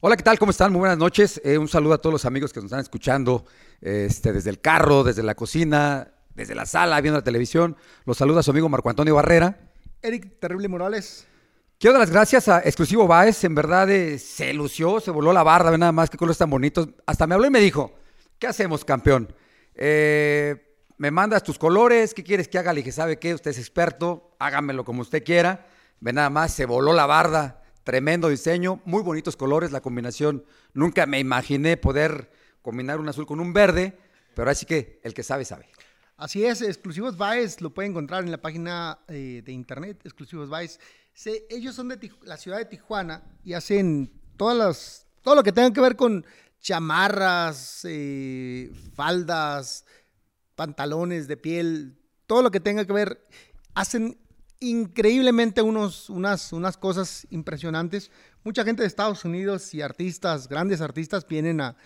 Hola, 0.00 0.16
¿qué 0.16 0.22
tal? 0.22 0.38
¿Cómo 0.38 0.52
están? 0.52 0.70
Muy 0.70 0.78
buenas 0.78 0.96
noches. 0.96 1.40
Eh, 1.42 1.58
un 1.58 1.66
saludo 1.66 1.94
a 1.94 1.98
todos 1.98 2.12
los 2.12 2.24
amigos 2.24 2.52
que 2.52 2.60
nos 2.60 2.66
están 2.66 2.78
escuchando 2.78 3.44
este, 3.80 4.32
desde 4.32 4.48
el 4.48 4.60
carro, 4.60 5.02
desde 5.02 5.24
la 5.24 5.34
cocina, 5.34 6.12
desde 6.36 6.54
la 6.54 6.66
sala, 6.66 7.00
viendo 7.00 7.18
la 7.18 7.24
televisión. 7.24 7.76
Los 8.04 8.16
saluda 8.16 8.44
su 8.44 8.52
amigo 8.52 8.68
Marco 8.68 8.88
Antonio 8.88 9.16
Barrera. 9.16 9.58
Eric 10.00 10.38
Terrible 10.38 10.68
Morales. 10.68 11.26
Quiero 11.80 11.94
dar 11.94 12.02
las 12.02 12.12
gracias 12.12 12.46
a 12.46 12.60
Exclusivo 12.60 13.08
Baez. 13.08 13.42
En 13.42 13.56
verdad 13.56 13.90
eh, 13.90 14.20
se 14.20 14.54
lució, 14.54 15.00
se 15.00 15.10
voló 15.10 15.32
la 15.32 15.42
barra, 15.42 15.72
ve 15.72 15.78
nada 15.78 15.90
más, 15.90 16.08
qué 16.08 16.16
colores 16.16 16.38
tan 16.38 16.48
bonitos. 16.48 16.90
Hasta 17.04 17.26
me 17.26 17.34
habló 17.34 17.48
y 17.48 17.50
me 17.50 17.60
dijo, 17.60 17.92
¿qué 18.38 18.46
hacemos, 18.46 18.84
campeón? 18.84 19.34
Eh, 19.74 20.76
me 20.96 21.10
mandas 21.10 21.42
tus 21.42 21.58
colores, 21.58 22.14
¿qué 22.14 22.22
quieres 22.22 22.46
que 22.46 22.56
haga? 22.56 22.72
Le 22.72 22.82
dije, 22.82 22.92
¿sabe 22.92 23.18
qué? 23.18 23.34
Usted 23.34 23.50
es 23.50 23.58
experto, 23.58 24.36
hágamelo 24.38 24.84
como 24.84 25.02
usted 25.02 25.24
quiera. 25.24 25.66
Ve 25.98 26.12
nada 26.12 26.30
más, 26.30 26.54
se 26.54 26.66
voló 26.66 26.92
la 26.92 27.06
barda 27.06 27.62
Tremendo 27.88 28.28
diseño, 28.28 28.82
muy 28.84 29.02
bonitos 29.02 29.34
colores, 29.34 29.72
la 29.72 29.80
combinación. 29.80 30.44
Nunca 30.74 31.06
me 31.06 31.18
imaginé 31.20 31.78
poder 31.78 32.30
combinar 32.60 33.00
un 33.00 33.08
azul 33.08 33.24
con 33.24 33.40
un 33.40 33.54
verde, 33.54 33.96
pero 34.34 34.50
así 34.50 34.66
que 34.66 35.00
el 35.04 35.14
que 35.14 35.22
sabe, 35.22 35.46
sabe. 35.46 35.70
Así 36.18 36.44
es, 36.44 36.60
Exclusivos 36.60 37.16
Vice 37.16 37.62
lo 37.62 37.72
pueden 37.72 37.92
encontrar 37.92 38.24
en 38.24 38.30
la 38.30 38.42
página 38.42 38.98
eh, 39.08 39.40
de 39.42 39.52
internet, 39.52 40.02
Exclusivos 40.04 40.50
Vice. 40.50 40.78
ellos 41.48 41.74
son 41.74 41.88
de 41.88 42.12
la 42.24 42.36
ciudad 42.36 42.58
de 42.58 42.66
Tijuana 42.66 43.22
y 43.42 43.54
hacen 43.54 44.12
todas 44.36 44.58
las, 44.58 45.06
todo 45.22 45.36
lo 45.36 45.42
que 45.42 45.52
tenga 45.52 45.72
que 45.72 45.80
ver 45.80 45.96
con 45.96 46.26
chamarras, 46.60 47.86
eh, 47.88 48.70
faldas, 48.92 49.86
pantalones 50.56 51.26
de 51.26 51.38
piel, 51.38 51.96
todo 52.26 52.42
lo 52.42 52.50
que 52.50 52.60
tenga 52.60 52.84
que 52.84 52.92
ver. 52.92 53.26
Hacen 53.72 54.18
increíblemente 54.60 55.62
unos, 55.62 56.10
unas, 56.10 56.52
unas 56.52 56.76
cosas 56.76 57.26
impresionantes. 57.30 58.10
Mucha 58.44 58.64
gente 58.64 58.82
de 58.82 58.88
Estados 58.88 59.24
Unidos 59.24 59.72
y 59.74 59.82
artistas, 59.82 60.48
grandes 60.48 60.80
artistas, 60.80 61.26
vienen 61.26 61.60
a, 61.60 61.76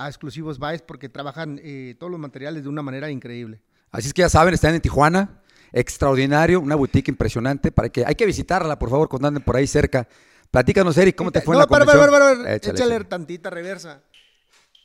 Exclusivos 0.00 0.60
Vice 0.60 0.84
porque 0.86 1.08
trabajan 1.08 1.60
eh, 1.60 1.96
todos 1.98 2.08
los 2.12 2.20
materiales 2.20 2.62
de 2.62 2.68
una 2.68 2.82
manera 2.82 3.10
increíble. 3.10 3.60
Así 3.90 4.06
es 4.06 4.14
que 4.14 4.22
ya 4.22 4.28
saben, 4.28 4.54
están 4.54 4.72
en 4.74 4.80
Tijuana, 4.80 5.42
extraordinario, 5.72 6.60
una 6.60 6.76
boutique 6.76 7.10
impresionante, 7.10 7.72
para 7.72 7.88
que 7.88 8.04
hay 8.06 8.14
que 8.14 8.24
visitarla, 8.24 8.78
por 8.78 8.90
favor, 8.90 9.08
cuando 9.08 9.26
anden 9.26 9.42
por 9.42 9.56
ahí 9.56 9.66
cerca. 9.66 10.06
Platícanos, 10.52 10.96
Eric, 10.98 11.16
¿cómo 11.16 11.32
te 11.32 11.40
fue 11.40 11.56
en 11.56 11.60
la 11.60 11.66
convención? 11.66 11.98
Para, 11.98 12.10
para, 12.10 12.54
échale, 12.54 12.78
échale 12.78 13.04
tantita 13.06 13.50
reversa. 13.50 14.02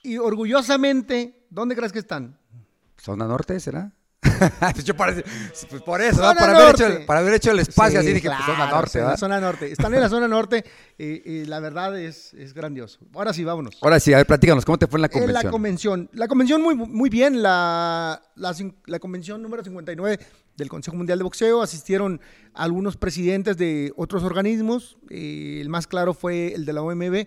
Y 0.01 0.17
orgullosamente, 0.17 1.45
¿dónde 1.49 1.75
crees 1.75 1.91
que 1.91 1.99
están? 1.99 2.37
¿Zona 2.97 3.27
norte, 3.27 3.59
será? 3.59 3.91
Pues 4.73 4.83
yo 4.83 4.95
parece, 4.95 5.23
pues 5.69 5.81
por 5.81 6.01
eso, 6.01 6.21
para, 6.21 6.55
haber 6.55 6.75
hecho, 6.75 7.05
para, 7.05 7.19
haber 7.19 7.33
hecho, 7.35 7.51
el 7.51 7.59
espacio 7.59 7.99
así 7.99 8.13
dije, 8.13 8.29
pues 8.29 8.45
zona 8.45 8.69
norte. 8.69 8.99
la 8.99 9.17
zona 9.17 9.39
norte. 9.39 9.71
Están 9.71 9.93
en 9.93 10.01
la 10.01 10.09
zona 10.09 10.27
norte 10.29 10.63
y, 10.97 11.45
la 11.45 11.59
verdad 11.59 11.99
es, 11.99 12.33
es, 12.33 12.53
grandioso. 12.53 12.99
Ahora 13.13 13.33
sí, 13.33 13.43
vámonos. 13.43 13.77
Ahora 13.81 13.99
sí, 13.99 14.13
a 14.13 14.17
ver, 14.17 14.25
platícanos, 14.25 14.65
¿cómo 14.65 14.77
te 14.77 14.87
fue 14.87 14.97
en 14.97 15.03
la 15.03 15.09
convención? 15.09 15.37
En 15.37 15.45
la 15.45 15.51
convención. 15.51 16.09
La 16.13 16.27
convención 16.27 16.61
muy, 16.61 16.75
muy 16.75 17.09
bien. 17.09 17.41
La, 17.41 18.21
la, 18.35 18.55
la 18.85 18.99
convención 18.99 19.41
número 19.41 19.63
59 19.63 20.19
del 20.57 20.69
Consejo 20.69 20.97
Mundial 20.97 21.19
de 21.19 21.23
Boxeo. 21.23 21.61
Asistieron 21.61 22.21
algunos 22.53 22.97
presidentes 22.97 23.57
de 23.57 23.91
otros 23.95 24.23
organismos. 24.23 24.97
Eh, 25.09 25.59
el 25.61 25.69
más 25.69 25.87
claro 25.87 26.13
fue 26.13 26.53
el 26.53 26.65
de 26.65 26.73
la 26.73 26.81
OMB. 26.81 27.25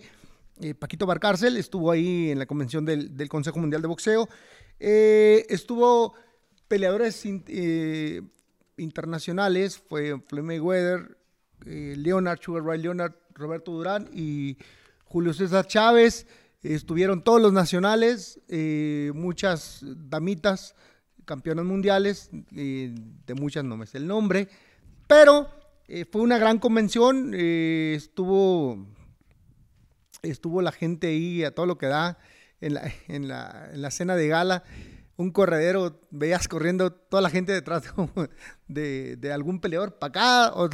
Eh, 0.58 0.74
Paquito 0.74 1.06
Barcárcel 1.06 1.56
estuvo 1.56 1.90
ahí 1.90 2.30
en 2.30 2.38
la 2.38 2.46
convención 2.46 2.84
del, 2.84 3.16
del 3.16 3.28
Consejo 3.28 3.58
Mundial 3.58 3.82
de 3.82 3.88
Boxeo. 3.88 4.28
Eh, 4.78 5.46
estuvo 5.48 6.14
peleadores 6.68 7.22
eh, 7.24 8.22
internacionales 8.76 9.78
fue 9.78 10.20
Floyd 10.20 10.44
Mayweather, 10.44 11.18
eh, 11.64 11.94
Leonard, 11.96 12.40
Sugar 12.40 12.64
Ray 12.64 12.80
Leonard, 12.80 13.14
Roberto 13.34 13.72
Durán 13.72 14.08
y 14.12 14.56
Julio 15.04 15.32
César 15.32 15.66
Chávez. 15.66 16.26
estuvieron 16.62 17.22
todos 17.22 17.40
los 17.40 17.52
nacionales, 17.52 18.40
eh, 18.48 19.12
muchas 19.14 19.80
damitas, 19.82 20.74
campeonas 21.24 21.64
mundiales, 21.64 22.30
de 22.30 23.34
muchas 23.34 23.64
no 23.64 23.76
me 23.76 23.86
sé 23.86 23.98
el 23.98 24.06
nombre, 24.06 24.48
pero 25.08 25.48
fue 26.12 26.20
una 26.20 26.38
gran 26.38 26.60
convención, 26.60 27.34
estuvo, 27.34 28.86
estuvo 30.22 30.62
la 30.62 30.70
gente 30.70 31.08
ahí 31.08 31.42
a 31.42 31.52
todo 31.52 31.66
lo 31.66 31.78
que 31.78 31.86
da 31.86 32.16
en 32.60 32.74
la, 32.74 32.92
en 33.08 33.26
la, 33.26 33.70
en 33.72 33.82
la 33.82 33.90
cena 33.90 34.14
de 34.14 34.28
gala 34.28 34.62
un 35.16 35.30
corredero, 35.30 36.00
veías 36.10 36.46
corriendo 36.48 36.92
toda 36.92 37.22
la 37.22 37.30
gente 37.30 37.52
detrás 37.52 37.84
de, 38.68 39.16
de, 39.16 39.32
algún 39.32 39.60
peleador 39.60 39.98
para 39.98 40.08
acá, 40.08 40.52
o, 40.54 40.68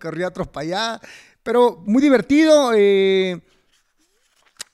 corría 0.00 0.28
otros 0.28 0.48
para 0.48 0.64
allá, 0.64 1.00
pero 1.42 1.82
muy 1.86 2.02
divertido. 2.02 2.72
Eh, 2.74 3.40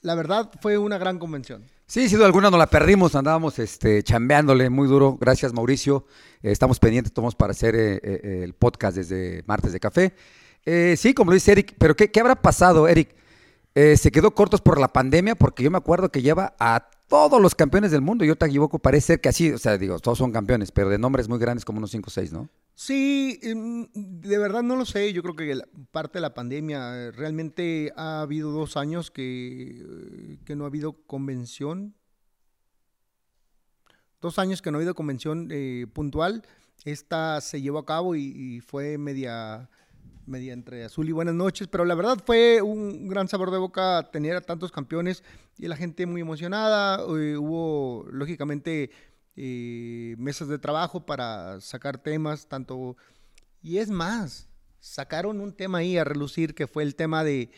la 0.03 0.15
verdad 0.15 0.51
fue 0.61 0.79
una 0.79 0.99
gran 0.99 1.19
convención. 1.19 1.65
Sí, 1.87 2.09
sin 2.09 2.19
duda 2.19 2.27
alguna 2.27 2.51
nos 2.51 2.59
la 2.59 2.67
perdimos, 2.67 3.15
andábamos 3.15 3.59
este, 3.59 4.03
chambeándole 4.03 4.69
muy 4.71 4.87
duro. 4.87 5.17
Gracias, 5.19 5.53
Mauricio. 5.53 6.06
Eh, 6.43 6.53
estamos 6.53 6.79
pendientes, 6.79 7.12
tomamos 7.12 7.35
para 7.35 7.53
hacer 7.53 7.75
eh, 7.75 8.43
el 8.45 8.55
podcast 8.55 8.97
desde 8.97 9.43
Martes 9.47 9.73
de 9.73 9.81
Café. 9.81 10.15
sí, 10.97 11.15
como 11.15 11.31
lo 11.31 11.35
dice 11.35 11.53
Eric, 11.53 11.75
pero 11.79 11.97
¿qué, 11.97 12.11
qué 12.11 12.21
habrá 12.21 12.37
pasado, 12.37 12.87
Eric? 12.87 13.17
Se 13.97 14.11
quedó 14.11 14.33
cortos 14.33 14.61
por 14.61 14.81
la 14.81 14.89
pandemia 14.89 15.34
porque 15.34 15.62
yo 15.62 15.71
me 15.71 15.78
acuerdo 15.78 16.11
que 16.11 16.22
lleva 16.22 16.56
a 16.59 16.91
todos 17.06 17.41
los 17.41 17.55
campeones 17.55 17.91
del 17.91 18.03
mundo. 18.03 18.25
Yo 18.25 18.37
te 18.37 18.47
equivoco, 18.47 18.78
parece 18.78 19.06
ser 19.06 19.21
que 19.21 19.28
así, 19.28 19.53
o 19.53 19.59
sea, 19.59 19.78
digo, 19.78 19.99
todos 19.99 20.19
son 20.19 20.33
campeones, 20.33 20.72
pero 20.72 20.89
de 20.89 20.99
nombres 20.99 21.28
muy 21.28 21.39
grandes 21.39 21.65
como 21.65 21.78
unos 21.78 21.91
5 21.91 22.06
o 22.06 22.11
6, 22.11 22.33
¿no? 22.33 22.49
Sí, 22.75 23.38
em, 23.43 23.88
de 23.94 24.38
verdad 24.38 24.62
no 24.62 24.77
lo 24.77 24.84
sé. 24.84 25.12
Yo 25.12 25.22
creo 25.22 25.37
que 25.37 25.61
parte 25.91 26.19
de 26.19 26.22
la 26.22 26.34
pandemia, 26.34 27.11
realmente 27.12 27.93
ha 27.97 28.21
habido 28.21 28.50
dos 28.50 28.77
años 28.77 29.11
que, 29.11 30.38
que 30.44 30.56
no 30.56 30.65
ha 30.65 30.69
habido 30.69 30.93
convención. 31.06 31.94
Dos 34.21 34.38
años 34.38 34.61
que 34.61 34.71
no 34.71 34.78
ha 34.78 34.81
habido 34.81 34.94
convención 34.94 35.49
eh, 35.50 35.87
puntual. 35.93 36.44
Esta 36.84 37.41
se 37.41 37.61
llevó 37.62 37.78
a 37.78 37.87
cabo 37.87 38.15
y 38.17 38.61
fue 38.61 38.99
media 38.99 39.69
media 40.28 40.53
entre 40.53 40.84
azul 40.84 41.09
y 41.09 41.12
buenas 41.12 41.34
noches, 41.34 41.66
pero 41.69 41.84
la 41.84 41.94
verdad 41.94 42.19
fue 42.25 42.62
un 42.62 43.09
gran 43.09 43.28
sabor 43.28 43.50
de 43.50 43.59
boca 43.59 44.09
tener 44.12 44.37
a 44.37 44.41
tantos 44.41 44.71
campeones 44.71 45.25
y 45.56 45.66
la 45.66 45.77
gente 45.77 46.06
muy 46.06 46.21
emocionada. 46.21 47.00
Eh, 47.19 47.37
hubo, 47.37 48.06
lógicamente, 48.11 48.91
eh, 49.37 50.15
mesas 50.19 50.49
de 50.49 50.59
trabajo 50.59 51.05
para 51.05 51.61
sacar 51.61 51.99
temas, 51.99 52.47
tanto... 52.47 52.97
Y 53.61 53.78
es 53.78 53.91
más, 53.91 54.49
sacaron 54.78 55.41
un 55.41 55.53
tema 55.53 55.78
ahí 55.78 55.97
a 55.97 56.05
relucir 56.05 56.55
que 56.55 56.67
fue 56.67 56.84
el 56.84 56.94
tema 56.94 57.25
de 57.25 57.50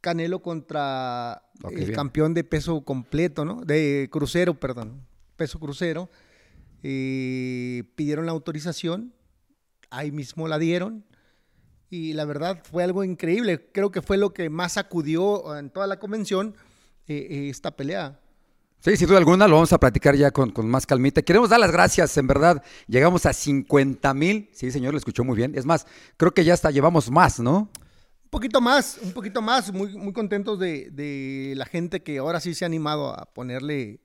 Canelo 0.00 0.40
contra 0.40 1.42
el 1.70 1.92
campeón 1.92 2.34
de 2.34 2.44
peso 2.44 2.84
completo, 2.84 3.44
¿no? 3.44 3.62
De 3.62 4.08
crucero, 4.10 4.54
perdón, 4.54 5.06
peso 5.36 5.58
crucero. 5.58 6.10
Eh, 6.84 7.84
pidieron 7.96 8.26
la 8.26 8.32
autorización, 8.32 9.14
ahí 9.90 10.10
mismo 10.10 10.48
la 10.48 10.58
dieron 10.58 11.04
y 11.92 12.14
la 12.14 12.24
verdad 12.24 12.58
fue 12.64 12.82
algo 12.82 13.04
increíble. 13.04 13.68
Creo 13.70 13.90
que 13.90 14.00
fue 14.00 14.16
lo 14.16 14.32
que 14.32 14.48
más 14.48 14.78
acudió 14.78 15.54
en 15.58 15.68
toda 15.68 15.86
la 15.86 15.98
convención 15.98 16.56
eh, 17.06 17.26
eh, 17.28 17.48
esta 17.50 17.76
pelea. 17.76 18.18
Sí, 18.78 18.96
sin 18.96 19.08
duda 19.08 19.18
alguna, 19.18 19.46
lo 19.46 19.56
vamos 19.56 19.74
a 19.74 19.78
platicar 19.78 20.16
ya 20.16 20.30
con, 20.30 20.54
más 20.66 20.86
calmita. 20.86 21.20
Queremos 21.20 21.50
dar 21.50 21.60
las 21.60 21.70
gracias, 21.70 22.16
en 22.16 22.26
verdad. 22.26 22.64
Llegamos 22.88 23.26
a 23.26 23.34
50 23.34 24.14
mil. 24.14 24.48
Sí, 24.54 24.70
señor, 24.70 24.94
lo 24.94 24.98
escuchó 24.98 25.22
muy 25.22 25.36
bien. 25.36 25.52
Es 25.54 25.66
más, 25.66 25.86
creo 26.16 26.32
que 26.32 26.44
ya 26.44 26.54
hasta 26.54 26.70
llevamos 26.70 27.10
más, 27.10 27.38
¿no? 27.38 27.70
Un 28.24 28.30
poquito 28.30 28.62
más, 28.62 28.98
un 29.02 29.12
poquito 29.12 29.42
más. 29.42 29.70
Muy, 29.70 29.94
muy 29.94 30.14
contentos 30.14 30.58
de, 30.58 31.52
la 31.54 31.66
gente 31.66 32.02
que 32.02 32.16
ahora 32.16 32.40
sí 32.40 32.54
se 32.54 32.64
ha 32.64 32.66
animado 32.66 33.10
a 33.10 33.26
ponerle, 33.34 34.00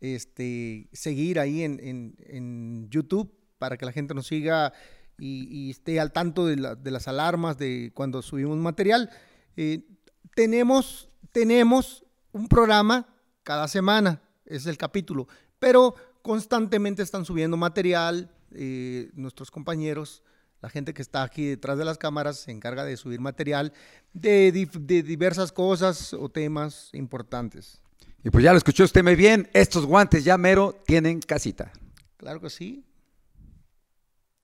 este, 0.00 0.88
seguir 0.92 1.38
ahí 1.38 1.62
en, 1.62 1.78
en, 1.80 2.16
en 2.26 2.90
YouTube 2.90 3.32
para 3.58 3.76
que 3.76 3.86
la 3.86 3.92
gente 3.92 4.14
nos 4.14 4.26
siga 4.26 4.72
y, 5.20 5.70
esté 5.70 6.00
al 6.00 6.12
tanto 6.12 6.46
de, 6.46 6.56
las 6.56 7.08
alarmas 7.08 7.58
de 7.58 7.92
cuando 7.94 8.22
subimos 8.22 8.56
material. 8.56 9.10
Eh, 9.56 9.86
tenemos, 10.34 11.08
tenemos 11.32 12.04
un 12.32 12.48
programa 12.48 13.06
cada 13.42 13.68
semana, 13.68 14.22
es 14.46 14.66
el 14.66 14.76
capítulo, 14.76 15.28
pero 15.58 15.94
constantemente 16.22 17.02
están 17.02 17.24
subiendo 17.24 17.56
material, 17.56 18.30
eh, 18.52 19.10
nuestros 19.14 19.50
compañeros, 19.50 20.22
la 20.60 20.68
gente 20.68 20.92
que 20.92 21.02
está 21.02 21.22
aquí 21.22 21.46
detrás 21.46 21.78
de 21.78 21.84
las 21.84 21.96
cámaras 21.96 22.38
se 22.38 22.50
encarga 22.50 22.84
de 22.84 22.96
subir 22.96 23.20
material 23.20 23.72
de, 24.12 24.68
de 24.80 25.02
diversas 25.02 25.52
cosas 25.52 26.12
o 26.12 26.28
temas 26.28 26.90
importantes. 26.92 27.80
Y 28.22 28.30
pues 28.30 28.44
ya 28.44 28.52
lo 28.52 28.58
escuchó 28.58 28.84
usted 28.84 29.02
muy 29.02 29.14
bien, 29.14 29.48
estos 29.54 29.86
guantes 29.86 30.24
ya 30.24 30.36
mero 30.36 30.76
tienen 30.86 31.20
casita. 31.20 31.72
Claro 32.18 32.40
que 32.40 32.50
sí. 32.50 32.84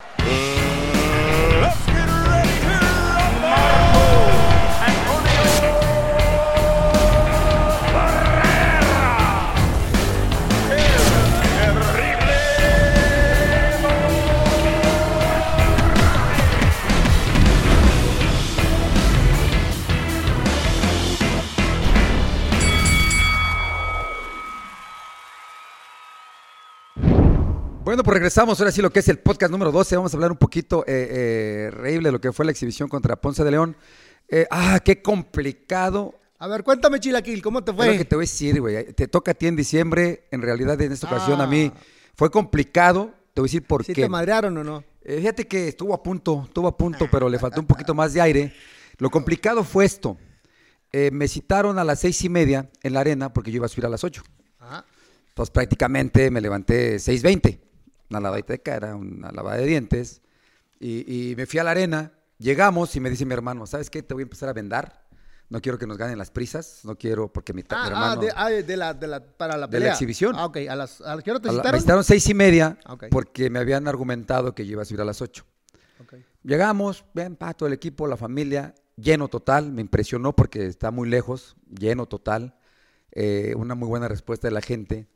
Música 0.01 0.86
Bueno, 27.87 28.03
pues 28.03 28.15
regresamos 28.15 28.59
ahora 28.59 28.73
sí 28.73 28.83
lo 28.83 28.91
que 28.91 28.99
es 28.99 29.09
el 29.09 29.21
podcast 29.21 29.53
número 29.53 29.71
12. 29.71 29.95
Vamos 29.95 30.13
a 30.13 30.17
hablar 30.17 30.33
un 30.33 30.39
poquito 30.39 30.83
eh, 30.89 31.07
eh, 31.09 31.71
reíble 31.71 32.09
de 32.09 32.13
lo 32.15 32.21
que 32.21 32.33
fue 32.33 32.45
la 32.45 32.51
exhibición 32.51 32.89
contra 32.89 33.15
Ponce 33.15 33.45
de 33.45 33.51
León. 33.53 33.77
Eh, 34.27 34.45
ah, 34.51 34.81
qué 34.85 35.01
complicado. 35.01 36.19
A 36.41 36.49
ver, 36.49 36.65
cuéntame, 36.65 36.99
Chilaquil, 36.99 37.41
¿cómo 37.41 37.63
te 37.63 37.71
Es 37.71 37.77
fue? 37.77 37.87
lo 37.93 37.99
que 37.99 38.05
te 38.05 38.17
voy 38.17 38.25
a 38.25 38.27
decir, 38.27 38.61
güey. 38.61 38.93
Te 38.93 39.07
toca 39.07 39.31
a 39.31 39.35
ti 39.35 39.47
en 39.47 39.55
diciembre. 39.55 40.27
En 40.33 40.43
realidad, 40.43 40.81
en 40.81 40.91
esta 40.91 41.07
ocasión 41.07 41.41
a 41.41 41.47
mí 41.47 41.71
Ah. 41.73 41.79
fue 42.17 42.29
complicado. 42.29 43.15
Te 43.33 43.41
voy 43.41 43.47
a 43.47 43.51
decir 43.51 43.63
por 43.63 43.85
¿Sí 43.85 43.93
qué. 43.95 44.03
te 44.03 44.09
madrearon 44.09 44.59
o 44.59 44.65
no? 44.65 44.83
Eh, 45.05 45.19
fíjate 45.21 45.47
que 45.47 45.69
estuvo 45.69 45.95
a 45.95 46.03
punto, 46.03 46.43
estuvo 46.49 46.67
a 46.67 46.77
punto, 46.77 47.07
pero 47.13 47.29
le 47.29 47.39
faltó 47.39 47.61
un 47.61 47.69
poquito 47.69 47.95
más 47.95 48.13
de 48.13 48.21
aire. 48.21 48.53
Lo 48.99 49.11
complicado 49.11 49.63
fue 49.63 49.85
esto. 49.85 50.17
Me 51.13 51.29
citaron 51.29 51.79
a 51.79 51.85
las 51.85 52.01
seis 52.01 52.25
y 52.25 52.29
media 52.31 52.69
en 52.83 52.95
la 52.95 53.01
arena 53.01 53.33
porque 53.33 53.53
yo 53.53 53.57
iba 53.59 53.67
a 53.67 53.69
subir 53.69 53.87
a 53.87 53.91
las 53.91 54.03
ocho. 54.03 54.25
Ajá. 54.59 54.85
Entonces 55.29 55.51
prácticamente 55.53 56.31
me 56.31 56.41
levanté 56.41 56.97
6.20, 56.97 57.59
una 58.11 58.21
lavadita 58.21 58.53
de 58.53 58.61
cara, 58.63 58.95
una 58.97 59.31
lavada 59.33 59.57
de 59.59 59.67
dientes, 59.67 60.23
y, 60.81 61.31
y 61.31 61.37
me 61.37 61.47
fui 61.47 61.59
a 61.59 61.65
la 61.65 61.71
arena, 61.73 62.13
llegamos 62.39 62.95
y 62.97 63.01
me 63.01 63.11
dice 63.11 63.25
mi 63.25 63.33
hermano, 63.35 63.67
¿sabes 63.67 63.91
qué? 63.91 64.03
Te 64.03 64.15
voy 64.15 64.23
a 64.23 64.25
empezar 64.25 64.49
a 64.49 64.53
vendar, 64.53 65.05
no 65.49 65.61
quiero 65.61 65.79
que 65.79 65.87
nos 65.87 65.97
ganen 65.97 66.19
las 66.19 66.31
prisas, 66.31 66.81
no 66.85 66.97
quiero 66.97 67.33
porque 67.33 67.53
mi, 67.53 67.63
ta- 67.63 67.77
mi 67.77 67.83
Ah, 67.89 67.93
hermano... 67.93 68.21
ah, 68.21 68.25
de, 68.25 68.33
ah, 68.61 68.63
de 68.63 68.77
la, 68.77 68.95
de 68.95 69.07
la, 69.07 69.21
para 69.21 69.57
la 69.57 69.67
De 69.67 69.81
la 69.81 69.89
exhibición. 69.91 70.35
Ah, 70.37 70.47
ok. 70.47 70.57
¿A 70.69 70.75
las, 70.77 71.01
a 71.01 71.21
qué 71.23 71.31
hora 71.31 71.41
te 71.41 71.49
la- 71.49 71.53
me 71.55 71.59
citaron? 71.61 71.81
citaron 71.81 72.05
seis 72.05 72.29
y 72.29 72.35
media 72.35 72.79
Ah, 72.85 72.97
porque 73.11 73.49
me 73.49 73.59
habían 73.59 73.87
argumentado 73.89 74.55
que 74.55 74.67
yo 74.67 74.73
iba 74.73 74.83
a 74.83 74.85
subir 74.85 75.01
a 75.01 75.05
las 75.05 75.23
ocho. 75.23 75.45
Ok. 76.01 76.15
Llegamos, 76.43 77.05
ven, 77.15 77.37
pa, 77.37 77.55
todo 77.55 77.69
el 77.69 77.73
equipo, 77.73 78.07
la 78.07 78.17
familia, 78.17 78.75
lleno 78.97 79.29
total, 79.29 79.73
me 79.73 79.81
impresionó 79.83 80.35
porque 80.35 80.67
está 80.67 80.91
muy 80.91 81.09
lejos, 81.09 81.57
lleno 81.71 82.07
total, 82.07 82.57
eh, 83.13 83.55
una 83.57 83.75
muy 83.75 83.89
buena 83.89 84.09
respuesta 84.09 84.49
de 84.49 84.53
la 84.53 84.61
gente. 84.61 85.07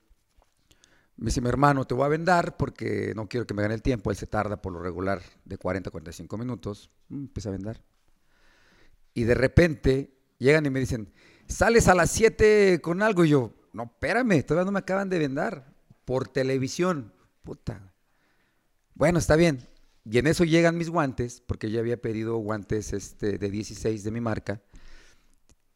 Me 1.21 1.27
dice 1.27 1.41
mi 1.41 1.49
hermano, 1.49 1.87
te 1.87 1.95
voy 1.95 2.07
a 2.07 2.09
vendar 2.09 2.57
porque 2.57 3.13
no 3.15 3.29
quiero 3.29 3.47
que 3.47 3.55
me 3.55 3.63
gane 3.63 3.75
el 3.75 3.83
tiempo, 3.83 4.11
él 4.11 4.17
se 4.17 4.27
tarda 4.27 4.61
por 4.61 4.73
lo 4.73 4.81
regular 4.81 5.23
de 5.45 5.59
40 5.59 5.89
a 5.89 5.93
45 5.93 6.37
minutos, 6.37 6.91
Mm, 7.11 7.25
empieza 7.25 7.51
a 7.51 7.53
vendar. 7.53 7.83
Y 9.13 9.25
de 9.25 9.35
repente 9.35 10.17
llegan 10.39 10.65
y 10.65 10.71
me 10.71 10.81
dicen, 10.81 11.13
sales 11.47 11.89
a 11.89 11.95
las 11.95 12.11
7 12.11 12.81
con 12.81 13.03
algo, 13.03 13.25
y 13.25 13.31
yo, 13.31 13.53
no, 13.73 13.85
espérame, 13.85 14.43
todavía 14.45 14.65
no 14.65 14.73
me 14.73 14.79
acaban 14.79 15.11
de 15.11 15.19
vendar, 15.19 15.75
por 16.05 16.29
televisión, 16.29 17.13
puta. 17.43 17.93
Bueno, 18.95 19.19
está 19.19 19.37
bien. 19.37 19.69
Y 20.05 20.19
en 20.19 20.27
eso 20.27 20.45
llegan 20.45 20.79
mis 20.79 20.89
guantes, 20.89 21.43
porque 21.43 21.71
yo 21.71 21.81
había 21.81 22.01
pedido 22.01 22.37
guantes 22.37 22.93
este, 22.93 23.37
de 23.37 23.51
16 23.51 24.03
de 24.03 24.11
mi 24.11 24.21
marca, 24.21 24.63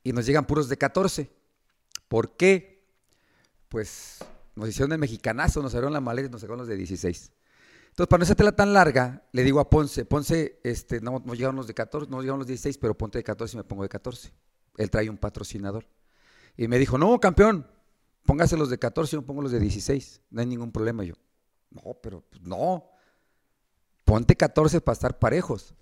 y 0.03 0.13
nos 0.13 0.25
llegan 0.25 0.47
puros 0.47 0.69
de 0.69 0.79
14. 0.79 1.31
¿Por 2.09 2.37
qué? 2.37 2.87
Pues 3.69 4.19
nos 4.55 4.69
hicieron 4.69 4.93
el 4.93 4.99
mexicanazo, 4.99 5.63
nos 5.63 5.75
abrieron 5.75 5.93
la 5.93 6.01
maleta 6.01 6.29
y 6.29 6.31
nos 6.31 6.41
sacaron 6.41 6.59
los 6.59 6.69
de 6.69 6.77
16. 6.77 7.33
Entonces, 7.95 8.09
para 8.09 8.19
no 8.19 8.25
hacértela 8.25 8.53
tan 8.53 8.73
larga, 8.73 9.23
le 9.33 9.45
digo 9.45 9.61
a 9.61 9.71
Ponce, 9.71 10.05
Ponce, 10.05 10.61
este, 10.65 11.01
no, 11.01 11.23
llegaron 11.33 11.57
los 11.57 11.67
de 11.67 11.75
14, 11.75 12.11
no 12.11 12.21
llegaron 12.21 12.41
los 12.41 12.49
16, 12.49 12.79
pero 12.79 12.97
ponte 12.97 13.19
de 13.19 13.25
14 13.25 13.57
y 13.57 13.59
me 13.59 13.65
pongo 13.65 13.85
de 13.85 13.89
14. 13.89 14.33
Él 14.79 14.91
trae 14.91 15.09
un 15.09 15.17
patrocinador. 15.17 15.87
Y 16.57 16.67
me 16.67 16.79
dijo, 16.79 16.99
no, 16.99 17.19
campeón, 17.21 17.67
póngase 18.25 18.57
los 18.57 18.69
de 18.69 18.79
14 18.79 19.15
y 19.15 19.19
yo 19.19 19.23
pongo 19.23 19.43
los 19.43 19.53
de 19.53 19.61
16. 19.61 20.23
No 20.31 20.41
hay 20.41 20.47
ningún 20.47 20.73
problema. 20.73 21.05
Yo, 21.05 21.15
no, 21.71 21.97
pero 22.03 22.23
pues, 22.23 22.43
no. 22.43 22.85
Ponte 24.05 24.35
14 24.35 24.81
para 24.81 24.95
estar 24.95 25.19
parejos. 25.19 25.75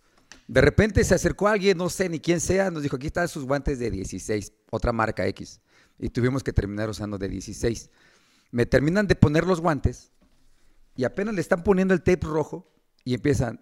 De 0.46 0.60
repente 0.60 1.02
se 1.04 1.14
acercó 1.14 1.48
alguien, 1.48 1.78
no 1.78 1.88
sé 1.88 2.08
ni 2.08 2.20
quién 2.20 2.40
sea, 2.40 2.70
nos 2.70 2.82
dijo, 2.82 2.96
aquí 2.96 3.06
están 3.06 3.28
sus 3.28 3.44
guantes 3.44 3.78
de 3.78 3.90
16, 3.90 4.52
otra 4.70 4.92
marca 4.92 5.26
X. 5.28 5.60
Y 5.98 6.10
tuvimos 6.10 6.42
que 6.42 6.52
terminar 6.52 6.90
usando 6.90 7.16
de 7.16 7.28
16. 7.28 7.90
Me 8.52 8.64
terminan 8.66 9.06
de 9.08 9.16
poner 9.16 9.44
los 9.44 9.60
guantes 9.60 10.12
y 10.94 11.02
apenas 11.04 11.34
le 11.34 11.40
están 11.40 11.64
poniendo 11.64 11.94
el 11.94 12.02
tape 12.02 12.26
rojo 12.26 12.70
y 13.04 13.14
empiezan 13.14 13.60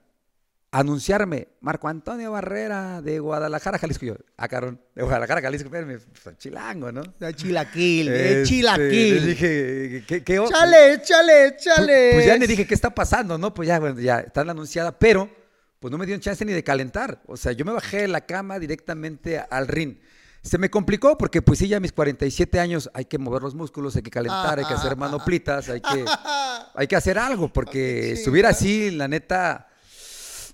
a 0.73 0.81
anunciarme, 0.81 1.49
Marco 1.61 1.89
Antonio 1.89 2.31
Barrera 2.31 3.01
de 3.03 3.19
Guadalajara, 3.19 3.79
Jalisco. 3.79 4.07
Yo, 4.07 4.15
ah, 4.37 4.47
carón, 4.47 4.81
de 4.95 5.03
Guadalajara, 5.03 5.41
Jalisco, 5.41 5.67
espérame, 5.67 5.99
pues, 6.23 6.39
chilango, 6.39 6.93
¿no? 6.93 7.03
De 7.19 7.35
chilaquil, 7.35 8.07
de 8.07 8.27
Este, 8.27 8.37
le 8.41 8.45
chilaquil. 8.45 9.27
dije, 9.27 10.05
¿qué, 10.07 10.23
Chale, 10.49 11.01
chale, 11.03 11.57
chale. 11.57 12.11
pues 12.13 12.27
ya 12.27 12.37
le 12.37 12.47
dije, 12.47 12.67
¿qué 12.67 12.75
está 12.75 12.91
pasando? 12.95 13.39
No, 13.39 13.53
pues 13.55 13.67
ya, 13.69 13.81
bueno, 13.81 13.99
ya 14.01 14.21
está 14.21 14.45
la 14.45 14.53
anunciada, 14.53 14.97
pero 14.97 15.29
pues 15.81 15.91
no 15.91 15.99
me 15.99 16.05
dieron 16.07 16.21
chance 16.21 16.45
ni 16.45 16.53
de 16.53 16.63
calentar. 16.63 17.21
O 17.27 17.37
sea, 17.37 17.53
yo 17.53 17.65
me 17.65 17.73
bajé 17.73 18.03
de 18.03 18.09
la 18.09 18.21
cama 18.27 18.59
directamente 18.59 19.39
al 19.39 19.67
ring. 19.67 19.97
Se 20.43 20.57
me 20.57 20.71
complicó 20.71 21.19
porque 21.19 21.43
pues 21.43 21.59
sí, 21.59 21.69
ya 21.69 21.77
a 21.77 21.81
mis 21.81 21.93
47 21.93 22.59
años 22.59 22.91
hay 22.95 23.05
que 23.05 23.19
mover 23.19 23.43
los 23.43 23.55
músculos, 23.55 23.95
hay 23.97 24.03
que 24.03 24.11
calentar, 24.11 24.59
hay 24.59 24.65
que 24.65 24.73
hacer 24.73 24.97
manoplitas, 24.97 25.69
hay 25.69 25.81
que, 25.83 26.05
hay 26.75 26.87
que 26.87 26.97
hacer 26.97 27.19
algo, 27.19 27.53
porque 27.53 28.13
estuviera 28.13 28.49
así, 28.49 28.91
la 28.91 29.07
neta, 29.07 29.69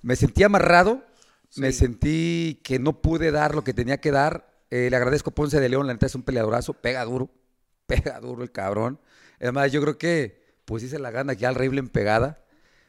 me 0.03 0.17
sentí 0.17 0.43
amarrado, 0.43 1.05
me 1.57 1.73
sentí 1.73 2.61
que 2.65 2.79
no 2.81 3.01
pude 3.01 3.31
dar 3.31 3.55
lo 3.55 3.63
que 3.63 3.75
tenía 3.75 4.01
que 4.01 4.11
dar. 4.11 4.51
Eh, 4.71 4.89
le 4.91 4.97
agradezco 4.97 5.31
a 5.31 5.35
Ponce 5.35 5.61
de 5.61 5.69
León, 5.69 5.87
la 5.87 5.93
neta 5.93 6.07
es 6.07 6.15
un 6.17 6.23
peleadorazo, 6.23 6.75
pega 6.75 7.05
duro, 7.05 7.31
pega 7.87 8.19
duro 8.19 8.43
el 8.43 8.51
cabrón. 8.51 9.01
Además, 9.41 9.71
yo 9.71 9.81
creo 9.83 9.99
que 9.99 10.45
pues 10.65 10.83
hice 10.83 10.99
la 10.99 11.13
gana 11.13 11.33
ya 11.33 11.49
al 11.49 11.55
rey 11.55 11.69
en 11.69 11.89
pegada. 11.89 12.45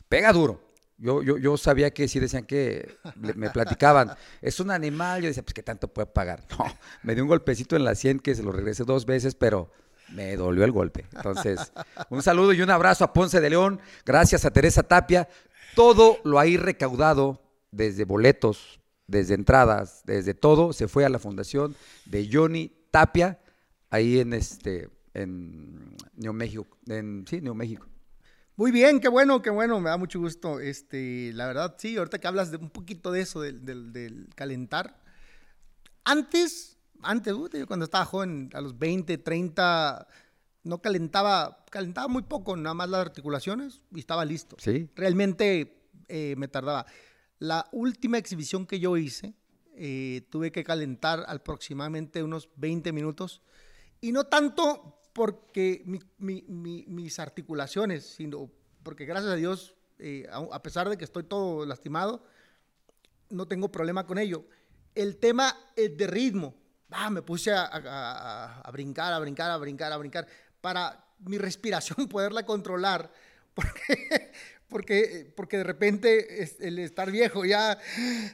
Pega 0.09 0.33
duro. 0.33 0.66
Yo, 0.97 1.21
yo, 1.21 1.37
yo 1.37 1.57
sabía 1.57 1.91
que 1.91 2.07
sí 2.07 2.19
decían 2.19 2.43
que 2.43 2.97
me 3.15 3.49
platicaban, 3.51 4.11
es 4.41 4.59
un 4.59 4.71
animal. 4.71 5.21
Yo 5.21 5.27
decía, 5.27 5.43
pues, 5.43 5.53
¿qué 5.53 5.63
tanto 5.63 5.87
puede 5.87 6.07
pagar? 6.07 6.43
No, 6.57 6.65
me 7.03 7.13
dio 7.13 7.23
un 7.23 7.29
golpecito 7.29 7.75
en 7.75 7.83
la 7.83 7.95
sien 7.95 8.19
que 8.19 8.35
se 8.35 8.43
lo 8.43 8.51
regresé 8.51 8.83
dos 8.83 9.05
veces, 9.05 9.35
pero 9.35 9.71
me 10.13 10.35
dolió 10.35 10.63
el 10.63 10.71
golpe. 10.71 11.05
Entonces, 11.13 11.71
un 12.09 12.23
saludo 12.23 12.53
y 12.53 12.61
un 12.61 12.69
abrazo 12.69 13.03
a 13.03 13.13
Ponce 13.13 13.39
de 13.41 13.49
León. 13.49 13.79
Gracias 14.05 14.45
a 14.45 14.51
Teresa 14.51 14.83
Tapia. 14.83 15.27
Todo 15.75 16.17
lo 16.23 16.39
ahí 16.39 16.57
recaudado, 16.57 17.41
desde 17.71 18.05
boletos, 18.05 18.79
desde 19.07 19.35
entradas, 19.35 20.01
desde 20.05 20.33
todo, 20.33 20.73
se 20.73 20.87
fue 20.87 21.05
a 21.05 21.09
la 21.09 21.19
fundación 21.19 21.75
de 22.05 22.29
Johnny 22.31 22.71
Tapia, 22.91 23.39
ahí 23.89 24.19
en 24.19 24.33
este, 24.33 24.89
en 25.13 25.95
Neo 26.15 26.33
México, 26.33 26.67
en, 26.87 27.25
sí, 27.27 27.41
Neo 27.41 27.55
México. 27.55 27.87
Muy 28.57 28.71
bien, 28.71 28.99
qué 28.99 29.07
bueno, 29.07 29.41
qué 29.43 29.51
bueno, 29.51 29.79
me 29.79 29.91
da 29.91 29.97
mucho 29.97 30.19
gusto. 30.19 30.59
Este, 30.59 31.31
la 31.33 31.45
verdad, 31.45 31.75
sí, 31.77 31.95
ahorita 31.95 32.17
que 32.17 32.27
hablas 32.27 32.49
de 32.49 32.57
un 32.57 32.71
poquito 32.71 33.11
de 33.11 33.21
eso, 33.21 33.39
del, 33.41 33.63
del- 33.63 33.93
del 33.93 34.29
calentar. 34.35 34.99
Antes, 36.03 36.77
antes, 37.03 37.33
uh, 37.33 37.47
yo 37.53 37.67
cuando 37.67 37.85
estaba 37.85 38.03
joven, 38.05 38.49
a 38.53 38.61
los 38.61 38.77
20, 38.79 39.19
30, 39.19 40.07
no 40.63 40.81
calentaba, 40.81 41.65
calentaba 41.69 42.07
muy 42.07 42.23
poco, 42.23 42.57
nada 42.57 42.73
más 42.73 42.89
las 42.89 43.01
articulaciones 43.01 43.81
y 43.93 43.99
estaba 43.99 44.25
listo. 44.25 44.55
Sí. 44.59 44.89
Realmente 44.95 45.79
eh, 46.07 46.33
me 46.37 46.47
tardaba. 46.47 46.87
La 47.37 47.67
última 47.71 48.17
exhibición 48.17 48.65
que 48.65 48.79
yo 48.79 48.97
hice, 48.97 49.35
eh, 49.75 50.23
tuve 50.31 50.51
que 50.51 50.63
calentar 50.63 51.25
aproximadamente 51.27 52.23
unos 52.23 52.49
20 52.55 52.91
minutos. 52.91 53.41
Y 54.01 54.11
no 54.11 54.23
tanto 54.23 54.96
porque 55.17 55.81
mi- 55.85 55.99
mi- 56.19 56.43
mi- 56.47 56.85
mis 56.87 57.17
articulaciones, 57.17 58.05
sino 58.05 58.51
porque 58.83 59.05
gracias 59.05 59.31
a 59.33 59.35
Dios, 59.35 59.73
eh, 59.97 60.27
a, 60.31 60.61
pesar 60.61 60.87
de 60.89 60.95
que 60.95 61.05
estoy 61.05 61.23
todo 61.23 61.65
lastimado, 61.65 62.23
no 63.31 63.47
tengo 63.47 63.71
problema 63.71 64.05
con 64.05 64.19
ello. 64.19 64.45
El 64.93 65.17
tema 65.17 65.57
eh, 65.75 65.89
de 65.89 66.05
ritmo, 66.05 66.53
ah, 66.91 67.09
me 67.09 67.23
puse 67.23 67.51
a, 67.51 67.63
a- 67.65 68.61
a- 68.61 68.71
brincar, 68.71 69.11
a 69.11 69.17
brincar, 69.17 69.49
a 69.49 69.57
brincar, 69.57 69.91
a 69.91 69.97
brincar, 69.97 70.27
para 70.61 71.03
mi 71.19 71.39
respiración 71.39 72.07
poderla 72.09 72.45
controlar, 72.45 73.11
porque, 73.55 74.31
porque, 74.69 75.33
porque 75.35 75.57
de 75.57 75.63
repente 75.63 76.43
el 76.59 76.77
estar 76.77 77.09
viejo 77.09 77.43
ya 77.43 77.79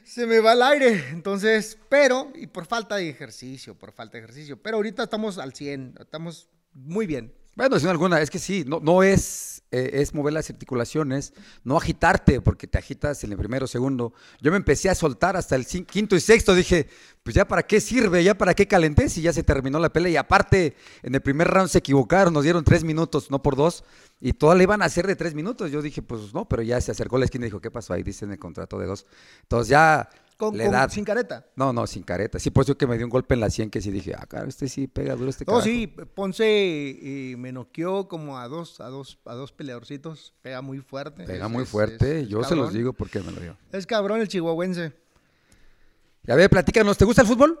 se 0.04 0.26
me 0.26 0.38
va 0.40 0.52
el 0.52 0.60
aire, 0.62 1.08
entonces, 1.12 1.78
pero, 1.88 2.30
y 2.34 2.46
por 2.46 2.66
falta 2.66 2.96
de 2.96 3.08
ejercicio, 3.08 3.74
por 3.74 3.92
falta 3.92 4.18
de 4.18 4.24
ejercicio, 4.24 4.62
pero 4.62 4.76
ahorita 4.76 5.04
estamos 5.04 5.38
al 5.38 5.54
100, 5.54 5.94
estamos 5.98 6.50
muy 6.74 7.06
bien. 7.06 7.32
Bueno, 7.56 7.78
sin 7.78 7.88
alguna, 7.88 8.20
es 8.20 8.30
que 8.30 8.40
sí, 8.40 8.64
no, 8.66 8.80
no 8.80 9.04
es, 9.04 9.62
eh, 9.70 9.90
es 9.94 10.12
mover 10.12 10.32
las 10.32 10.50
articulaciones, 10.50 11.32
no 11.62 11.76
agitarte, 11.76 12.40
porque 12.40 12.66
te 12.66 12.78
agitas 12.78 13.22
en 13.22 13.30
el 13.30 13.38
primero, 13.38 13.68
segundo. 13.68 14.12
Yo 14.40 14.50
me 14.50 14.56
empecé 14.56 14.90
a 14.90 14.94
soltar 14.96 15.36
hasta 15.36 15.54
el 15.54 15.64
quinto 15.64 16.16
y 16.16 16.20
sexto, 16.20 16.52
dije, 16.52 16.88
pues 17.22 17.36
ya 17.36 17.46
para 17.46 17.62
qué 17.62 17.80
sirve, 17.80 18.24
ya 18.24 18.36
para 18.36 18.54
qué 18.54 18.66
calenté, 18.66 19.08
si 19.08 19.22
ya 19.22 19.32
se 19.32 19.44
terminó 19.44 19.78
la 19.78 19.92
pelea. 19.92 20.12
Y 20.12 20.16
aparte, 20.16 20.74
en 21.04 21.14
el 21.14 21.20
primer 21.20 21.46
round 21.46 21.68
se 21.68 21.78
equivocaron, 21.78 22.34
nos 22.34 22.42
dieron 22.42 22.64
tres 22.64 22.82
minutos, 22.82 23.30
no 23.30 23.40
por 23.40 23.54
dos, 23.54 23.84
y 24.20 24.32
todas 24.32 24.58
le 24.58 24.64
iban 24.64 24.82
a 24.82 24.86
hacer 24.86 25.06
de 25.06 25.14
tres 25.14 25.34
minutos. 25.34 25.70
Yo 25.70 25.80
dije, 25.80 26.02
pues 26.02 26.34
no, 26.34 26.48
pero 26.48 26.62
ya 26.62 26.80
se 26.80 26.90
acercó 26.90 27.18
la 27.18 27.26
esquina 27.26 27.46
y 27.46 27.50
dijo, 27.50 27.60
¿qué 27.60 27.70
pasó 27.70 27.94
ahí? 27.94 28.02
Dice 28.02 28.24
en 28.24 28.32
el 28.32 28.38
contrato 28.40 28.80
de 28.80 28.86
dos. 28.86 29.06
Entonces 29.42 29.68
ya, 29.68 30.08
Con, 30.36 30.56
la 30.58 30.64
con- 30.64 30.74
edad. 30.74 30.90
sin 30.90 31.04
careta. 31.04 31.46
No, 31.56 31.72
no, 31.72 31.86
sin 31.86 32.02
careta. 32.02 32.38
Sí, 32.40 32.50
por 32.50 32.64
eso 32.64 32.76
que 32.76 32.86
me 32.88 32.96
dio 32.96 33.06
un 33.06 33.10
golpe 33.10 33.34
en 33.34 33.40
la 33.40 33.50
sien 33.50 33.70
que 33.70 33.80
sí 33.80 33.90
dije, 33.90 34.14
ah, 34.18 34.26
claro, 34.26 34.48
este 34.48 34.68
sí 34.68 34.88
pega 34.88 35.14
duro 35.14 35.30
este 35.30 35.44
No, 35.44 35.52
carajo. 35.52 35.64
sí, 35.64 35.86
Ponce 35.86 36.44
eh, 36.44 37.36
me 37.36 37.52
noqueó 37.52 38.08
como 38.08 38.38
a 38.38 38.48
dos, 38.48 38.80
a 38.80 38.86
dos, 38.88 39.18
a 39.24 39.34
dos 39.34 39.52
peleadorcitos. 39.52 40.34
Pega 40.42 40.60
muy 40.60 40.80
fuerte. 40.80 41.24
Pega 41.24 41.46
Es- 41.46 41.52
muy 41.52 41.64
fuerte, 41.64 42.20
es- 42.22 42.28
yo 42.28 42.42
se 42.42 42.56
los 42.56 42.72
digo 42.72 42.92
porque 42.92 43.20
me 43.20 43.30
lo 43.32 43.40
dio. 43.40 43.56
Es 43.72 43.86
cabrón 43.86 44.20
el 44.20 44.28
chihuahuense. 44.28 44.92
Y 46.26 46.30
a 46.32 46.34
ver, 46.34 46.50
platícanos, 46.50 46.96
¿te 46.98 47.04
gusta 47.04 47.22
el 47.22 47.28
fútbol? 47.28 47.60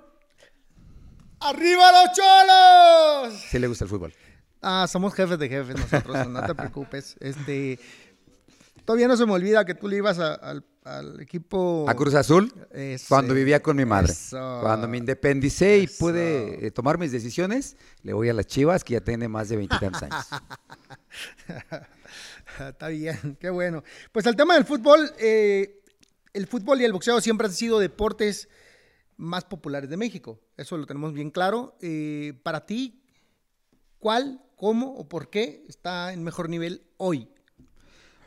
¡Arriba 1.40 1.92
los 1.92 2.16
cholos! 2.16 3.40
Sí 3.50 3.58
le 3.58 3.66
gusta 3.66 3.84
el 3.84 3.90
fútbol. 3.90 4.14
Ah, 4.62 4.86
somos 4.88 5.12
jefes 5.12 5.38
de 5.38 5.48
jefes 5.48 5.76
nosotros, 5.78 6.26
no 6.28 6.42
te 6.46 6.54
preocupes. 6.54 7.16
Este, 7.20 7.78
todavía 8.84 9.08
no 9.08 9.16
se 9.16 9.26
me 9.26 9.32
olvida 9.32 9.64
que 9.64 9.74
tú 9.74 9.88
le 9.88 9.96
ibas 9.96 10.18
al, 10.18 10.64
equipo... 11.20 11.86
A 11.88 11.94
Cruz 11.94 12.14
Azul, 12.14 12.52
cuando 13.08 13.34
vivía 13.34 13.62
con 13.62 13.76
mi 13.76 13.84
madre. 13.84 14.12
Cuando 14.30 14.86
me 14.88 14.98
independicé 14.98 15.78
y 15.78 15.86
pude 15.86 16.66
eh, 16.66 16.70
tomar 16.70 16.98
mis 16.98 17.12
decisiones, 17.12 17.76
le 18.02 18.12
voy 18.12 18.28
a 18.28 18.34
las 18.34 18.46
Chivas, 18.46 18.84
que 18.84 18.94
ya 18.94 19.00
tiene 19.00 19.28
más 19.28 19.48
de 19.48 19.56
20 19.56 19.74
años. 19.74 20.02
Está 22.68 22.88
bien, 22.88 23.36
qué 23.40 23.50
bueno. 23.50 23.82
Pues 24.12 24.26
el 24.26 24.36
tema 24.36 24.54
del 24.54 24.64
fútbol, 24.64 25.10
eh, 25.18 25.82
el 26.32 26.46
fútbol 26.46 26.80
y 26.80 26.84
el 26.84 26.92
boxeo 26.92 27.20
siempre 27.20 27.46
han 27.46 27.52
sido 27.52 27.78
deportes 27.78 28.48
más 29.16 29.44
populares 29.44 29.88
de 29.88 29.96
México. 29.96 30.40
Eso 30.56 30.76
lo 30.76 30.86
tenemos 30.86 31.14
bien 31.14 31.30
claro. 31.30 31.76
Eh, 31.80 32.38
para 32.42 32.66
ti, 32.66 33.02
¿cuál 33.98 34.44
cómo 34.56 34.94
o 34.94 35.08
por 35.08 35.28
qué 35.28 35.64
está 35.68 36.12
en 36.12 36.22
mejor 36.22 36.48
nivel 36.48 36.82
hoy. 36.96 37.28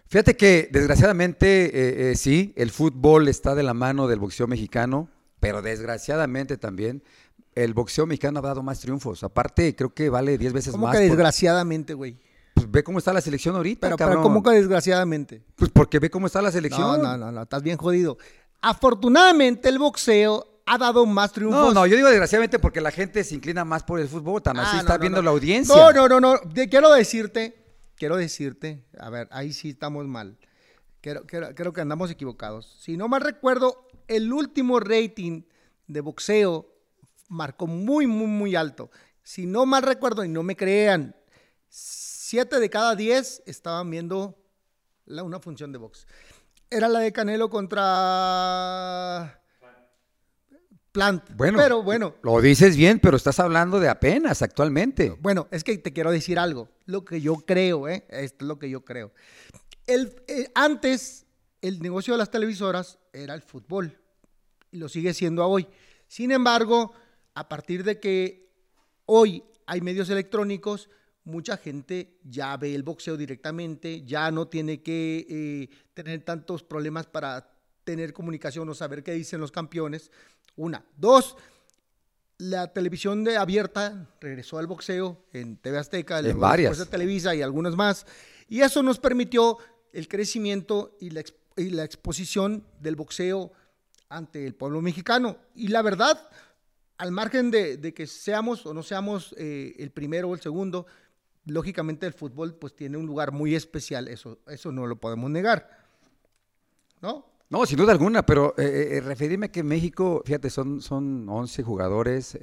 Fíjate 0.09 0.37
que 0.37 0.69
desgraciadamente 0.71 1.65
eh, 1.65 2.11
eh, 2.11 2.15
sí, 2.15 2.53
el 2.55 2.71
fútbol 2.71 3.27
está 3.27 3.55
de 3.55 3.63
la 3.63 3.73
mano 3.73 4.07
del 4.07 4.19
boxeo 4.19 4.47
mexicano, 4.47 5.09
pero 5.39 5.61
desgraciadamente 5.61 6.57
también 6.57 7.03
el 7.55 7.73
boxeo 7.73 8.05
mexicano 8.05 8.39
ha 8.39 8.41
dado 8.41 8.63
más 8.63 8.79
triunfos. 8.79 9.23
Aparte, 9.23 9.75
creo 9.75 9.93
que 9.93 10.09
vale 10.09 10.37
10 10.37 10.53
veces 10.53 10.73
más. 10.73 10.81
¿Cómo 10.81 10.91
que 10.91 10.99
desgraciadamente, 10.99 11.93
güey? 11.93 12.17
Pues 12.53 12.71
ve 12.71 12.83
cómo 12.83 12.99
está 12.99 13.13
la 13.13 13.21
selección 13.21 13.55
ahorita, 13.55 13.87
pero, 13.87 13.97
pero 13.97 14.21
¿cómo 14.21 14.41
que 14.41 14.51
desgraciadamente? 14.51 15.43
Pues 15.55 15.69
porque 15.71 15.99
ve 15.99 16.09
cómo 16.09 16.27
está 16.27 16.41
la 16.41 16.51
selección. 16.51 16.81
No, 16.81 16.97
no, 16.97 17.17
no, 17.17 17.31
no, 17.31 17.41
estás 17.43 17.61
bien 17.61 17.77
jodido. 17.77 18.17
Afortunadamente 18.61 19.69
el 19.69 19.77
boxeo 19.77 20.61
ha 20.65 20.77
dado 20.77 21.05
más 21.05 21.31
triunfos. 21.31 21.73
No, 21.73 21.73
no, 21.73 21.85
yo 21.85 21.95
digo 21.95 22.07
desgraciadamente 22.09 22.59
porque 22.59 22.81
la 22.81 22.91
gente 22.91 23.23
se 23.23 23.35
inclina 23.35 23.63
más 23.63 23.83
por 23.83 23.99
el 23.99 24.07
fútbol, 24.07 24.41
tan 24.41 24.57
así 24.57 24.77
ah, 24.77 24.79
está 24.79 24.97
viendo 24.97 25.21
la 25.21 25.31
audiencia. 25.31 25.75
No, 25.75 25.91
no, 25.91 26.07
no, 26.07 26.19
no, 26.19 26.39
quiero 26.69 26.91
decirte, 26.91 27.66
quiero 27.97 28.15
decirte, 28.15 28.85
a 28.97 29.09
ver, 29.09 29.27
ahí 29.31 29.51
sí 29.51 29.69
estamos 29.69 30.05
mal. 30.05 30.37
Creo, 31.01 31.25
creo, 31.25 31.73
que 31.73 31.81
andamos 31.81 32.09
equivocados. 32.11 32.77
Si 32.79 32.97
no 32.97 33.07
mal 33.07 33.21
recuerdo, 33.21 33.87
el 34.07 34.31
último 34.31 34.79
rating 34.79 35.43
de 35.87 36.01
boxeo 36.01 36.73
marcó 37.27 37.67
muy, 37.67 38.07
muy, 38.07 38.27
muy 38.27 38.55
alto. 38.55 38.89
Si 39.23 39.45
no 39.45 39.65
mal 39.65 39.83
recuerdo, 39.83 40.23
y 40.23 40.29
no 40.29 40.43
me 40.43 40.55
crean, 40.55 41.15
siete 41.69 42.59
de 42.59 42.69
cada 42.69 42.95
diez 42.95 43.43
estaban 43.45 43.89
viendo 43.89 44.37
una 45.05 45.39
función 45.39 45.71
de 45.71 45.77
box. 45.77 46.07
Era 46.69 46.87
la 46.87 46.99
de 46.99 47.13
Canelo 47.13 47.49
contra 47.49 49.41
bueno, 51.35 51.57
pero 51.57 51.83
bueno. 51.83 52.15
Lo 52.23 52.41
dices 52.41 52.75
bien, 52.75 52.99
pero 52.99 53.17
estás 53.17 53.39
hablando 53.39 53.79
de 53.79 53.89
apenas 53.89 54.41
actualmente. 54.41 55.15
Bueno, 55.19 55.47
es 55.51 55.63
que 55.63 55.77
te 55.77 55.93
quiero 55.93 56.11
decir 56.11 56.39
algo. 56.39 56.69
Lo 56.85 57.05
que 57.05 57.21
yo 57.21 57.35
creo, 57.35 57.87
¿eh? 57.87 58.05
Esto 58.09 58.45
es 58.45 58.47
lo 58.47 58.59
que 58.59 58.69
yo 58.69 58.83
creo. 58.83 59.11
El, 59.85 60.15
eh, 60.27 60.49
antes, 60.55 61.25
el 61.61 61.79
negocio 61.81 62.13
de 62.13 62.17
las 62.17 62.31
televisoras 62.31 62.99
era 63.13 63.33
el 63.33 63.41
fútbol. 63.41 63.97
Y 64.71 64.77
lo 64.77 64.89
sigue 64.89 65.13
siendo 65.13 65.45
hoy. 65.47 65.67
Sin 66.07 66.31
embargo, 66.31 66.93
a 67.33 67.47
partir 67.47 67.83
de 67.83 67.99
que 67.99 68.49
hoy 69.05 69.43
hay 69.65 69.81
medios 69.81 70.09
electrónicos, 70.09 70.89
mucha 71.23 71.57
gente 71.57 72.17
ya 72.23 72.55
ve 72.57 72.73
el 72.73 72.83
boxeo 72.83 73.17
directamente, 73.17 74.03
ya 74.05 74.31
no 74.31 74.47
tiene 74.47 74.81
que 74.81 75.25
eh, 75.29 75.69
tener 75.93 76.23
tantos 76.23 76.63
problemas 76.63 77.05
para 77.05 77.53
tener 77.83 78.11
comunicación 78.11 78.67
o 78.69 78.73
saber 78.73 79.03
qué 79.03 79.13
dicen 79.13 79.39
los 79.39 79.51
campeones. 79.51 80.11
Una. 80.57 80.83
Dos, 80.97 81.37
la 82.37 82.73
televisión 82.73 83.23
de 83.23 83.37
abierta 83.37 84.09
regresó 84.19 84.57
al 84.57 84.67
boxeo 84.67 85.17
en 85.33 85.57
TV 85.57 85.77
Azteca, 85.77 86.19
en 86.19 86.39
varias. 86.39 86.77
de 86.77 86.85
Televisa 86.85 87.33
y 87.33 87.41
algunas 87.41 87.75
más. 87.75 88.05
Y 88.49 88.61
eso 88.61 88.83
nos 88.83 88.99
permitió 88.99 89.57
el 89.93 90.07
crecimiento 90.07 90.95
y 90.99 91.11
la, 91.11 91.23
y 91.55 91.69
la 91.69 91.83
exposición 91.83 92.63
del 92.79 92.95
boxeo 92.95 93.51
ante 94.09 94.45
el 94.45 94.53
pueblo 94.55 94.81
mexicano. 94.81 95.37
Y 95.55 95.69
la 95.69 95.81
verdad, 95.81 96.29
al 96.97 97.11
margen 97.11 97.49
de, 97.51 97.77
de 97.77 97.93
que 97.93 98.05
seamos 98.05 98.65
o 98.65 98.73
no 98.73 98.83
seamos 98.83 99.33
eh, 99.37 99.75
el 99.79 99.91
primero 99.91 100.29
o 100.29 100.35
el 100.35 100.41
segundo, 100.41 100.85
lógicamente 101.45 102.05
el 102.05 102.13
fútbol 102.13 102.55
pues 102.55 102.75
tiene 102.75 102.97
un 102.97 103.05
lugar 103.05 103.31
muy 103.31 103.55
especial, 103.55 104.07
eso, 104.07 104.39
eso 104.47 104.71
no 104.71 104.85
lo 104.85 104.97
podemos 104.97 105.29
negar. 105.29 105.85
¿No? 107.01 107.25
No, 107.49 107.65
sin 107.65 107.77
duda 107.77 107.93
alguna, 107.93 108.25
pero 108.25 108.53
eh, 108.57 108.63
eh, 108.63 108.97
eh, 108.97 109.01
referirme 109.01 109.49
que 109.49 109.63
México, 109.63 110.21
fíjate, 110.25 110.49
son, 110.49 110.81
son 110.81 111.29
11 111.29 111.63
jugadores, 111.63 112.37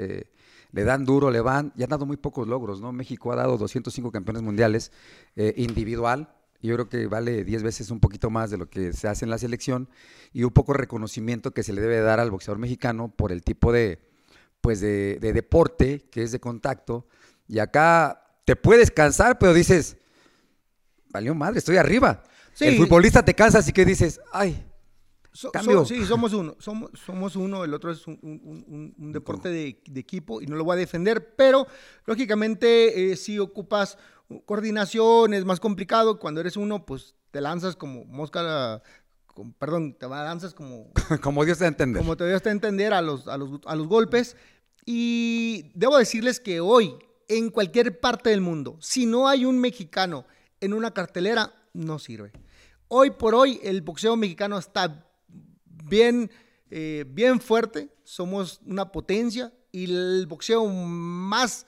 le 0.73 0.85
dan 0.85 1.05
duro, 1.05 1.31
le 1.31 1.41
van, 1.43 1.73
y 1.77 1.83
han 1.83 1.91
dado 1.91 2.07
muy 2.07 2.17
pocos 2.17 2.49
logros, 2.49 2.81
¿no? 2.81 2.91
México 2.91 3.31
ha 3.31 3.37
dado 3.37 3.59
205 3.59 4.11
campeones 4.11 4.43
mundiales 4.43 4.93
individual, 5.37 6.35
y 6.61 6.69
yo 6.69 6.75
creo 6.77 6.89
que 6.89 7.07
vale 7.07 7.45
10 7.45 7.63
veces 7.63 7.91
un 7.91 8.01
poquito 8.01 8.31
más 8.31 8.51
de 8.51 8.57
lo 8.57 8.71
que 8.71 8.95
se 8.95 9.07
hace 9.07 9.27
en 9.27 9.31
la 9.31 9.37
selección, 9.37 9.91
y 10.33 10.43
un 10.43 10.51
poco 10.51 10.73
reconocimiento 10.73 11.53
que 11.53 11.63
se 11.63 11.75
le 11.75 11.83
debe 11.83 12.01
dar 12.01 12.19
al 12.19 12.31
boxeador 12.31 12.59
mexicano 12.59 13.13
por 13.15 13.31
el 13.31 13.43
tipo 13.43 13.73
de, 13.73 14.01
pues 14.63 14.81
de, 14.81 15.19
deporte 15.21 16.09
que 16.11 16.23
es 16.23 16.33
de 16.33 16.41
contacto, 16.41 17.07
y 17.47 17.59
acá 17.59 18.23
te 18.47 18.57
puedes 18.57 18.91
cansar, 18.91 19.39
pero 19.39 19.53
dices, 19.53 19.99
valió 21.11 21.35
madre, 21.35 21.59
estoy 21.59 21.77
arriba. 21.77 22.23
El 22.59 22.79
futbolista 22.79 23.23
te 23.23 23.35
cansa, 23.35 23.59
así 23.59 23.73
que 23.73 23.85
dices, 23.85 24.21
ay, 24.33 24.65
sí, 25.35 26.05
somos 26.07 26.33
uno. 26.33 26.57
Somos, 26.59 26.91
somos 26.95 27.37
uno. 27.37 27.65
El 27.65 27.75
otro 27.75 27.91
es 27.91 28.07
un, 28.07 28.95
deporte 28.99 29.49
de, 29.49 29.81
equipo 29.97 30.41
y 30.41 30.47
no 30.47 30.57
lo 30.57 30.65
voy 30.65 30.75
a 30.75 30.79
defender. 30.79 31.35
Pero, 31.37 31.67
lógicamente, 32.07 33.13
eh, 33.13 33.17
si 33.17 33.39
ocupas 33.39 33.99
coordinación, 34.47 35.35
es 35.35 35.45
más 35.45 35.61
complicado. 35.61 36.19
Cuando 36.19 36.41
eres 36.41 36.57
uno, 36.57 36.87
pues 36.87 37.15
te 37.31 37.41
lanzas 37.41 37.77
como 37.77 38.05
mosca. 38.05 38.83
perdón, 39.59 39.95
te 39.99 40.09
lanzas 40.09 40.55
como. 40.55 40.91
como 41.23 41.45
Dios 41.45 41.59
te 41.59 41.67
entender. 41.67 42.01
Como 42.01 42.17
te 42.17 42.27
Dios 42.27 42.43
te 42.43 42.51
entender 42.51 42.95
a 42.95 43.03
los, 43.03 43.27
a, 43.27 43.37
los, 43.37 43.61
a 43.67 43.75
los 43.75 43.89
golpes. 43.89 44.37
Y 44.87 45.73
debo 45.75 45.97
decirles 45.99 46.41
que 46.41 46.61
hoy, 46.61 46.95
en 47.29 47.51
cualquier 47.51 48.01
parte 48.01 48.31
del 48.31 48.41
mundo, 48.41 48.77
si 48.81 49.07
no 49.07 49.29
hay 49.29 49.47
un 49.47 49.59
mexicano 49.59 50.27
en 50.61 50.75
una 50.75 50.93
cartelera, 50.93 51.55
no 51.73 51.99
sirve. 51.99 52.33
Hoy 52.89 53.11
por 53.11 53.35
hoy, 53.35 53.61
el 53.63 53.81
boxeo 53.81 54.15
mexicano 54.15 54.59
está 54.59 55.07
bien, 55.85 56.31
eh, 56.71 57.05
bien 57.09 57.41
fuerte, 57.41 57.91
somos 58.05 58.61
una 58.65 58.91
potencia 58.91 59.53
y 59.73 59.85
el 59.85 60.27
boxeo 60.29 60.67
más 60.67 61.67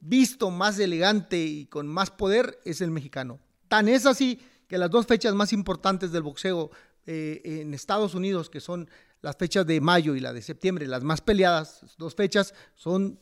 visto, 0.00 0.50
más 0.50 0.78
elegante 0.78 1.38
y 1.38 1.66
con 1.66 1.86
más 1.86 2.10
poder 2.10 2.58
es 2.64 2.80
el 2.80 2.90
mexicano. 2.90 3.40
Tan 3.68 3.88
es 3.88 4.06
así 4.06 4.40
que 4.68 4.78
las 4.78 4.90
dos 4.90 5.06
fechas 5.06 5.34
más 5.34 5.52
importantes 5.52 6.12
del 6.12 6.22
boxeo 6.22 6.70
eh, 7.06 7.40
en 7.44 7.74
Estados 7.74 8.14
Unidos, 8.14 8.50
que 8.50 8.60
son 8.60 8.88
las 9.22 9.36
fechas 9.36 9.66
de 9.66 9.80
mayo 9.80 10.14
y 10.14 10.20
la 10.20 10.32
de 10.32 10.42
septiembre, 10.42 10.86
las 10.86 11.02
más 11.02 11.20
peleadas, 11.20 11.96
dos 11.98 12.14
fechas, 12.14 12.54
son 12.74 13.18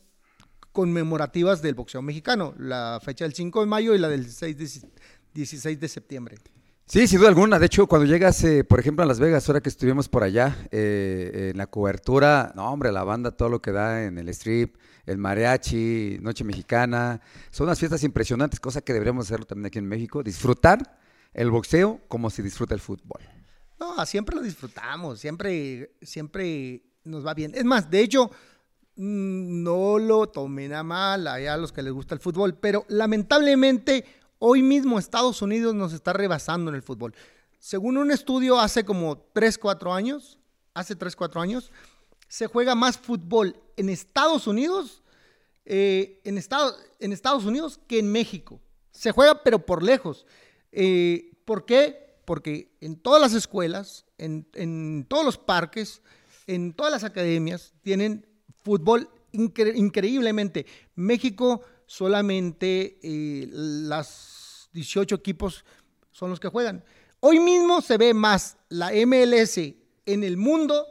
conmemorativas 0.71 1.61
del 1.61 1.73
boxeo 1.73 2.01
mexicano, 2.01 2.53
la 2.57 2.99
fecha 3.01 3.25
del 3.25 3.33
5 3.33 3.61
de 3.61 3.65
mayo 3.65 3.95
y 3.95 3.97
la 3.97 4.09
del 4.09 4.25
16 4.25 5.79
de 5.79 5.87
septiembre. 5.87 6.37
Sí, 6.87 7.07
sin 7.07 7.17
duda 7.17 7.29
alguna. 7.29 7.57
De 7.57 7.65
hecho, 7.65 7.87
cuando 7.87 8.05
llegas, 8.05 8.43
eh, 8.43 8.63
por 8.63 8.79
ejemplo, 8.79 9.03
a 9.03 9.07
Las 9.07 9.19
Vegas, 9.19 9.49
ahora 9.49 9.59
que 9.59 9.69
estuvimos 9.69 10.07
por 10.07 10.21
allá, 10.21 10.55
eh, 10.69 11.49
en 11.51 11.57
la 11.57 11.65
cobertura, 11.65 12.53
no, 12.55 12.71
hombre, 12.71 12.91
la 12.91 13.03
banda, 13.03 13.31
todo 13.31 13.49
lo 13.49 13.59
que 13.59 13.71
da 13.71 14.03
en 14.03 14.19
el 14.19 14.29
strip, 14.29 14.75
el 15.07 15.17
mariachi, 15.17 16.19
Noche 16.21 16.43
Mexicana, 16.43 17.21
son 17.49 17.65
unas 17.65 17.79
fiestas 17.79 18.03
impresionantes, 18.03 18.59
cosa 18.59 18.81
que 18.81 18.93
deberíamos 18.93 19.25
hacerlo 19.25 19.47
también 19.47 19.65
aquí 19.65 19.79
en 19.79 19.87
México, 19.87 20.21
disfrutar 20.21 20.99
el 21.33 21.49
boxeo 21.49 22.01
como 22.07 22.29
se 22.29 22.43
disfruta 22.43 22.75
el 22.75 22.79
fútbol. 22.79 23.21
No, 23.79 24.05
siempre 24.05 24.35
lo 24.35 24.43
disfrutamos, 24.43 25.19
siempre, 25.19 25.95
siempre 26.03 26.83
nos 27.03 27.25
va 27.25 27.33
bien. 27.33 27.51
Es 27.55 27.65
más, 27.65 27.89
de 27.89 28.01
hecho, 28.01 28.29
mm, 28.95 29.63
no 29.63 29.97
lo 29.97 30.27
tomen 30.27 30.71
a 30.73 30.83
mal 30.83 31.25
allá 31.25 31.55
a 31.55 31.57
los 31.57 31.71
que 31.71 31.81
les 31.81 31.91
gusta 31.91 32.13
el 32.13 32.21
fútbol, 32.21 32.59
pero 32.59 32.85
lamentablemente 32.89 34.05
Hoy 34.39 34.61
mismo 34.61 34.99
Estados 34.99 35.41
Unidos 35.41 35.73
nos 35.73 35.93
está 35.93 36.11
rebasando 36.13 36.69
en 36.69 36.75
el 36.75 36.83
fútbol. 36.83 37.13
Según 37.57 37.97
un 37.97 38.11
estudio 38.11 38.59
hace 38.59 38.83
como 38.83 39.17
3, 39.33 39.57
4 39.57 39.93
años, 39.93 40.37
hace 40.73 40.95
3, 40.95 41.15
4 41.15 41.41
años, 41.41 41.71
se 42.27 42.47
juega 42.47 42.75
más 42.75 42.97
fútbol 42.97 43.55
en 43.77 43.89
Estados 43.89 44.45
Unidos, 44.45 45.03
eh, 45.63 46.21
en, 46.25 46.37
Estados 46.37 47.45
Unidos 47.45 47.79
que 47.87 47.99
en 47.99 48.11
México. 48.11 48.59
Se 48.91 49.11
juega 49.11 49.41
pero 49.41 49.65
por 49.65 49.83
lejos. 49.83 50.25
Eh, 50.71 51.31
¿Por 51.45 51.65
qué? 51.65 52.19
Porque 52.25 52.75
en 52.81 52.97
todas 52.97 53.21
las 53.21 53.33
escuelas, 53.33 54.05
en, 54.17 55.05
todos 55.07 55.23
los 55.23 55.37
parques, 55.37 56.01
en 56.47 56.73
todas 56.73 56.91
las 56.91 57.03
academias, 57.03 57.73
tienen 57.81 58.25
fútbol 58.63 59.09
increíblemente. 59.31 60.65
México 60.95 61.61
solamente 61.85 62.99
eh, 63.01 63.47
las 63.51 64.69
18 64.73 65.15
equipos 65.15 65.65
son 66.11 66.29
los 66.29 66.39
que 66.39 66.47
juegan. 66.47 66.83
Hoy 67.19 67.39
mismo 67.39 67.81
se 67.81 67.97
ve 67.97 68.13
más 68.13 68.57
la 68.69 68.91
MLS 69.05 69.57
en 70.05 70.23
el 70.23 70.37
mundo 70.37 70.85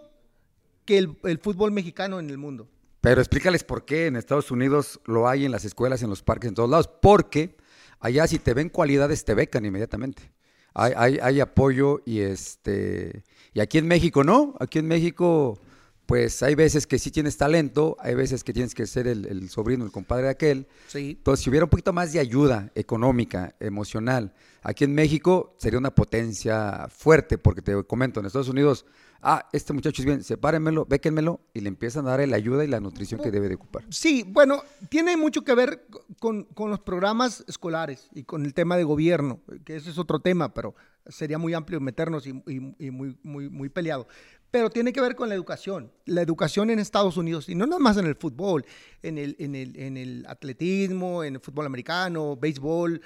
que 0.84 0.98
el, 0.98 1.38
fútbol 1.38 1.72
mexicano 1.72 2.18
en 2.18 2.30
el 2.30 2.38
mundo. 2.38 2.68
Pero 3.00 3.20
explícales 3.20 3.64
por 3.64 3.84
qué 3.84 4.06
en 4.06 4.16
Estados 4.16 4.50
Unidos 4.50 5.00
lo 5.04 5.28
hay 5.28 5.44
en 5.44 5.52
las 5.52 5.64
escuelas, 5.64 6.02
en 6.02 6.10
los 6.10 6.22
parques, 6.22 6.48
en 6.48 6.54
todos 6.54 6.70
lados. 6.70 6.88
Porque 7.00 7.56
allá 8.00 8.26
si 8.26 8.38
te 8.38 8.54
ven 8.54 8.68
cualidades 8.68 9.24
te 9.24 9.34
becan 9.34 9.64
inmediatamente. 9.64 10.32
Hay, 10.74 10.92
hay, 10.96 11.18
hay 11.22 11.40
apoyo 11.40 12.02
y 12.04 12.20
este 12.20 13.22
y 13.52 13.60
aquí 13.60 13.78
en 13.78 13.86
México 13.86 14.24
no. 14.24 14.54
Aquí 14.58 14.80
en 14.80 14.88
México 14.88 15.60
pues 16.06 16.42
hay 16.42 16.54
veces 16.54 16.86
que 16.86 16.98
sí 16.98 17.10
tienes 17.10 17.36
talento, 17.36 17.96
hay 17.98 18.14
veces 18.14 18.44
que 18.44 18.52
tienes 18.52 18.74
que 18.74 18.86
ser 18.86 19.06
el, 19.06 19.48
sobrino, 19.48 19.84
el 19.84 19.90
compadre 19.90 20.24
de 20.24 20.30
aquel. 20.30 20.66
Sí. 20.86 21.16
Entonces, 21.18 21.44
si 21.44 21.50
hubiera 21.50 21.64
un 21.64 21.70
poquito 21.70 21.92
más 21.92 22.12
de 22.12 22.20
ayuda 22.20 22.70
económica, 22.74 23.54
emocional, 23.58 24.34
aquí 24.62 24.84
en 24.84 24.94
México 24.94 25.54
sería 25.58 25.78
una 25.78 25.94
potencia 25.94 26.88
fuerte, 26.88 27.38
porque 27.38 27.62
te 27.62 27.84
comento, 27.84 28.20
en 28.20 28.26
Estados 28.26 28.48
Unidos, 28.48 28.84
ah, 29.22 29.48
este 29.52 29.72
muchacho 29.72 30.02
es 30.02 30.06
bien, 30.06 30.22
sepárenmelo, 30.22 30.84
béquenmelo, 30.84 31.40
y 31.54 31.60
le 31.60 31.68
empiezan 31.68 32.06
a 32.06 32.16
dar 32.16 32.28
la 32.28 32.36
ayuda 32.36 32.64
y 32.64 32.68
la 32.68 32.80
nutrición 32.80 33.22
que 33.22 33.30
debe 33.30 33.48
de 33.48 33.54
ocupar. 33.54 33.84
Sí, 33.88 34.24
bueno, 34.26 34.62
tiene 34.90 35.16
mucho 35.16 35.42
que 35.42 35.54
ver 35.54 35.86
con, 36.20 36.46
los 36.56 36.80
programas 36.80 37.44
escolares 37.48 38.10
y 38.14 38.24
con 38.24 38.44
el 38.44 38.52
tema 38.52 38.76
de 38.76 38.84
gobierno, 38.84 39.40
que 39.64 39.76
ese 39.76 39.90
es 39.90 39.98
otro 39.98 40.20
tema, 40.20 40.52
pero 40.52 40.74
sería 41.06 41.38
muy 41.38 41.54
amplio 41.54 41.80
meternos 41.80 42.26
y, 42.26 42.42
y 42.46 42.90
muy, 42.90 43.16
muy, 43.22 43.48
muy 43.48 43.68
peleado 43.70 44.06
pero 44.54 44.70
tiene 44.70 44.92
que 44.92 45.00
ver 45.00 45.16
con 45.16 45.28
la 45.28 45.34
educación. 45.34 45.90
La 46.04 46.22
educación 46.22 46.70
en 46.70 46.78
Estados 46.78 47.16
Unidos, 47.16 47.48
y 47.48 47.56
no 47.56 47.66
nada 47.66 47.80
más 47.80 47.96
en 47.96 48.06
el 48.06 48.14
fútbol, 48.14 48.64
en 49.02 49.18
el, 49.18 49.34
en 49.40 49.56
el, 49.56 49.76
en 49.76 49.96
el 49.96 50.24
atletismo, 50.28 51.24
en 51.24 51.34
el 51.34 51.40
fútbol 51.40 51.66
americano, 51.66 52.36
béisbol. 52.36 53.02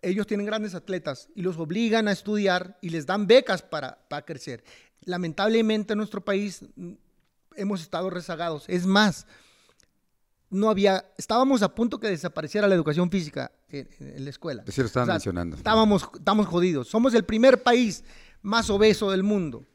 Ellos 0.00 0.28
tienen 0.28 0.46
grandes 0.46 0.76
atletas 0.76 1.28
y 1.34 1.42
los 1.42 1.58
obligan 1.58 2.06
a 2.06 2.12
estudiar 2.12 2.78
y 2.80 2.90
les 2.90 3.04
dan 3.04 3.26
becas 3.26 3.62
para, 3.62 3.98
para 4.08 4.24
crecer. 4.24 4.62
Lamentablemente 5.00 5.94
en 5.94 5.98
nuestro 5.98 6.24
país 6.24 6.64
mm, 6.76 6.92
hemos 7.56 7.82
estado 7.82 8.08
rezagados. 8.08 8.64
Es 8.68 8.86
más, 8.86 9.26
no 10.50 10.70
había, 10.70 11.04
estábamos 11.18 11.62
a 11.62 11.74
punto 11.74 11.98
que 11.98 12.06
desapareciera 12.06 12.68
la 12.68 12.76
educación 12.76 13.10
física 13.10 13.50
en, 13.70 13.88
la 14.24 14.30
escuela. 14.30 14.62
Sí, 14.68 14.80
lo 14.80 14.86
estaban 14.86 15.08
mencionando. 15.08 15.56
Estábamos, 15.56 16.08
estamos 16.14 16.46
jodidos. 16.46 16.86
Somos 16.86 17.12
el 17.14 17.24
primer 17.24 17.64
país 17.64 18.04
más 18.40 18.70
obeso 18.70 19.10
del 19.10 19.24
mundo 19.24 19.66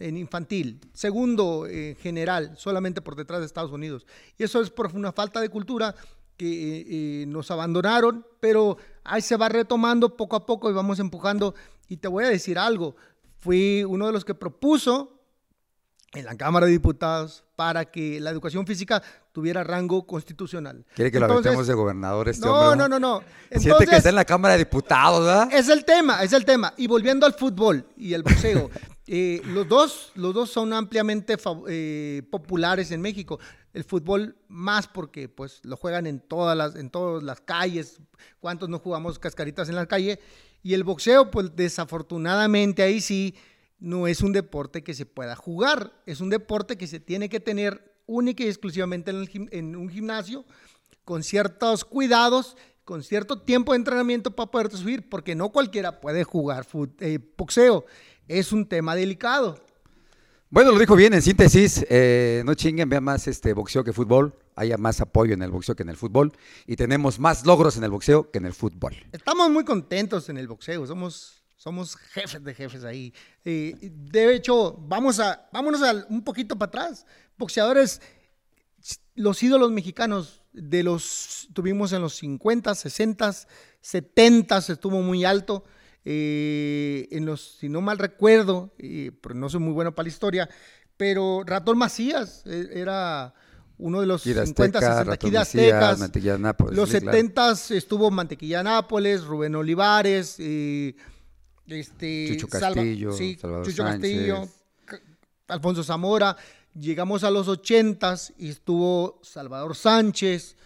en 0.00 0.16
infantil, 0.16 0.80
segundo 0.92 1.66
en 1.66 1.94
general, 1.96 2.54
solamente 2.56 3.00
por 3.00 3.14
detrás 3.14 3.40
de 3.40 3.46
Estados 3.46 3.70
Unidos. 3.70 4.06
Y 4.38 4.44
eso 4.44 4.60
es 4.60 4.70
por 4.70 4.94
una 4.96 5.12
falta 5.12 5.40
de 5.40 5.48
cultura 5.48 5.94
que 6.36 6.46
eh, 6.46 6.86
eh, 6.88 7.26
nos 7.26 7.50
abandonaron, 7.50 8.26
pero 8.40 8.78
ahí 9.04 9.20
se 9.20 9.36
va 9.36 9.50
retomando 9.50 10.16
poco 10.16 10.36
a 10.36 10.46
poco 10.46 10.70
y 10.70 10.72
vamos 10.72 10.98
empujando. 10.98 11.54
Y 11.86 11.98
te 11.98 12.08
voy 12.08 12.24
a 12.24 12.28
decir 12.28 12.58
algo, 12.58 12.96
fui 13.38 13.84
uno 13.84 14.06
de 14.06 14.12
los 14.12 14.24
que 14.24 14.34
propuso 14.34 15.20
en 16.12 16.24
la 16.24 16.34
Cámara 16.36 16.66
de 16.66 16.72
Diputados 16.72 17.44
para 17.54 17.84
que 17.84 18.20
la 18.20 18.30
educación 18.30 18.66
física 18.66 19.02
tuviera 19.32 19.62
rango 19.62 20.06
constitucional. 20.06 20.84
¿Quiere 20.94 21.12
que 21.12 21.20
lo 21.20 21.26
aventemos 21.26 21.66
de 21.66 21.74
gobernador 21.74 22.28
este 22.28 22.46
no, 22.46 22.54
hombre? 22.54 22.76
No, 22.78 22.88
no, 22.88 22.98
no, 22.98 23.20
no. 23.20 23.60
Siente 23.60 23.86
que 23.86 23.96
está 23.96 24.08
en 24.08 24.14
la 24.14 24.24
Cámara 24.24 24.54
de 24.54 24.60
Diputados, 24.60 25.24
¿verdad? 25.24 25.48
Es 25.52 25.68
el 25.68 25.84
tema, 25.84 26.22
es 26.22 26.32
el 26.32 26.44
tema. 26.44 26.72
Y 26.78 26.86
volviendo 26.86 27.26
al 27.26 27.34
fútbol 27.34 27.86
y 27.96 28.14
el 28.14 28.22
boxeo, 28.22 28.70
eh, 29.12 29.42
los, 29.44 29.66
dos, 29.66 30.12
los 30.14 30.32
dos 30.32 30.50
son 30.50 30.72
ampliamente 30.72 31.36
eh, 31.68 32.22
populares 32.30 32.92
en 32.92 33.00
México. 33.00 33.40
El 33.72 33.82
fútbol 33.82 34.36
más 34.46 34.86
porque 34.86 35.28
pues 35.28 35.60
lo 35.64 35.76
juegan 35.76 36.06
en 36.06 36.20
todas 36.20 36.56
las, 36.56 36.76
en 36.76 36.90
todas 36.90 37.20
las 37.24 37.40
calles. 37.40 37.98
¿Cuántos 38.38 38.68
no 38.68 38.78
jugamos 38.78 39.18
cascaritas 39.18 39.68
en 39.68 39.74
la 39.74 39.86
calle? 39.86 40.20
Y 40.62 40.74
el 40.74 40.84
boxeo, 40.84 41.28
pues 41.28 41.56
desafortunadamente 41.56 42.84
ahí 42.84 43.00
sí 43.00 43.34
no 43.80 44.06
es 44.06 44.20
un 44.20 44.32
deporte 44.32 44.84
que 44.84 44.94
se 44.94 45.06
pueda 45.06 45.34
jugar, 45.34 45.92
es 46.06 46.20
un 46.20 46.30
deporte 46.30 46.78
que 46.78 46.86
se 46.86 47.00
tiene 47.00 47.28
que 47.28 47.40
tener 47.40 47.92
única 48.06 48.44
y 48.44 48.46
exclusivamente 48.46 49.10
en, 49.10 49.74
un 49.74 49.88
gimnasio, 49.88 50.44
con 51.04 51.24
ciertos 51.24 51.84
cuidados, 51.84 52.56
con 52.90 53.04
cierto 53.04 53.40
tiempo 53.40 53.70
de 53.70 53.76
entrenamiento 53.76 54.32
para 54.32 54.50
poder 54.50 54.68
subir, 54.72 55.08
porque 55.08 55.36
no 55.36 55.50
cualquiera 55.50 56.00
puede 56.00 56.24
jugar 56.24 56.66
eh, 56.98 57.20
boxeo. 57.38 57.84
Es 58.26 58.50
un 58.50 58.66
tema 58.66 58.96
delicado. 58.96 59.60
Bueno, 60.48 60.72
lo 60.72 60.78
dijo 60.80 60.96
bien 60.96 61.14
en 61.14 61.22
síntesis, 61.22 61.86
eh, 61.88 62.42
no 62.44 62.54
chinguen, 62.54 62.88
vean 62.88 63.04
más 63.04 63.28
este 63.28 63.52
boxeo 63.52 63.84
que 63.84 63.92
fútbol, 63.92 64.34
haya 64.56 64.76
más 64.76 65.00
apoyo 65.00 65.34
en 65.34 65.42
el 65.42 65.52
boxeo 65.52 65.76
que 65.76 65.84
en 65.84 65.90
el 65.90 65.96
fútbol 65.96 66.32
y 66.66 66.74
tenemos 66.74 67.20
más 67.20 67.46
logros 67.46 67.76
en 67.76 67.84
el 67.84 67.92
boxeo 67.92 68.28
que 68.28 68.38
en 68.38 68.46
el 68.46 68.54
fútbol. 68.54 68.96
Estamos 69.12 69.48
muy 69.50 69.64
contentos 69.64 70.28
en 70.28 70.38
el 70.38 70.48
boxeo, 70.48 70.84
somos 70.84 71.44
somos 71.56 71.94
jefes 71.94 72.42
de 72.42 72.54
jefes 72.54 72.82
ahí. 72.82 73.14
de 73.44 74.34
hecho, 74.34 74.76
vamos 74.88 75.20
a, 75.20 75.48
vámonos 75.52 75.80
un 76.08 76.24
poquito 76.24 76.58
para 76.58 76.68
atrás. 76.68 77.06
Boxeadores, 77.38 78.00
los 79.14 79.42
ídolos 79.42 79.70
mexicanos 79.70 80.42
de 80.52 80.82
los 80.82 81.48
tuvimos 81.52 81.92
en 81.92 82.02
los 82.02 82.14
50, 82.14 82.74
60, 82.74 83.34
70 83.80 84.58
estuvo 84.58 85.00
muy 85.02 85.24
alto. 85.24 85.64
Eh, 86.04 87.08
en 87.10 87.26
los, 87.26 87.58
si 87.58 87.68
no 87.68 87.82
mal 87.82 87.98
recuerdo, 87.98 88.72
pero 89.20 89.34
no 89.34 89.50
soy 89.50 89.60
muy 89.60 89.74
bueno 89.74 89.94
para 89.94 90.04
la 90.04 90.08
historia, 90.08 90.48
pero 90.96 91.42
Ratón 91.44 91.76
Macías 91.76 92.42
eh, 92.46 92.70
era 92.72 93.34
uno 93.76 94.00
de 94.00 94.06
los 94.06 94.22
50, 94.22 94.80
60 94.80 95.04
Macías, 95.30 95.54
Los 96.72 96.90
70 96.90 97.52
estuvo 97.70 98.10
Mantequilla 98.10 98.62
Nápoles, 98.62 99.24
Rubén 99.24 99.54
Olivares, 99.54 100.36
eh, 100.38 100.94
este, 101.66 102.36
Chucho 102.36 102.48
Castillo, 102.48 103.16
Chucho 103.62 103.84
Castillo, 103.84 104.48
Alfonso 105.48 105.82
Zamora. 105.82 106.36
Llegamos 106.78 107.24
a 107.24 107.30
los 107.30 107.48
ochentas 107.48 108.32
y 108.38 108.48
estuvo 108.48 109.18
Salvador 109.22 109.74
Sánchez, 109.74 110.56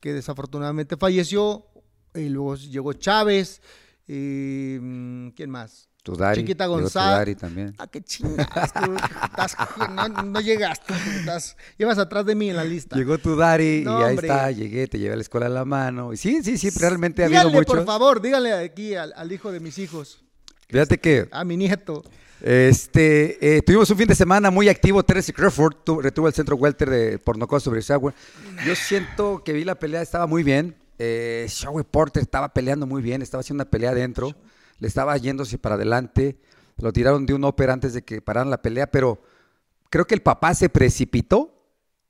que 0.00 0.12
desafortunadamente 0.12 0.96
falleció. 0.96 1.66
Y 2.14 2.28
luego 2.28 2.56
llegó 2.56 2.92
Chávez. 2.92 3.62
Mm, 4.06 5.28
¿Quién 5.28 5.50
más? 5.50 5.88
Tudari, 6.02 6.42
Chiquita 6.42 6.66
González. 6.66 7.38
también. 7.38 7.74
Ah, 7.78 7.86
qué 7.86 8.02
chingas. 8.02 8.46
no, 10.26 10.40
llegaste. 10.42 10.92
llevas 11.78 11.96
atrás 11.96 12.26
de 12.26 12.34
mí 12.34 12.50
en 12.50 12.56
la 12.56 12.64
lista. 12.64 12.94
Llegó 12.94 13.16
Tudari 13.16 13.84
y 13.84 13.88
ahí 13.88 14.14
está. 14.14 14.50
Llegué, 14.50 14.86
te 14.86 14.98
llevé 14.98 15.14
a 15.14 15.16
la 15.16 15.22
escuela 15.22 15.46
en 15.46 15.54
la 15.54 15.64
mano. 15.64 16.12
Y 16.12 16.18
sí, 16.18 16.42
sí, 16.42 16.58
sí, 16.58 16.68
realmente 16.78 17.22
ha 17.22 17.26
habido 17.26 17.48
mucho. 17.48 17.72
por 17.72 17.86
favor, 17.86 18.20
dígale 18.20 18.52
aquí 18.52 18.94
al 18.94 19.32
hijo 19.32 19.50
de 19.50 19.60
mis 19.60 19.78
hijos. 19.78 20.22
Fíjate 20.68 20.98
que. 20.98 21.28
A 21.30 21.42
mi 21.44 21.56
nieto. 21.56 22.02
Este, 22.46 23.56
eh, 23.56 23.62
tuvimos 23.62 23.88
un 23.88 23.96
fin 23.96 24.06
de 24.06 24.14
semana 24.14 24.50
muy 24.50 24.68
activo. 24.68 25.02
Terence 25.02 25.32
Crawford 25.32 25.76
retuvo 26.02 26.28
el 26.28 26.34
centro 26.34 26.56
welter 26.56 26.90
de 26.90 27.18
Pornocó 27.18 27.58
sobre 27.58 27.80
Sauer. 27.80 28.12
Yo 28.66 28.74
siento 28.74 29.42
que 29.42 29.54
vi 29.54 29.64
la 29.64 29.76
pelea, 29.76 30.02
estaba 30.02 30.26
muy 30.26 30.42
bien. 30.42 30.76
Eh, 30.98 31.48
Porter 31.90 32.22
estaba 32.22 32.52
peleando 32.52 32.86
muy 32.86 33.00
bien, 33.00 33.22
estaba 33.22 33.40
haciendo 33.40 33.62
una 33.62 33.70
pelea 33.70 33.92
adentro. 33.92 34.34
Le 34.78 34.88
estaba 34.88 35.16
yéndose 35.16 35.56
para 35.56 35.76
adelante. 35.76 36.36
Lo 36.76 36.92
tiraron 36.92 37.24
de 37.24 37.32
un 37.32 37.44
ópera 37.44 37.72
antes 37.72 37.94
de 37.94 38.02
que 38.02 38.20
pararan 38.20 38.50
la 38.50 38.60
pelea, 38.60 38.88
pero 38.88 39.22
creo 39.88 40.04
que 40.04 40.14
el 40.14 40.20
papá 40.20 40.52
se 40.52 40.68
precipitó 40.68 41.50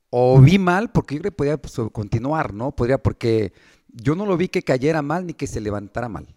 o 0.09 0.41
vi 0.41 0.59
mal 0.59 0.91
porque 0.91 1.15
yo 1.15 1.21
creo 1.21 1.31
que 1.31 1.37
podía 1.37 1.55
pues, 1.55 1.75
continuar, 1.93 2.53
¿no? 2.53 2.75
Podría, 2.75 2.97
porque 2.97 3.53
yo 3.87 4.15
no 4.15 4.25
lo 4.25 4.35
vi 4.35 4.49
que 4.49 4.63
cayera 4.63 5.01
mal 5.01 5.25
ni 5.27 5.33
que 5.33 5.47
se 5.47 5.61
levantara 5.61 6.09
mal. 6.09 6.27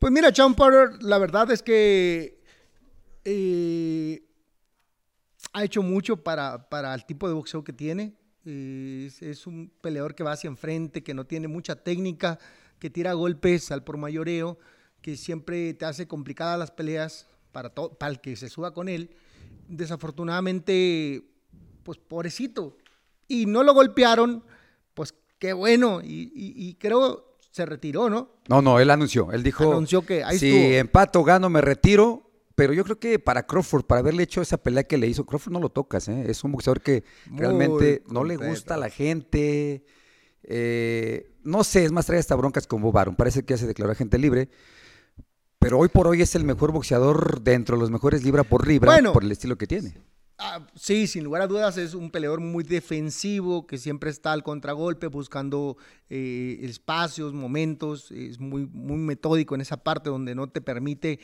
Pues 0.00 0.12
mira, 0.12 0.34
Sean 0.34 0.56
Porter, 0.56 1.00
la 1.02 1.18
verdad 1.18 1.52
es 1.52 1.62
que 1.62 2.37
eh, 3.30 4.22
ha 5.52 5.64
hecho 5.64 5.82
mucho 5.82 6.16
para, 6.16 6.68
para, 6.68 6.94
el 6.94 7.04
tipo 7.04 7.28
de 7.28 7.34
boxeo 7.34 7.62
que 7.62 7.72
tiene. 7.72 8.14
es, 8.44 9.46
un 9.46 9.70
peleador 9.80 10.14
que 10.14 10.24
va 10.24 10.32
hacia 10.32 10.48
enfrente, 10.48 11.02
que 11.02 11.14
no 11.14 11.26
tiene 11.26 11.48
mucha 11.48 11.76
técnica, 11.76 12.38
que 12.78 12.90
tira 12.90 13.12
golpes 13.12 13.70
al 13.70 13.84
por 13.84 13.96
mayoreo, 13.96 14.58
que 15.02 15.16
siempre 15.16 15.74
te 15.74 15.84
hace 15.84 16.06
complicadas 16.06 16.58
las 16.58 16.70
peleas 16.70 17.28
para, 17.52 17.74
para 17.74 18.10
el 18.10 18.20
que 18.20 18.36
se 18.36 18.48
suba 18.48 18.72
con 18.72 18.88
él. 18.88 19.10
Desafortunadamente, 19.68 21.24
pues 21.82 21.98
pobrecito. 21.98 22.76
Y 23.26 23.46
no 23.46 23.62
lo 23.62 23.74
golpearon, 23.74 24.42
pues 24.94 25.14
qué 25.38 25.52
bueno. 25.52 26.00
y, 26.02 26.32
y 26.34 26.74
creo 26.74 27.28
se 27.58 27.66
retiró, 27.66 28.08
¿no? 28.08 28.28
No, 28.48 28.62
no, 28.62 28.78
él 28.78 28.88
anunció. 28.88 29.32
Él 29.32 29.42
dijo. 29.42 29.64
Anunció 29.72 30.02
que 30.02 30.22
ahí 30.22 30.38
si 30.38 30.76
empato, 30.76 31.24
gano, 31.24 31.50
me 31.50 31.60
retiro. 31.60 32.27
Pero 32.58 32.72
yo 32.72 32.82
creo 32.82 32.98
que 32.98 33.20
para 33.20 33.46
Crawford, 33.46 33.84
para 33.84 34.00
haberle 34.00 34.24
hecho 34.24 34.42
esa 34.42 34.56
pelea 34.56 34.82
que 34.82 34.98
le 34.98 35.06
hizo, 35.06 35.24
Crawford 35.24 35.52
no 35.52 35.60
lo 35.60 35.68
tocas, 35.68 36.08
¿eh? 36.08 36.24
Es 36.26 36.42
un 36.42 36.50
boxeador 36.50 36.80
que 36.80 37.04
realmente 37.30 38.02
no 38.10 38.24
le 38.24 38.36
gusta 38.36 38.74
a 38.74 38.76
la 38.76 38.90
gente. 38.90 39.84
Eh, 40.42 41.30
no 41.44 41.62
sé, 41.62 41.84
es 41.84 41.92
más, 41.92 42.06
trae 42.06 42.18
hasta 42.18 42.34
broncas 42.34 42.66
con 42.66 42.82
Bob 42.82 43.14
Parece 43.14 43.44
que 43.44 43.54
ya 43.54 43.58
se 43.58 43.68
declaró 43.68 43.92
agente 43.92 44.18
libre. 44.18 44.48
Pero 45.60 45.78
hoy 45.78 45.88
por 45.88 46.08
hoy 46.08 46.20
es 46.20 46.34
el 46.34 46.42
mejor 46.42 46.72
boxeador 46.72 47.42
dentro 47.42 47.76
de 47.76 47.80
los 47.80 47.92
mejores 47.92 48.24
libra 48.24 48.42
por 48.42 48.66
libra 48.66 49.00
por 49.12 49.22
el 49.22 49.30
estilo 49.30 49.56
que 49.56 49.68
tiene. 49.68 49.94
Ah, 50.40 50.64
sí, 50.76 51.08
sin 51.08 51.24
lugar 51.24 51.42
a 51.42 51.48
dudas 51.48 51.76
es 51.78 51.94
un 51.94 52.12
peleador 52.12 52.38
muy 52.38 52.62
defensivo 52.62 53.66
que 53.66 53.76
siempre 53.76 54.08
está 54.08 54.32
al 54.32 54.44
contragolpe 54.44 55.08
buscando 55.08 55.76
eh, 56.10 56.60
espacios, 56.62 57.32
momentos, 57.32 58.12
es 58.12 58.38
muy, 58.38 58.64
muy 58.66 58.98
metódico 58.98 59.56
en 59.56 59.62
esa 59.62 59.78
parte 59.78 60.10
donde 60.10 60.36
no 60.36 60.48
te 60.48 60.60
permite 60.60 61.18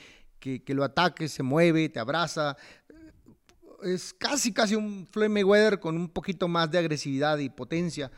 que, 0.44 0.74
lo 0.74 0.84
ataques, 0.84 1.32
se 1.32 1.42
mueve, 1.42 1.88
te 1.88 1.98
abraza. 1.98 2.56
es 3.82 4.12
casi, 4.12 4.52
casi 4.52 4.74
un 4.74 5.06
Floyd 5.06 5.30
Mayweather 5.30 5.80
con 5.80 5.96
un 5.96 6.08
poquito 6.08 6.48
más 6.48 6.70
de 6.70 6.78
agresividad 6.78 7.38
y 7.38 7.48
potencia. 7.48 8.10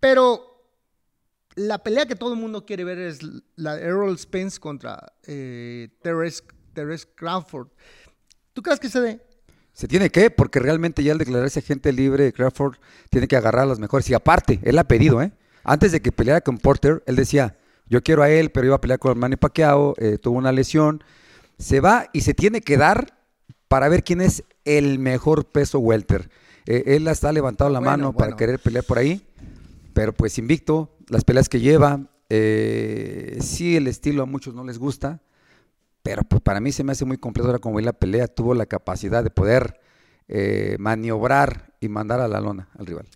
Pero 0.00 0.58
la 1.54 1.82
pelea 1.82 2.06
que 2.06 2.16
todo 2.16 2.32
el 2.32 2.40
mundo 2.40 2.66
quiere 2.66 2.84
ver 2.84 2.98
es 2.98 3.20
la 3.56 3.76
de 3.76 3.82
Errol 3.82 4.18
Spence 4.18 4.58
contra 4.58 5.12
eh, 5.24 5.88
Terence, 6.02 6.42
Crawford. 7.14 7.68
¿Tú 8.52 8.62
crees 8.62 8.80
que 8.80 8.88
se 8.88 9.00
dé? 9.00 9.20
Se 9.72 9.86
tiene 9.86 10.10
que, 10.10 10.30
porque 10.30 10.58
realmente 10.58 11.04
ya 11.04 11.12
al 11.12 11.18
declararse 11.18 11.60
agente 11.60 11.92
libre, 11.92 12.32
Crawford 12.32 12.76
tiene 13.10 13.28
que 13.28 13.36
agarrar 13.36 13.62
a 13.62 13.66
los 13.66 13.78
mejores. 13.78 14.10
Y 14.10 14.14
aparte, 14.14 14.58
él 14.64 14.76
ha 14.78 14.84
pedido, 14.84 15.22
¿eh? 15.22 15.30
Antes 15.62 15.92
de 15.92 16.00
que 16.00 16.10
peleara 16.10 16.40
con 16.40 16.58
Porter, 16.58 17.02
él 17.06 17.14
decía, 17.14 17.56
yo 17.86 18.02
quiero 18.02 18.22
a 18.22 18.30
él, 18.30 18.50
pero 18.50 18.66
iba 18.66 18.76
a 18.76 18.80
pelear 18.80 18.98
con 18.98 19.18
Manny 19.18 19.36
Pacquiao, 19.36 19.94
eh, 19.98 20.18
tuvo 20.18 20.38
una 20.38 20.52
lesión. 20.52 21.02
Se 21.58 21.80
va 21.80 22.08
y 22.12 22.22
se 22.22 22.34
tiene 22.34 22.60
que 22.60 22.76
dar 22.76 23.18
para 23.68 23.88
ver 23.88 24.02
quién 24.02 24.20
es 24.20 24.44
el 24.64 24.98
mejor 24.98 25.46
peso 25.46 25.78
welter. 25.78 26.30
Eh, 26.66 26.96
él 26.96 27.06
está 27.08 27.32
levantado 27.32 27.70
la 27.70 27.80
mano 27.80 28.12
para 28.12 28.36
querer 28.36 28.58
pelear 28.58 28.84
por 28.84 28.98
ahí, 28.98 29.26
pero 29.94 30.12
pues 30.12 30.38
invicto, 30.38 30.96
las 31.08 31.24
peleas 31.24 31.48
que 31.48 31.60
lleva, 31.60 32.10
eh, 32.28 33.38
sí 33.40 33.76
el 33.76 33.86
estilo 33.86 34.22
a 34.22 34.26
muchos 34.26 34.54
no 34.54 34.64
les 34.64 34.78
gusta, 34.78 35.22
pero 36.02 36.22
pues 36.22 36.42
para 36.42 36.60
mí 36.60 36.72
se 36.72 36.84
me 36.84 36.92
hace 36.92 37.06
muy 37.06 37.16
completo 37.16 37.48
ahora 37.48 37.58
como 37.58 37.76
vi 37.76 37.84
la 37.84 37.94
pelea, 37.94 38.28
tuvo 38.28 38.54
la 38.54 38.66
capacidad 38.66 39.24
de 39.24 39.30
poder 39.30 39.80
eh, 40.28 40.76
maniobrar 40.78 41.74
y 41.80 41.88
mandar 41.88 42.20
a 42.20 42.28
la 42.28 42.40
lona 42.40 42.68
al 42.78 42.84
rival. 42.84 43.06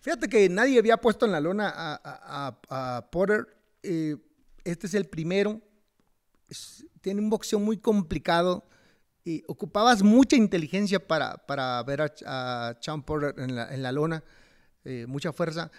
Fíjate 0.00 0.28
que 0.28 0.48
nadie 0.48 0.78
había 0.78 0.96
puesto 0.96 1.26
en 1.26 1.32
la 1.32 1.40
lona 1.40 1.72
a, 1.72 3.08
Porter, 3.12 3.46
este 3.82 4.86
es 4.86 4.94
el 4.94 5.06
primero, 5.06 5.60
tiene 7.00 7.20
un 7.20 7.30
boxeo 7.30 7.58
muy 7.58 7.78
complicado, 7.78 8.68
y 9.24 9.42
ocupabas 9.48 10.04
mucha 10.04 10.36
inteligencia 10.36 11.04
para, 11.04 11.36
para 11.46 11.82
ver 11.82 12.00
a, 12.24 12.68
a 12.68 12.96
Porter 13.04 13.34
en 13.38 13.56
la, 13.56 13.74
en 13.74 13.82
la 13.82 13.90
lona, 13.90 14.22
eh, 14.84 15.04
mucha 15.08 15.32
fuerza. 15.32 15.72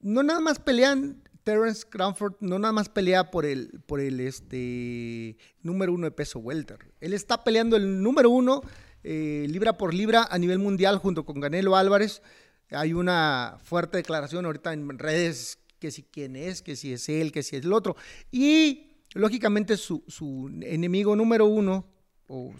No 0.00 0.22
nada 0.22 0.40
más 0.40 0.58
pelean, 0.58 1.22
Terence 1.44 1.84
Crawford 1.88 2.36
no 2.40 2.58
nada 2.58 2.72
más 2.72 2.88
pelea 2.88 3.30
por 3.30 3.44
el, 3.44 3.82
por 3.86 4.00
el 4.00 4.18
este, 4.20 5.36
número 5.60 5.92
uno 5.92 6.06
de 6.06 6.10
peso 6.10 6.38
welter. 6.38 6.90
Él 7.00 7.12
está 7.12 7.44
peleando 7.44 7.76
el 7.76 8.02
número 8.02 8.30
uno 8.30 8.62
eh, 9.04 9.46
libra 9.48 9.76
por 9.76 9.92
libra 9.92 10.26
a 10.30 10.38
nivel 10.38 10.58
mundial 10.58 10.96
junto 10.98 11.26
con 11.26 11.40
Canelo 11.40 11.76
Álvarez. 11.76 12.22
Hay 12.70 12.94
una 12.94 13.58
fuerte 13.62 13.98
declaración 13.98 14.46
ahorita 14.46 14.72
en 14.72 14.98
redes 14.98 15.58
que 15.78 15.90
si 15.90 16.02
quién 16.02 16.34
es, 16.34 16.62
que 16.62 16.74
si 16.74 16.94
es 16.94 17.08
él, 17.08 17.30
que 17.30 17.42
si 17.42 17.56
es 17.56 17.64
el 17.64 17.72
otro. 17.72 17.94
Y 18.32 18.85
lógicamente 19.16 19.76
su, 19.76 20.04
su 20.06 20.50
enemigo 20.62 21.16
número 21.16 21.46
uno, 21.46 21.86
o 22.28 22.52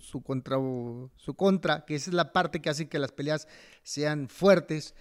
su 0.00 0.22
contra, 0.22 0.56
su 1.16 1.34
contra, 1.34 1.84
que 1.84 1.94
esa 1.94 2.10
es 2.10 2.14
la 2.14 2.32
parte 2.32 2.60
que 2.60 2.70
hace 2.70 2.88
que 2.88 2.98
las 2.98 3.12
peleas 3.12 3.48
sean 3.82 4.28
fuertes. 4.28 4.94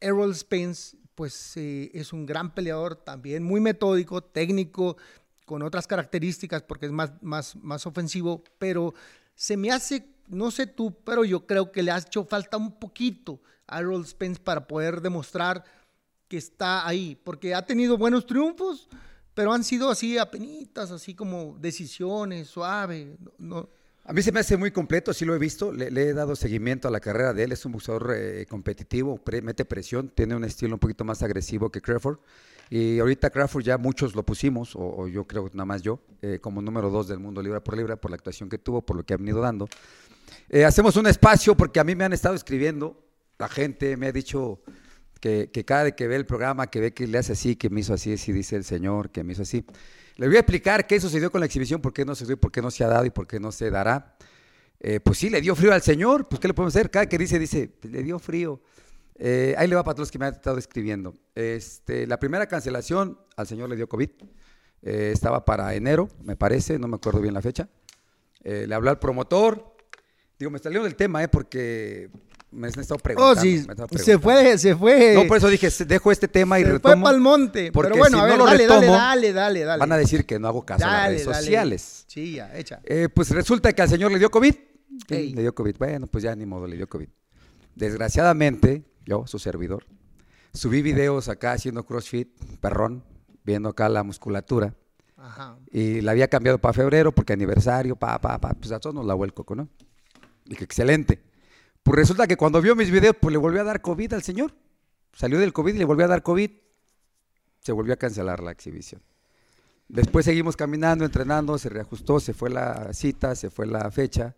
Errol 0.00 0.34
Spence, 0.34 0.96
pues 1.14 1.56
eh, 1.56 1.90
es 1.94 2.12
un 2.12 2.26
gran 2.26 2.54
peleador 2.54 2.96
también, 2.96 3.42
muy 3.42 3.60
metódico, 3.60 4.22
técnico, 4.22 4.96
con 5.44 5.62
otras 5.62 5.86
características 5.86 6.62
porque 6.62 6.86
es 6.86 6.92
más, 6.92 7.12
más, 7.22 7.56
más 7.56 7.86
ofensivo, 7.86 8.44
pero 8.58 8.94
se 9.34 9.56
me 9.56 9.70
hace, 9.70 10.06
no 10.28 10.50
sé 10.50 10.66
tú, 10.66 10.96
pero 11.04 11.24
yo 11.24 11.46
creo 11.46 11.72
que 11.72 11.82
le 11.82 11.90
ha 11.90 11.98
hecho 11.98 12.24
falta 12.24 12.56
un 12.56 12.78
poquito 12.78 13.40
a 13.66 13.80
Errol 13.80 14.06
Spence 14.06 14.40
para 14.40 14.66
poder 14.66 15.00
demostrar 15.00 15.64
que 16.28 16.36
está 16.36 16.86
ahí, 16.86 17.20
porque 17.24 17.54
ha 17.54 17.66
tenido 17.66 17.98
buenos 17.98 18.26
triunfos, 18.26 18.88
pero 19.34 19.52
han 19.52 19.64
sido 19.64 19.90
así 19.90 20.18
apenitas, 20.18 20.90
así 20.90 21.14
como 21.14 21.56
decisiones, 21.60 22.48
suave, 22.48 23.16
no, 23.38 23.68
a 24.10 24.12
mí 24.12 24.22
se 24.22 24.32
me 24.32 24.40
hace 24.40 24.56
muy 24.56 24.70
completo, 24.70 25.12
sí 25.12 25.24
lo 25.24 25.34
he 25.34 25.38
visto, 25.38 25.72
le, 25.72 25.86
he 25.86 26.14
dado 26.14 26.34
seguimiento 26.34 26.88
a 26.88 26.90
la 26.90 27.00
carrera 27.00 27.32
de 27.32 27.44
él, 27.44 27.52
es 27.52 27.64
un 27.64 27.72
boxeador 27.72 28.12
eh, 28.16 28.46
competitivo, 28.48 29.20
mete 29.42 29.64
presión, 29.64 30.08
tiene 30.08 30.34
un 30.34 30.42
estilo 30.42 30.74
un 30.74 30.80
poquito 30.80 31.04
más 31.04 31.22
agresivo 31.22 31.70
que 31.70 31.80
Crawford. 31.80 32.18
Y 32.70 32.98
ahorita 32.98 33.30
Crawford 33.30 33.62
ya 33.62 33.78
muchos 33.78 34.14
lo 34.14 34.24
pusimos, 34.24 34.72
o, 34.74 35.06
yo 35.06 35.28
creo 35.28 35.48
nada 35.52 35.64
más 35.64 35.82
yo, 35.82 36.00
eh, 36.22 36.38
como 36.40 36.62
número 36.62 36.88
dos 36.88 37.08
del 37.08 37.18
mundo 37.18 37.42
libra 37.42 37.62
por 37.62 37.76
libra, 37.76 37.96
por 37.96 38.10
la 38.10 38.16
actuación 38.16 38.48
que 38.48 38.58
tuvo, 38.58 38.80
por 38.80 38.96
lo 38.96 39.04
que 39.04 39.14
ha 39.14 39.16
venido 39.16 39.40
dando. 39.40 39.68
Eh, 40.48 40.64
hacemos 40.64 40.96
un 40.96 41.06
espacio 41.06 41.56
porque 41.56 41.78
a 41.78 41.84
mí 41.84 41.94
me 41.94 42.04
han 42.04 42.12
estado 42.12 42.34
escribiendo, 42.34 42.96
la 43.38 43.48
gente 43.48 43.96
me 43.96 44.08
ha 44.08 44.12
dicho 44.12 44.60
que, 45.20 45.50
que 45.52 45.64
cada 45.64 45.84
vez 45.84 45.94
que 45.94 46.08
ve 46.08 46.16
el 46.16 46.26
programa, 46.26 46.66
que 46.68 46.80
ve 46.80 46.92
que 46.92 47.06
le 47.06 47.18
hace 47.18 47.32
así, 47.32 47.56
que 47.56 47.70
me 47.70 47.80
hizo 47.80 47.94
así, 47.94 48.14
así 48.14 48.32
dice 48.32 48.56
el 48.56 48.64
Señor, 48.64 49.10
que 49.10 49.22
me 49.22 49.34
hizo 49.34 49.42
así. 49.42 49.64
Le 50.16 50.26
voy 50.26 50.36
a 50.36 50.40
explicar 50.40 50.86
qué 50.86 51.00
sucedió 51.00 51.30
con 51.30 51.40
la 51.40 51.46
exhibición, 51.46 51.80
por 51.80 51.92
qué 51.92 52.04
no 52.04 52.14
se 52.14 52.26
dio, 52.26 52.38
por 52.38 52.52
qué 52.52 52.60
no 52.60 52.70
se 52.70 52.84
ha 52.84 52.88
dado 52.88 53.04
y 53.06 53.10
por 53.10 53.26
qué 53.26 53.40
no 53.40 53.52
se 53.52 53.70
dará. 53.70 54.16
Eh, 54.78 54.98
pues 55.00 55.18
sí, 55.18 55.28
le 55.28 55.40
dio 55.40 55.54
frío 55.54 55.72
al 55.72 55.82
Señor, 55.82 56.28
pues 56.28 56.40
¿qué 56.40 56.48
le 56.48 56.54
podemos 56.54 56.74
hacer? 56.74 56.90
Cada 56.90 57.06
que 57.06 57.18
dice, 57.18 57.38
dice, 57.38 57.70
le 57.82 58.02
dio 58.02 58.18
frío. 58.18 58.60
Eh, 59.16 59.54
ahí 59.58 59.68
le 59.68 59.76
va 59.76 59.84
para 59.84 59.94
todos 59.94 60.08
los 60.08 60.12
que 60.12 60.18
me 60.18 60.26
han 60.26 60.34
estado 60.34 60.58
escribiendo. 60.58 61.14
Este, 61.34 62.06
la 62.06 62.18
primera 62.18 62.46
cancelación 62.46 63.18
al 63.36 63.46
Señor 63.46 63.68
le 63.68 63.76
dio 63.76 63.88
COVID. 63.88 64.10
Eh, 64.82 65.10
estaba 65.14 65.44
para 65.44 65.74
enero, 65.74 66.08
me 66.22 66.36
parece, 66.36 66.78
no 66.78 66.88
me 66.88 66.96
acuerdo 66.96 67.20
bien 67.20 67.34
la 67.34 67.42
fecha. 67.42 67.68
le 68.42 68.74
habló 68.74 68.90
al 68.90 68.98
promotor. 68.98 69.76
Digo, 70.38 70.50
me 70.50 70.58
salió 70.58 70.82
del 70.82 70.96
tema, 70.96 71.22
¿eh? 71.22 71.28
Porque 71.28 72.10
me 72.50 72.66
han 72.66 72.80
estado 72.80 72.98
preguntando. 72.98 73.40
Oh, 73.40 73.42
sí, 73.42 73.64
se 73.96 74.18
fue, 74.18 74.58
se 74.58 74.74
fue. 74.74 75.14
No, 75.14 75.26
por 75.26 75.36
eso 75.36 75.48
dije, 75.48 75.68
dejo 75.86 76.10
este 76.10 76.28
tema 76.28 76.58
y 76.58 76.64
se 76.64 76.72
retomo. 76.72 76.94
fue 76.94 77.02
para 77.02 77.14
el 77.14 77.22
monte. 77.22 77.70
Pero 77.72 77.96
bueno, 77.96 78.20
a 78.20 78.24
ver, 78.26 78.38
dale, 78.38 78.66
dale, 78.66 79.32
dale, 79.32 79.64
dale, 79.64 79.78
Van 79.78 79.92
a 79.92 79.96
decir 79.96 80.26
que 80.26 80.38
no 80.38 80.48
hago 80.48 80.64
caso 80.64 80.84
a 80.84 80.88
las 80.88 81.08
redes 81.08 81.24
sociales. 81.24 82.04
Sí, 82.06 82.34
ya, 82.34 82.56
echa. 82.56 82.80
Eh, 82.84 83.08
pues 83.12 83.30
resulta 83.30 83.72
que 83.72 83.82
al 83.82 83.88
señor 83.88 84.10
le 84.10 84.18
dio 84.18 84.30
COVID. 84.30 84.54
Sí, 85.08 85.32
le 85.34 85.42
dio 85.42 85.54
COVID. 85.54 85.76
Bueno, 85.78 86.06
pues 86.06 86.24
ya 86.24 86.34
ni 86.34 86.46
modo, 86.46 86.66
le 86.66 86.76
dio 86.76 86.88
COVID. 86.88 87.08
Desgraciadamente, 87.76 88.84
yo, 89.06 89.26
su 89.26 89.38
servidor, 89.38 89.86
subí 90.52 90.82
videos 90.82 91.28
acá 91.28 91.52
haciendo 91.52 91.84
CrossFit, 91.84 92.28
perrón, 92.60 93.04
viendo 93.44 93.68
acá 93.68 93.88
la 93.88 94.02
musculatura. 94.02 94.74
Ajá. 95.16 95.56
Y 95.70 96.00
la 96.00 96.12
había 96.12 96.28
cambiado 96.28 96.58
para 96.58 96.72
febrero 96.72 97.14
porque 97.14 97.32
aniversario, 97.32 97.94
pa, 97.94 98.20
pa, 98.20 98.40
pa. 98.40 98.54
Pues 98.54 98.72
a 98.72 98.80
todos 98.80 98.94
nos 98.94 99.06
la 99.06 99.14
vuelco, 99.14 99.44
¿no? 99.54 99.68
Dije, 100.46 100.64
excelente. 100.64 101.29
Pues 101.82 101.96
resulta 101.96 102.26
que 102.26 102.36
cuando 102.36 102.60
vio 102.60 102.76
mis 102.76 102.90
videos, 102.90 103.16
pues 103.20 103.32
le 103.32 103.38
volvió 103.38 103.60
a 103.60 103.64
dar 103.64 103.80
COVID 103.80 104.12
al 104.12 104.22
señor. 104.22 104.54
Salió 105.12 105.38
del 105.38 105.52
COVID 105.52 105.74
y 105.74 105.78
le 105.78 105.84
volvió 105.84 106.04
a 106.04 106.08
dar 106.08 106.22
COVID. 106.22 106.50
Se 107.60 107.72
volvió 107.72 107.94
a 107.94 107.96
cancelar 107.96 108.40
la 108.42 108.52
exhibición. 108.52 109.02
Después 109.88 110.24
seguimos 110.24 110.56
caminando, 110.56 111.04
entrenando, 111.04 111.58
se 111.58 111.68
reajustó, 111.68 112.20
se 112.20 112.32
fue 112.32 112.48
la 112.48 112.92
cita, 112.92 113.34
se 113.34 113.50
fue 113.50 113.66
la 113.66 113.90
fecha. 113.90 114.36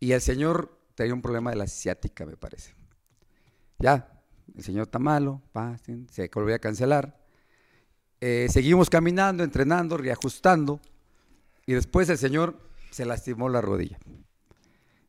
Y 0.00 0.12
el 0.12 0.20
señor 0.20 0.76
tenía 0.96 1.14
un 1.14 1.22
problema 1.22 1.50
de 1.50 1.56
la 1.56 1.66
ciática, 1.68 2.26
me 2.26 2.36
parece. 2.36 2.74
Ya, 3.78 4.20
el 4.56 4.64
señor 4.64 4.82
está 4.82 4.98
malo, 4.98 5.40
se 6.10 6.28
volvió 6.34 6.54
a 6.54 6.58
cancelar. 6.58 7.20
Eh, 8.20 8.48
seguimos 8.50 8.90
caminando, 8.90 9.44
entrenando, 9.44 9.96
reajustando. 9.96 10.80
Y 11.64 11.74
después 11.74 12.08
el 12.08 12.18
señor 12.18 12.58
se 12.90 13.04
lastimó 13.04 13.48
la 13.48 13.60
rodilla. 13.60 13.98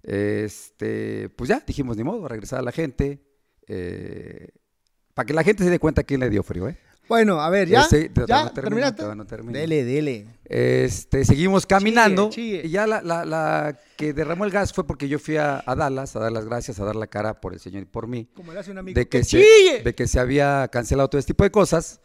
Este, 0.03 1.29
pues 1.29 1.49
ya, 1.49 1.63
dijimos, 1.65 1.97
ni 1.97 2.03
modo, 2.03 2.27
regresar 2.27 2.59
a 2.59 2.63
la 2.63 2.71
gente. 2.71 3.21
Eh, 3.67 4.49
para 5.13 5.25
que 5.25 5.33
la 5.33 5.43
gente 5.43 5.63
se 5.63 5.69
dé 5.69 5.79
cuenta 5.79 6.03
quién 6.03 6.19
le 6.19 6.29
dio 6.29 6.43
frío, 6.43 6.67
¿eh? 6.67 6.77
Bueno, 7.11 7.41
a 7.41 7.49
ver, 7.49 7.67
ya. 7.67 7.85
ya 8.25 8.53
terminaste. 8.53 9.03
Dele, 9.51 9.83
dele. 9.83 10.27
Este, 10.45 11.25
seguimos 11.25 11.65
caminando. 11.65 12.29
Y 12.33 12.69
ya 12.69 12.87
la, 12.87 13.77
que 13.97 14.13
derramó 14.13 14.45
el 14.45 14.51
gas 14.51 14.71
fue 14.71 14.87
porque 14.87 15.09
yo 15.09 15.19
fui 15.19 15.35
a, 15.35 15.61
Dallas 15.65 16.15
a 16.15 16.19
dar 16.19 16.31
las 16.31 16.45
gracias, 16.45 16.79
a 16.79 16.85
dar 16.85 16.95
la 16.95 17.07
cara 17.07 17.41
por 17.41 17.53
el 17.53 17.59
Señor 17.59 17.81
y 17.83 17.85
por 17.85 18.07
mí. 18.07 18.29
Como 18.33 18.53
le 18.53 18.59
hace 18.59 18.71
un 18.71 18.77
amigo. 18.77 18.97
De 18.97 19.09
que, 19.09 19.25
se, 19.25 19.43
de 19.83 19.93
que 19.93 20.07
se 20.07 20.21
había 20.21 20.69
cancelado 20.71 21.09
todo 21.09 21.19
este 21.19 21.33
tipo 21.33 21.43
de 21.43 21.51
cosas. 21.51 21.99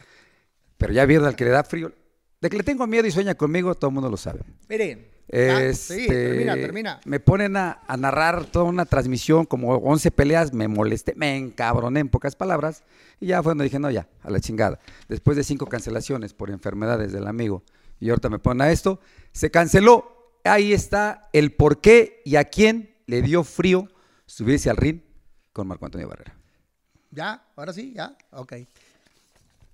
Pero 0.76 0.92
ya 0.92 1.06
vieron 1.06 1.28
al 1.28 1.36
que 1.36 1.44
le 1.44 1.50
da 1.50 1.62
frío. 1.62 1.92
De 2.40 2.50
que 2.50 2.56
le 2.56 2.64
tengo 2.64 2.84
miedo 2.88 3.06
y 3.06 3.12
sueña 3.12 3.36
conmigo, 3.36 3.76
todo 3.76 3.90
el 3.90 3.94
mundo 3.94 4.10
lo 4.10 4.16
sabe. 4.16 4.40
Miren, 4.68 5.06
este, 5.28 6.06
termina, 6.06 6.54
termina. 6.54 7.00
Me 7.04 7.20
ponen 7.20 7.56
a, 7.56 7.80
narrar 7.98 8.44
toda 8.46 8.64
una 8.64 8.84
transmisión, 8.84 9.44
como 9.44 9.74
11 9.74 10.10
peleas, 10.10 10.52
me 10.52 10.68
molesté, 10.68 11.14
me 11.16 11.36
encabroné 11.36 12.00
en 12.00 12.08
pocas 12.08 12.36
palabras, 12.36 12.84
y 13.20 13.26
ya 13.26 13.42
fue 13.42 13.50
donde 13.50 13.64
dije, 13.64 13.78
no, 13.78 13.90
ya, 13.90 14.08
a 14.22 14.30
la 14.30 14.40
chingada. 14.40 14.78
Después 15.08 15.36
de 15.36 15.44
cinco 15.44 15.66
cancelaciones 15.66 16.32
por 16.32 16.50
enfermedades 16.50 17.12
del 17.12 17.26
amigo, 17.26 17.64
y 17.98 18.10
ahorita 18.10 18.28
me 18.28 18.38
ponen 18.38 18.62
a 18.62 18.70
esto, 18.70 19.00
se 19.32 19.50
canceló. 19.50 20.12
Ahí 20.44 20.72
está 20.72 21.28
el 21.32 21.52
por 21.52 21.80
qué 21.80 22.22
y 22.24 22.36
a 22.36 22.44
quién 22.44 22.94
le 23.06 23.22
dio 23.22 23.42
frío 23.42 23.88
subirse 24.26 24.70
al 24.70 24.76
ring 24.76 25.00
con 25.52 25.66
Marco 25.66 25.86
Antonio 25.86 26.08
Barrera. 26.08 26.36
Ya, 27.10 27.42
ahora 27.56 27.72
sí, 27.72 27.92
ya, 27.94 28.16
ok. 28.30 28.52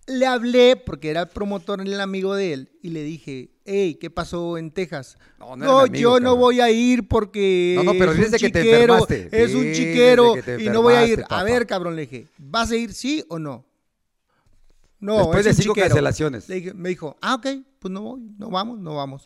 Le 0.06 0.26
hablé 0.26 0.76
porque 0.76 1.10
era 1.10 1.22
el 1.22 1.28
promotor, 1.28 1.80
el 1.80 2.00
amigo 2.00 2.34
de 2.34 2.52
él, 2.52 2.70
y 2.82 2.90
le 2.90 3.04
dije, 3.04 3.50
hey, 3.64 3.96
¿qué 4.00 4.10
pasó 4.10 4.58
en 4.58 4.72
Texas? 4.72 5.16
No, 5.38 5.86
yo 5.86 6.18
no 6.18 6.36
voy 6.36 6.60
a 6.60 6.70
ir 6.70 7.06
porque 7.06 7.74
no, 7.76 7.84
no, 7.84 7.92
pero 7.92 8.12
es 8.12 8.18
un 8.18 8.30
que 8.32 8.38
chiquero, 8.38 9.06
te 9.06 9.44
es 9.44 9.54
un 9.54 9.72
chiquero 9.72 10.34
y 10.58 10.64
no 10.70 10.82
voy 10.82 10.94
a 10.94 11.06
ir. 11.06 11.24
A 11.28 11.44
ver, 11.44 11.66
cabrón, 11.66 11.94
le 11.94 12.02
dije, 12.02 12.28
¿vas 12.38 12.70
a 12.72 12.76
ir 12.76 12.92
sí 12.92 13.24
o 13.28 13.38
no? 13.38 13.64
No, 14.98 15.18
Después 15.18 15.44
de 15.44 15.54
cinco 15.54 15.74
cancelaciones. 15.74 16.48
me 16.74 16.88
dijo, 16.88 17.16
ah, 17.20 17.34
ok, 17.34 17.46
pues 17.80 17.92
no 17.92 18.02
voy, 18.02 18.20
no 18.38 18.50
vamos, 18.50 18.78
no 18.78 18.94
vamos. 18.94 19.24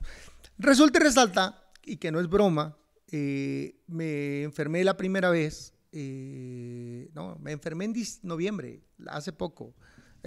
Resulta 0.58 0.98
y 0.98 1.02
resalta, 1.02 1.62
y 1.84 1.98
que 1.98 2.10
no 2.10 2.18
es 2.18 2.28
broma, 2.28 2.76
eh, 3.12 3.76
me 3.86 4.42
enfermé 4.42 4.82
la 4.84 4.96
primera 4.96 5.28
vez, 5.28 5.74
eh, 5.92 7.10
no, 7.14 7.36
me 7.40 7.52
enfermé 7.52 7.84
en 7.84 7.94
noviembre, 8.22 8.80
hace 9.06 9.32
poco, 9.32 9.74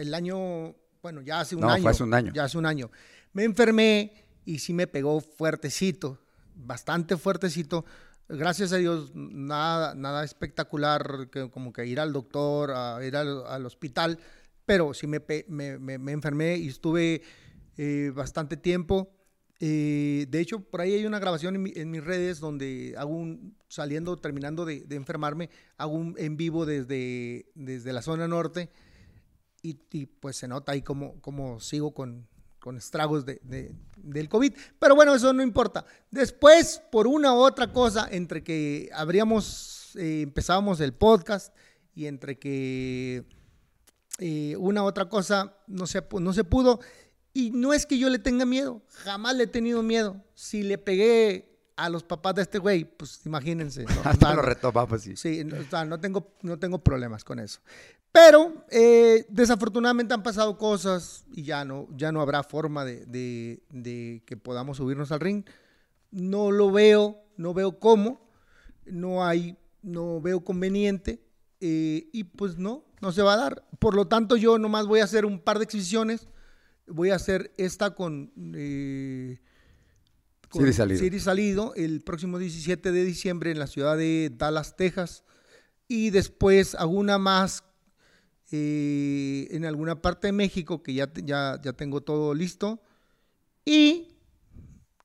el 0.02 0.14
año, 0.14 0.76
bueno, 1.02 1.22
ya 1.22 1.42
hace 1.42 1.56
un 1.56 1.62
No, 1.62 1.70
año. 1.70 1.82
fue 1.84 1.92
hace 1.92 2.04
un 2.04 2.14
año. 2.14 2.32
Ya 2.34 2.46
hace 2.46 2.58
un 2.58 2.66
año. 2.66 2.90
Me 3.34 3.44
enfermé 3.44 4.14
y 4.46 4.60
sí 4.60 4.74
me 4.74 4.88
pegó 4.88 5.20
fuertecito, 5.22 6.20
bastante 6.56 7.18
fuertecito. 7.18 7.86
Gracias 8.28 8.72
a 8.74 8.78
Dios, 8.78 9.12
nada, 9.16 9.96
nada 9.96 10.24
espectacular, 10.24 11.30
que, 11.32 11.50
como 11.50 11.74
que 11.74 11.86
ir 11.86 12.00
al 12.00 12.14
doctor, 12.14 12.72
a 12.72 13.04
ir 13.06 13.16
al, 13.16 13.46
al 13.48 13.66
hospital, 13.66 14.20
pero 14.66 14.94
sí 14.94 15.08
me, 15.08 15.20
pe- 15.20 15.46
me, 15.50 15.78
me- 15.80 15.98
me 15.98 16.12
enfermé 16.12 16.58
y 16.58 16.68
estuve 16.68 17.22
eh, 17.78 18.12
bastante 18.16 18.56
tiempo. 18.56 19.12
Eh, 19.60 20.26
de 20.30 20.40
hecho, 20.40 20.60
por 20.62 20.80
ahí 20.82 20.94
hay 20.94 21.06
una 21.06 21.20
grabación 21.20 21.56
en, 21.56 21.64
mi- 21.64 21.74
en 21.76 21.92
mis 21.92 22.04
redes 22.04 22.40
donde 22.40 22.94
hago 22.98 23.10
un, 23.14 23.58
saliendo, 23.68 24.16
terminando 24.16 24.64
de, 24.64 24.82
de 24.82 24.96
enfermarme, 24.96 25.50
hago 25.78 25.94
un 25.94 26.16
en 26.18 26.38
vivo 26.38 26.66
desde, 26.66 27.48
desde 27.56 27.92
la 27.94 28.02
zona 28.02 28.28
norte 28.28 28.70
y, 29.62 30.06
pues 30.06 30.38
se 30.38 30.48
nota 30.48 30.72
ahí 30.72 30.82
como, 30.82 31.20
como 31.22 31.60
sigo 31.60 31.94
con, 31.94 32.28
con 32.60 32.78
estragos 32.78 33.26
de, 33.26 33.40
de- 33.44 33.76
del 33.98 34.30
COVID. 34.30 34.54
Pero 34.80 34.96
bueno, 34.96 35.14
eso 35.16 35.34
no 35.34 35.44
importa. 35.44 35.86
Después, 36.12 36.82
por 36.92 37.08
una 37.08 37.34
u 37.34 37.38
otra 37.38 37.72
cosa, 37.72 38.08
entre 38.12 38.44
que 38.44 38.90
abríamos, 38.94 39.96
eh, 39.96 40.22
empezábamos 40.22 40.80
el 40.80 40.94
podcast 40.94 41.54
y 41.94 42.06
entre 42.06 42.38
que 42.40 43.26
eh, 44.20 44.56
una 44.58 44.84
u 44.84 44.86
otra 44.86 45.10
cosa 45.10 45.58
no 45.68 45.88
se, 45.88 46.04
no 46.20 46.34
se 46.34 46.44
pudo. 46.44 46.80
Y 47.34 47.52
no 47.52 47.74
es 47.74 47.86
que 47.86 47.98
yo 48.00 48.10
le 48.10 48.20
tenga 48.20 48.46
miedo, 48.46 48.82
jamás 48.90 49.36
le 49.36 49.44
he 49.44 49.48
tenido 49.48 49.84
miedo. 49.84 50.24
Si 50.34 50.64
le 50.64 50.78
pegué 50.78 51.49
a 51.86 51.90
los 51.90 52.04
papás 52.04 52.36
de 52.36 52.42
este 52.44 52.60
güey, 52.60 52.84
pues 52.86 53.26
imagínense. 53.26 53.84
¿no? 53.84 53.90
Hasta 54.04 54.34
lo 54.34 54.42
retomamos, 54.42 55.02
sí. 55.02 55.16
Sí, 55.16 55.44
no, 55.44 55.58
o 55.60 55.64
sea, 55.64 55.86
no 55.86 56.00
tengo, 56.00 56.34
no 56.42 56.58
tengo 56.60 56.80
problemas 56.84 57.24
con 57.24 57.40
eso. 57.40 57.60
Pero 58.12 58.66
eh, 58.72 59.26
desafortunadamente 59.30 60.14
han 60.14 60.24
pasado 60.24 60.58
cosas 60.58 61.26
y 61.32 61.44
ya 61.44 61.64
no, 61.64 61.88
ya 61.96 62.12
no 62.12 62.22
habrá 62.22 62.42
forma 62.44 62.84
de, 62.86 63.06
de- 63.06 63.62
de 63.70 64.24
que 64.26 64.36
podamos 64.36 64.78
subirnos 64.78 65.12
al 65.12 65.20
ring. 65.20 65.44
No 66.12 66.50
lo 66.52 66.72
veo, 66.72 67.18
no 67.38 67.54
veo 67.54 67.80
cómo, 67.80 68.20
no 68.86 69.24
hay, 69.26 69.58
no 69.84 70.20
veo 70.22 70.44
conveniente 70.44 71.22
eh, 71.62 72.10
y 72.12 72.24
pues 72.24 72.58
no, 72.58 72.84
no 73.00 73.12
se 73.12 73.22
va 73.22 73.34
a 73.34 73.38
dar. 73.38 73.64
Por 73.78 73.94
lo 73.94 74.08
tanto, 74.08 74.38
yo 74.38 74.58
nomás 74.58 74.88
voy 74.88 75.02
a 75.02 75.04
hacer 75.04 75.26
un 75.26 75.40
par 75.40 75.60
de 75.60 75.66
exhibiciones. 75.66 76.28
Voy 76.88 77.12
a 77.12 77.16
hacer 77.16 77.54
esta 77.58 77.92
con... 77.94 78.32
eh, 78.56 79.40
con 80.50 80.62
Siri 80.62 80.74
Salido. 80.74 81.00
Siri 81.00 81.20
Salido 81.20 81.74
el 81.76 82.02
próximo 82.02 82.38
17 82.38 82.92
de 82.92 83.04
diciembre 83.04 83.52
en 83.52 83.60
la 83.60 83.68
ciudad 83.68 83.98
de 83.98 84.32
Dallas, 84.36 84.76
Texas. 84.76 85.24
Y 85.88 86.10
después 86.12 86.76
hago 86.76 86.92
una 86.92 87.18
más 87.18 87.64
eh, 88.52 89.48
en 89.52 89.66
alguna 89.66 90.02
parte 90.02 90.28
de 90.28 90.34
México 90.34 90.82
que 90.82 90.94
ya, 90.94 91.12
ya, 91.14 91.60
ya 91.62 91.74
tengo 91.74 92.02
todo 92.02 92.34
listo. 92.34 92.82
Y 93.66 94.16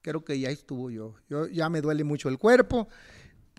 creo 0.00 0.24
que 0.24 0.38
ya 0.38 0.50
estuvo 0.50 0.90
yo. 0.90 1.14
yo. 1.28 1.46
Ya 1.46 1.68
me 1.68 1.80
duele 1.80 2.04
mucho 2.04 2.28
el 2.28 2.38
cuerpo. 2.38 2.88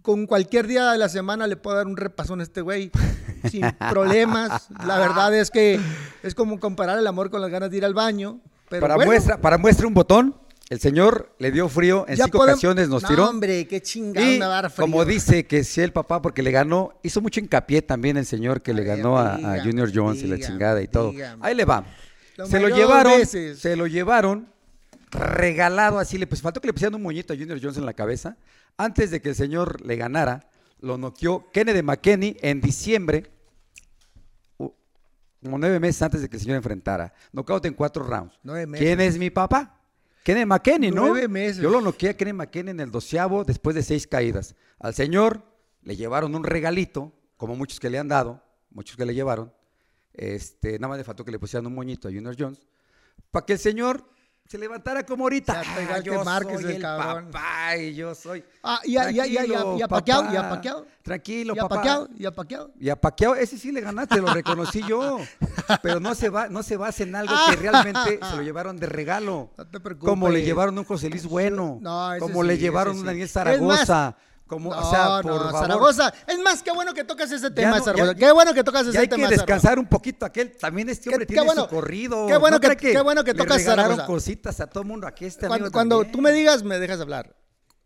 Con 0.01 0.27
cualquier 0.27 0.67
día 0.67 0.91
de 0.91 0.97
la 0.97 1.09
semana 1.09 1.47
le 1.47 1.57
puedo 1.57 1.77
dar 1.77 1.87
un 1.87 1.97
repasón 1.97 2.39
a 2.39 2.43
este 2.43 2.61
güey 2.61 2.91
sin 3.49 3.65
problemas. 3.89 4.67
La 4.85 4.99
verdad 4.99 5.35
es 5.35 5.49
que 5.49 5.79
es 6.21 6.35
como 6.35 6.59
comparar 6.59 6.99
el 6.99 7.07
amor 7.07 7.29
con 7.29 7.41
las 7.41 7.49
ganas 7.49 7.71
de 7.71 7.77
ir 7.77 7.85
al 7.85 7.93
baño. 7.93 8.41
Pero 8.69 8.81
para, 8.81 8.95
bueno, 8.95 9.11
muestra, 9.11 9.41
para 9.41 9.57
muestra 9.57 9.87
un 9.87 9.93
botón, 9.93 10.35
el 10.69 10.80
señor 10.80 11.36
le 11.38 11.51
dio 11.51 11.69
frío, 11.69 12.06
en 12.08 12.15
ya 12.15 12.25
cinco 12.25 12.41
ocasiones 12.41 12.89
nos 12.89 13.04
No, 13.04 13.10
tiró. 13.10 13.30
hombre, 13.30 13.67
qué 13.67 13.82
chingado 13.82 14.25
Y 14.25 14.39
me 14.39 14.45
va 14.45 14.58
a 14.60 14.62
dar 14.63 14.71
frío. 14.71 14.86
como 14.86 15.06
dice 15.06 15.45
que 15.45 15.63
si 15.63 15.82
el 15.82 15.93
papá, 15.93 16.21
porque 16.21 16.41
le 16.41 16.51
ganó, 16.51 16.93
hizo 17.04 17.21
mucho 17.21 17.39
hincapié 17.39 17.82
también 17.84 18.17
el 18.17 18.25
señor 18.25 18.62
que 18.62 18.73
le 18.73 18.84
ganó 18.84 19.19
a, 19.19 19.38
Junior 19.63 19.91
Jones 19.93 20.23
y 20.23 20.28
la 20.28 20.39
chingada 20.39 20.82
y 20.82 20.88
todo. 20.88 21.12
dígame. 21.12 21.45
Ahí 21.45 21.54
le 21.56 21.65
va. 21.65 21.86
Lo 22.38 22.47
se 22.47 22.60
lo 22.60 22.69
llevaron, 22.69 23.19
veces. 23.19 23.60
se 23.60 23.75
lo 23.75 23.88
llevaron 23.88 24.49
regalado 25.12 25.99
así, 25.99 26.17
le 26.17 26.28
pues 26.28 26.41
faltó 26.41 26.60
que 26.60 26.67
le 26.67 26.73
pusieran 26.73 26.95
un 26.95 27.04
moñito 27.04 27.34
a 27.34 27.38
Junior 27.38 27.60
Jones 27.62 27.78
en 27.78 27.86
la 27.86 27.93
cabeza. 27.93 28.38
Antes 28.78 29.12
de 29.12 29.21
que 29.21 29.30
el 29.30 29.36
señor 29.36 29.86
le 29.86 29.95
ganara, 29.95 30.49
lo 30.82 30.97
noqueó 30.97 31.49
Kennedy 31.51 31.82
McKenney 31.82 32.38
en 32.41 32.60
diciembre, 32.60 33.32
como 34.58 35.60
nueve 35.60 35.80
meses 35.80 36.01
antes 36.01 36.21
de 36.21 36.30
que 36.30 36.38
el 36.38 36.41
señor 36.41 36.58
enfrentara. 36.58 37.13
Knockout 37.32 37.65
en 37.65 37.73
cuatro 37.75 38.04
rounds. 38.04 38.38
Nueve 38.43 38.65
meses. 38.65 38.86
¿Quién 38.86 38.99
es 38.99 39.17
mi 39.17 39.30
papá? 39.30 39.74
Kennedy 40.25 40.47
McKenney, 40.47 40.89
¿no? 40.89 41.05
Nueve 41.05 41.27
meses. 41.27 41.61
Yo 41.61 41.69
lo 41.69 41.81
noqueé 41.81 42.09
a 42.09 42.17
Kennedy 42.17 42.35
McKenney 42.35 42.71
en 42.71 42.79
el 42.79 42.89
doceavo 42.89 43.43
después 43.43 43.75
de 43.75 43.83
seis 43.83 44.07
caídas. 44.07 44.55
Al 44.79 44.95
señor 44.95 45.43
le 45.83 45.95
llevaron 45.95 46.33
un 46.33 46.43
regalito, 46.43 47.13
como 47.38 47.55
muchos 47.55 47.79
que 47.79 47.91
le 47.91 47.99
han 47.99 48.07
dado, 48.07 48.41
muchos 48.71 48.97
que 48.97 49.05
le 49.05 49.13
llevaron. 49.13 49.53
Este, 50.13 50.79
nada 50.79 50.88
más 50.88 50.97
le 50.97 51.03
faltó 51.03 51.23
que 51.23 51.31
le 51.31 51.38
pusieran 51.38 51.67
un 51.67 51.75
moñito 51.75 52.07
a 52.07 52.11
Junior 52.11 52.35
Jones, 52.38 52.65
para 53.29 53.45
que 53.45 53.53
el 53.53 53.59
señor 53.59 54.03
se 54.47 54.58
levantara 54.60 55.03
como 55.05 55.23
ahorita. 55.25 55.62
Ah, 55.65 55.99
yo 55.99 56.23
Márquez, 56.23 56.62
soy 56.62 56.69
el 56.69 56.75
el 56.75 56.81
cabrón. 56.81 57.25
papá 57.31 57.77
y 57.77 57.95
yo 57.95 58.13
soy. 58.13 58.43
Ah, 58.63 58.79
y 58.84 58.95
a- 58.97 59.10
y 59.12 59.19
a- 59.19 59.25
y 59.27 59.38
a- 59.38 59.45
y 59.45 59.53
a- 59.53 59.58
Tranquilo, 59.58 59.77
y 59.77 59.81
a 59.81 59.88
Pacquiao, 59.88 60.23
y 60.23 60.27
a 60.27 60.41
papá. 60.41 60.49
Pacquiao. 60.49 60.86
Tranquilo, 61.01 61.53
y 61.55 61.60
a 61.60 61.62
papá. 61.63 61.75
Pacquiao, 61.75 62.08
y 62.17 62.25
a 62.25 62.31
Pacquiao. 62.31 62.71
Y 62.79 62.89
a 62.89 62.95
Pacquiao, 62.95 63.36
ese 63.36 63.58
sí 63.58 63.71
le 63.71 63.81
ganaste, 63.81 64.21
lo 64.21 64.34
reconocí 64.34 64.81
yo. 64.88 65.17
Pero 65.81 65.99
no 65.99 66.13
se 66.15 66.29
va, 66.29 66.47
no 66.47 66.62
se 66.63 66.77
basa 66.77 67.03
en 67.03 67.15
algo 67.15 67.34
que 67.49 67.55
realmente 67.58 68.19
se 68.23 68.36
lo 68.36 68.41
llevaron 68.43 68.77
de 68.77 68.86
regalo. 68.86 69.51
No 69.58 69.67
te 69.67 69.79
preocupes. 69.79 70.10
Como 70.10 70.29
le 70.29 70.43
llevaron 70.43 70.77
un 70.77 70.86
José 70.86 71.10
Luis 71.10 71.25
Bueno. 71.25 71.79
No, 71.81 72.12
como 72.19 72.41
sí, 72.43 72.47
le 72.47 72.58
llevaron 72.58 72.93
sí. 72.93 72.99
un 72.99 73.05
Daniel 73.08 73.25
Es 73.25 73.31
Zaragoza. 73.31 74.15
Como, 74.47 74.69
No, 74.69 74.79
o 74.79 74.91
sea, 74.91 75.21
por 75.23 75.25
no, 75.25 75.38
favor. 75.39 75.62
Zaragoza. 75.62 76.13
Es 76.27 76.38
más, 76.38 76.62
qué 76.62 76.71
bueno 76.71 76.93
que 76.93 77.03
tocas 77.03 77.31
ese 77.31 77.49
tema, 77.49 77.79
no, 77.79 77.84
Zaragoza. 77.84 78.13
ya- 78.13 78.19
qué 78.27 78.31
bueno 78.31 78.53
que 78.53 78.63
tocas 78.63 78.84
Ya 78.86 78.89
ese 78.91 78.99
hay 78.99 79.08
tema, 79.08 79.27
que 79.27 79.36
Zaragoza. 79.36 79.45
descansar 79.55 79.79
un 79.79 79.88
poquito 79.88 80.23
aquel. 80.25 80.55
También 80.55 80.88
este 80.89 81.10
hombre 81.10 81.25
Qué- 81.25 81.34
tiene 81.34 81.41
qué 81.41 81.45
bueno- 81.47 81.63
su 81.63 81.69
corrido. 81.69 82.27
qué 82.27 82.38
bueno 82.38 82.58
¿No 82.58 82.62
que- 82.62 82.75
cree 82.77 82.93
qué 82.93 83.01
bueno 83.01 83.23
que 83.23 83.34
tocas 83.34 83.63
Zaragoza. 83.63 84.05
cositas 84.05 84.60
a 84.60 84.67
todo 84.67 84.84
mundo. 84.84 85.08
Aquí 85.08 85.25
este 85.25 85.47
Cuando, 85.47 85.71
cuando 85.71 86.05
tú 86.05 86.21
me 86.21 86.31
digas, 86.31 86.62
me 86.63 86.77
dejas 86.77 86.99
hablar. 87.01 87.36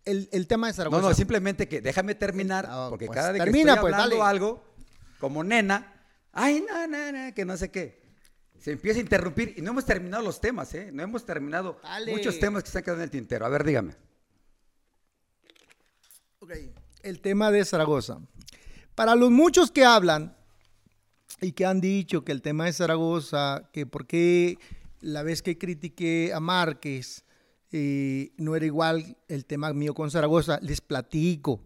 El, 0.03 0.27
el 0.33 0.47
tema 0.47 0.67
de 0.67 0.73
Zaragoza. 0.73 1.01
No, 1.01 1.09
no, 1.09 1.15
simplemente 1.15 1.69
que 1.69 1.79
déjame 1.81 2.13
terminar, 2.15 2.65
Ah, 2.69 2.87
porque 2.89 3.05
pues, 3.05 3.15
cada 3.15 3.31
vez 3.31 3.41
termina, 3.41 3.73
que 3.73 3.77
estoy 3.79 3.91
pues, 3.91 3.93
hablando 3.93 4.25
algo, 4.25 4.63
como 5.19 5.43
nena, 5.45 5.93
ay, 6.33 6.65
no, 6.67 6.87
no, 6.87 7.11
no, 7.11 7.33
que 7.33 7.45
no 7.45 7.55
sé 7.55 7.69
qué, 7.71 8.01
se 8.59 8.71
empieza 8.73 8.99
a 8.99 9.01
interrumpir 9.01 9.53
y 9.57 9.61
no 9.61 9.71
hemos 9.71 9.85
terminado 9.85 10.23
los 10.23 10.41
temas, 10.41 10.73
¿eh? 10.73 10.89
No 10.91 11.03
hemos 11.03 11.25
terminado 11.25 11.79
Dale. 11.83 12.11
muchos 12.11 12.37
temas 12.39 12.63
que 12.63 12.67
están 12.67 12.83
quedando 12.83 13.03
en 13.03 13.07
el 13.07 13.11
tintero. 13.11 13.45
A 13.45 13.49
ver, 13.49 13.63
dígame. 13.63 13.93
El 17.03 17.21
tema 17.21 17.51
de 17.51 17.63
Zaragoza. 17.63 18.19
Para 18.95 19.15
los 19.15 19.29
muchos 19.29 19.69
que 19.71 19.85
hablan 19.85 20.35
y 21.41 21.51
que 21.51 21.65
han 21.65 21.79
dicho 21.79 22.23
que 22.23 22.31
el 22.31 22.41
tema 22.41 22.65
de 22.65 22.73
Zaragoza, 22.73 23.69
que 23.71 23.85
por 23.85 24.07
qué 24.07 24.57
la 24.99 25.21
vez 25.21 25.43
que 25.43 25.57
critiqué 25.57 26.31
a 26.33 26.39
Márquez 26.39 27.23
eh, 27.71 28.31
no 28.37 28.55
era 28.55 28.65
igual 28.65 29.17
el 29.27 29.45
tema 29.45 29.71
mío 29.73 29.93
con 29.93 30.09
Zaragoza, 30.09 30.59
les 30.61 30.81
platico. 30.81 31.61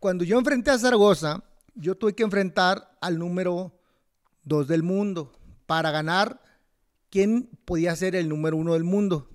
Cuando 0.00 0.24
yo 0.24 0.36
enfrenté 0.36 0.72
a 0.72 0.78
Zaragoza, 0.78 1.44
yo 1.76 1.94
tuve 1.94 2.14
que 2.14 2.24
enfrentar 2.24 2.96
al 3.00 3.18
número 3.18 3.72
dos 4.42 4.66
del 4.66 4.82
mundo 4.82 5.32
para 5.66 5.92
ganar 5.92 6.42
quién 7.08 7.48
podía 7.64 7.94
ser 7.94 8.16
el 8.16 8.28
número 8.28 8.56
uno 8.56 8.72
del 8.72 8.84
mundo. 8.84 9.28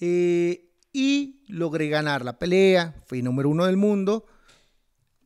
Eh, 0.00 0.69
y 0.92 1.42
logré 1.48 1.88
ganar 1.88 2.24
la 2.24 2.38
pelea, 2.38 2.94
fui 3.06 3.22
número 3.22 3.48
uno 3.48 3.66
del 3.66 3.76
mundo. 3.76 4.26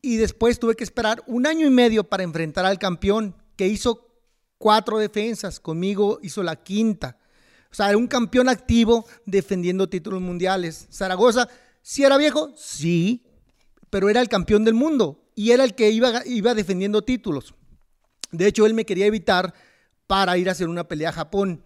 Y 0.03 0.17
después 0.17 0.59
tuve 0.59 0.75
que 0.75 0.85
esperar 0.85 1.23
un 1.27 1.47
año 1.47 1.67
y 1.67 1.71
medio 1.71 2.05
para 2.05 2.23
enfrentar 2.23 2.67
al 2.67 2.79
campeón, 2.79 3.35
que 3.57 3.69
hizo 3.69 4.11
cuatro 4.59 4.99
defensas, 4.99 5.61
conmigo 5.61 6.19
hizo 6.23 6.43
la 6.43 6.57
quinta. 6.57 7.19
O 7.71 7.75
sea, 7.75 7.89
era 7.89 7.99
un 7.99 8.07
campeón 8.07 8.49
activo 8.49 9.07
defendiendo 9.27 9.89
títulos 9.89 10.21
mundiales. 10.21 10.87
Zaragoza, 10.93 11.49
¿sí 11.83 12.05
era 12.05 12.17
viejo? 12.17 12.53
Sí, 12.57 13.27
pero 13.91 14.09
era 14.09 14.21
el 14.21 14.29
campeón 14.29 14.65
del 14.65 14.75
mundo 14.75 15.25
y 15.35 15.51
era 15.51 15.65
el 15.65 15.75
que 15.75 15.91
iba, 15.91 16.23
iba 16.27 16.55
defendiendo 16.55 17.03
títulos. 17.03 17.55
De 18.31 18.47
hecho, 18.47 18.67
él 18.67 18.75
me 18.75 18.85
quería 18.85 19.07
evitar 19.07 19.55
para 20.07 20.37
ir 20.37 20.49
a 20.49 20.53
hacer 20.53 20.69
una 20.69 20.87
pelea 20.87 21.09
a 21.09 21.13
Japón. 21.13 21.65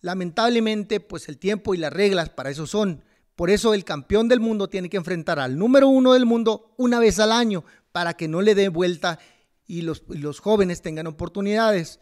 Lamentablemente, 0.00 1.00
pues 1.00 1.28
el 1.28 1.38
tiempo 1.38 1.74
y 1.74 1.78
las 1.78 1.92
reglas 1.92 2.30
para 2.30 2.50
eso 2.50 2.66
son. 2.66 3.04
Por 3.38 3.50
eso 3.50 3.72
el 3.72 3.84
campeón 3.84 4.26
del 4.26 4.40
mundo 4.40 4.66
tiene 4.68 4.90
que 4.90 4.96
enfrentar 4.96 5.38
al 5.38 5.56
número 5.56 5.86
uno 5.86 6.12
del 6.12 6.26
mundo 6.26 6.74
una 6.76 6.98
vez 6.98 7.20
al 7.20 7.30
año 7.30 7.64
para 7.92 8.14
que 8.14 8.26
no 8.26 8.42
le 8.42 8.56
dé 8.56 8.68
vuelta 8.68 9.20
y 9.64 9.82
los, 9.82 10.02
los 10.08 10.40
jóvenes 10.40 10.82
tengan 10.82 11.06
oportunidades. 11.06 12.00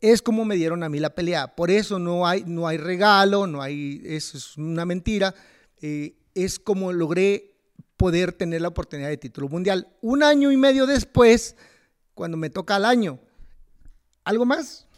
Es 0.00 0.20
como 0.20 0.44
me 0.44 0.56
dieron 0.56 0.82
a 0.82 0.88
mí 0.88 0.98
la 0.98 1.14
pelea. 1.14 1.54
Por 1.54 1.70
eso 1.70 2.00
no 2.00 2.26
hay, 2.26 2.42
no 2.44 2.66
hay 2.66 2.76
regalo, 2.76 3.46
no 3.46 3.62
hay, 3.62 4.02
eso 4.04 4.36
es 4.36 4.56
una 4.56 4.84
mentira. 4.84 5.32
Eh, 5.80 6.16
es 6.34 6.58
como 6.58 6.92
logré 6.92 7.54
poder 7.96 8.32
tener 8.32 8.62
la 8.62 8.68
oportunidad 8.68 9.10
de 9.10 9.18
título 9.18 9.48
mundial. 9.48 9.96
Un 10.00 10.24
año 10.24 10.50
y 10.50 10.56
medio 10.56 10.86
después, 10.86 11.54
cuando 12.14 12.36
me 12.36 12.50
toca 12.50 12.74
al 12.74 12.84
año. 12.84 13.20
¿Algo 14.24 14.44
más? 14.44 14.88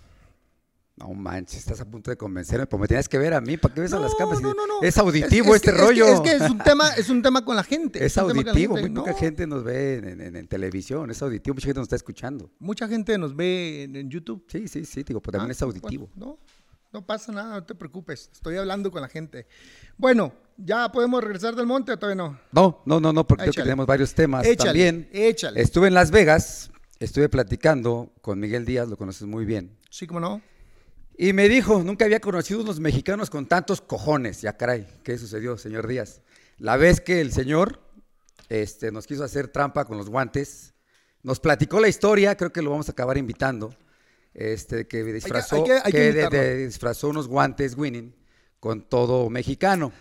No 0.97 1.09
manches, 1.13 1.59
estás 1.59 1.81
a 1.81 1.85
punto 1.91 2.13
de 2.13 2.17
convencerme, 2.17 2.67
pero 2.67 2.79
me 2.79 2.87
tenías 2.87 3.09
que 3.09 3.19
ver 3.19 3.35
a 3.35 3.41
mí, 3.41 3.57
¿para 3.57 3.75
qué 3.75 3.81
ves 3.81 3.93
a 3.93 3.99
las 3.99 4.15
cámaras? 4.15 4.41
no, 4.41 4.55
no, 4.55 4.65
no. 4.65 4.75
Es 4.81 4.97
auditivo 4.97 5.53
Es- 5.55 5.63
es 5.63 5.69
este 5.69 5.71
que- 5.73 5.77
es 5.77 5.83
que- 5.83 5.87
rollo. 5.87 6.07
Es 6.07 6.21
que, 6.21 6.33
es 6.45 6.51
un 6.51 6.59
tema, 6.59 6.89
es 6.91 7.09
un 7.11 7.21
tema 7.21 7.45
con 7.45 7.57
la 7.57 7.65
gente. 7.65 8.05
Es 8.05 8.17
auditivo, 8.17 8.77
gente. 8.77 8.91
muy 8.91 9.01
poca 9.01 9.11
No, 9.11 9.17
gente 9.19 9.47
nos 9.49 9.65
ve 9.65 9.97
en, 9.97 10.21
en- 10.21 10.37
en 10.37 10.47
televisión, 10.47 11.11
es 11.11 11.21
auditivo, 11.21 11.55
mucha 11.55 11.67
gente 11.67 11.81
nos 11.81 11.87
está 11.87 11.97
escuchando. 11.97 12.49
Mucha 12.61 12.87
gente 12.87 13.19
nos 13.19 13.35
ve 13.35 13.83
en, 13.83 13.97
en 13.97 14.09
YouTube. 14.09 14.45
Sí, 14.47 14.69
sí, 14.69 14.85
sí, 14.85 15.03
digo, 15.03 15.21
pero 15.21 15.33
también 15.39 15.51
Ah, 15.51 15.53
es 15.53 15.63
auditivo. 15.63 16.09
bueno, 16.15 16.39
no, 16.93 17.01
no 17.01 17.05
pasa 17.05 17.33
nada, 17.33 17.55
no 17.57 17.65
te 17.65 17.75
preocupes. 17.75 18.31
Estoy 18.33 18.57
hablando 18.57 18.93
con 18.93 19.03
la 19.03 19.09
gente. 19.09 19.49
Bueno, 19.97 20.33
¿ya 20.57 20.93
podemos 20.93 21.25
regresar 21.25 21.57
del 21.57 21.67
monte 21.67 21.91
o 21.91 21.99
todavía 21.99 22.23
no? 22.23 22.39
No, 22.53 22.83
no, 22.87 23.01
no, 23.01 23.13
no, 23.13 23.27
porque 23.27 23.43
creo 23.43 23.53
que 23.53 23.59
Échale. 23.59 23.67
tenemos 23.67 23.87
varios 23.87 24.15
temas 24.15 24.47
Échale, 24.47 24.69
también. 24.69 25.09
échale. 25.13 25.61
Estuve 25.61 25.89
en 25.89 25.95
Las 25.95 26.13
Vegas, 26.13 26.71
estuve 27.01 27.29
platicando 27.29 28.13
con 28.21 28.39
Miguel 28.39 28.65
Díaz, 28.65 28.87
lo 28.89 28.97
conoces 28.97 29.27
muy 29.27 29.45
bien. 29.45 29.77
Sí, 29.91 30.07
como 30.07 30.21
no. 30.21 30.41
Y 31.17 31.33
me 31.33 31.49
dijo, 31.49 31.83
nunca 31.83 32.05
había 32.05 32.21
conocido 32.21 32.61
unos 32.63 32.81
mexicanos 32.81 33.31
con 33.31 33.47
tantos 33.47 33.81
cojones. 33.81 34.41
Ya 34.43 34.57
caray, 34.57 34.87
¿qué 35.05 35.17
sucedió, 35.17 35.57
señor 35.57 35.87
Díaz? 35.87 36.23
La 36.59 36.77
vez 36.77 37.01
que 37.01 37.21
el 37.21 37.33
señor 37.33 37.81
este, 38.49 38.91
nos 38.93 39.07
quiso 39.07 39.25
hacer 39.25 39.49
trampa 39.49 39.85
con 39.85 39.97
los 39.97 40.11
guantes, 40.11 40.75
nos 41.23 41.41
platicó 41.41 41.81
la 41.81 41.89
historia, 41.89 42.37
creo 42.37 42.53
que 42.53 42.63
lo 42.63 42.71
vamos 42.71 42.89
a 42.89 42.93
acabar 42.93 43.17
invitando, 43.17 43.75
este, 44.35 44.87
que 44.89 45.03
disfrazó, 45.05 45.57
hay 45.57 45.65
que- 45.65 45.73
hay 45.73 45.83
que 45.85 45.91
que 45.93 45.99
de- 46.01 46.09
invitarlo. 46.09 46.39
de- 46.39 46.67
disfrazó 46.67 47.09
unos 47.09 47.29
guantes 47.29 47.77
winning 47.77 48.15
con 48.61 48.83
todo 48.89 49.31
mexicano. 49.31 49.93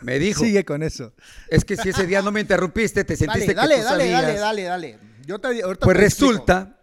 Me 0.00 0.18
dijo, 0.18 0.42
Sigue 0.44 0.64
con 0.64 0.82
eso. 0.82 1.12
es 1.48 1.64
que 1.64 1.76
si 1.76 1.88
ese 1.88 2.06
día 2.06 2.22
no 2.22 2.30
me 2.30 2.40
interrumpiste, 2.40 3.04
te 3.04 3.16
sentiste 3.16 3.52
Dale, 3.54 3.74
que 3.76 3.82
dale, 3.82 3.82
tú 3.82 3.82
dale, 3.84 4.04
sabías. 4.12 4.22
dale, 4.22 4.38
dale, 4.38 4.62
dale. 4.62 4.98
Yo 5.26 5.38
te, 5.40 5.62
ahorita 5.62 5.84
Pues 5.84 5.96
te 5.96 6.02
resulta 6.02 6.81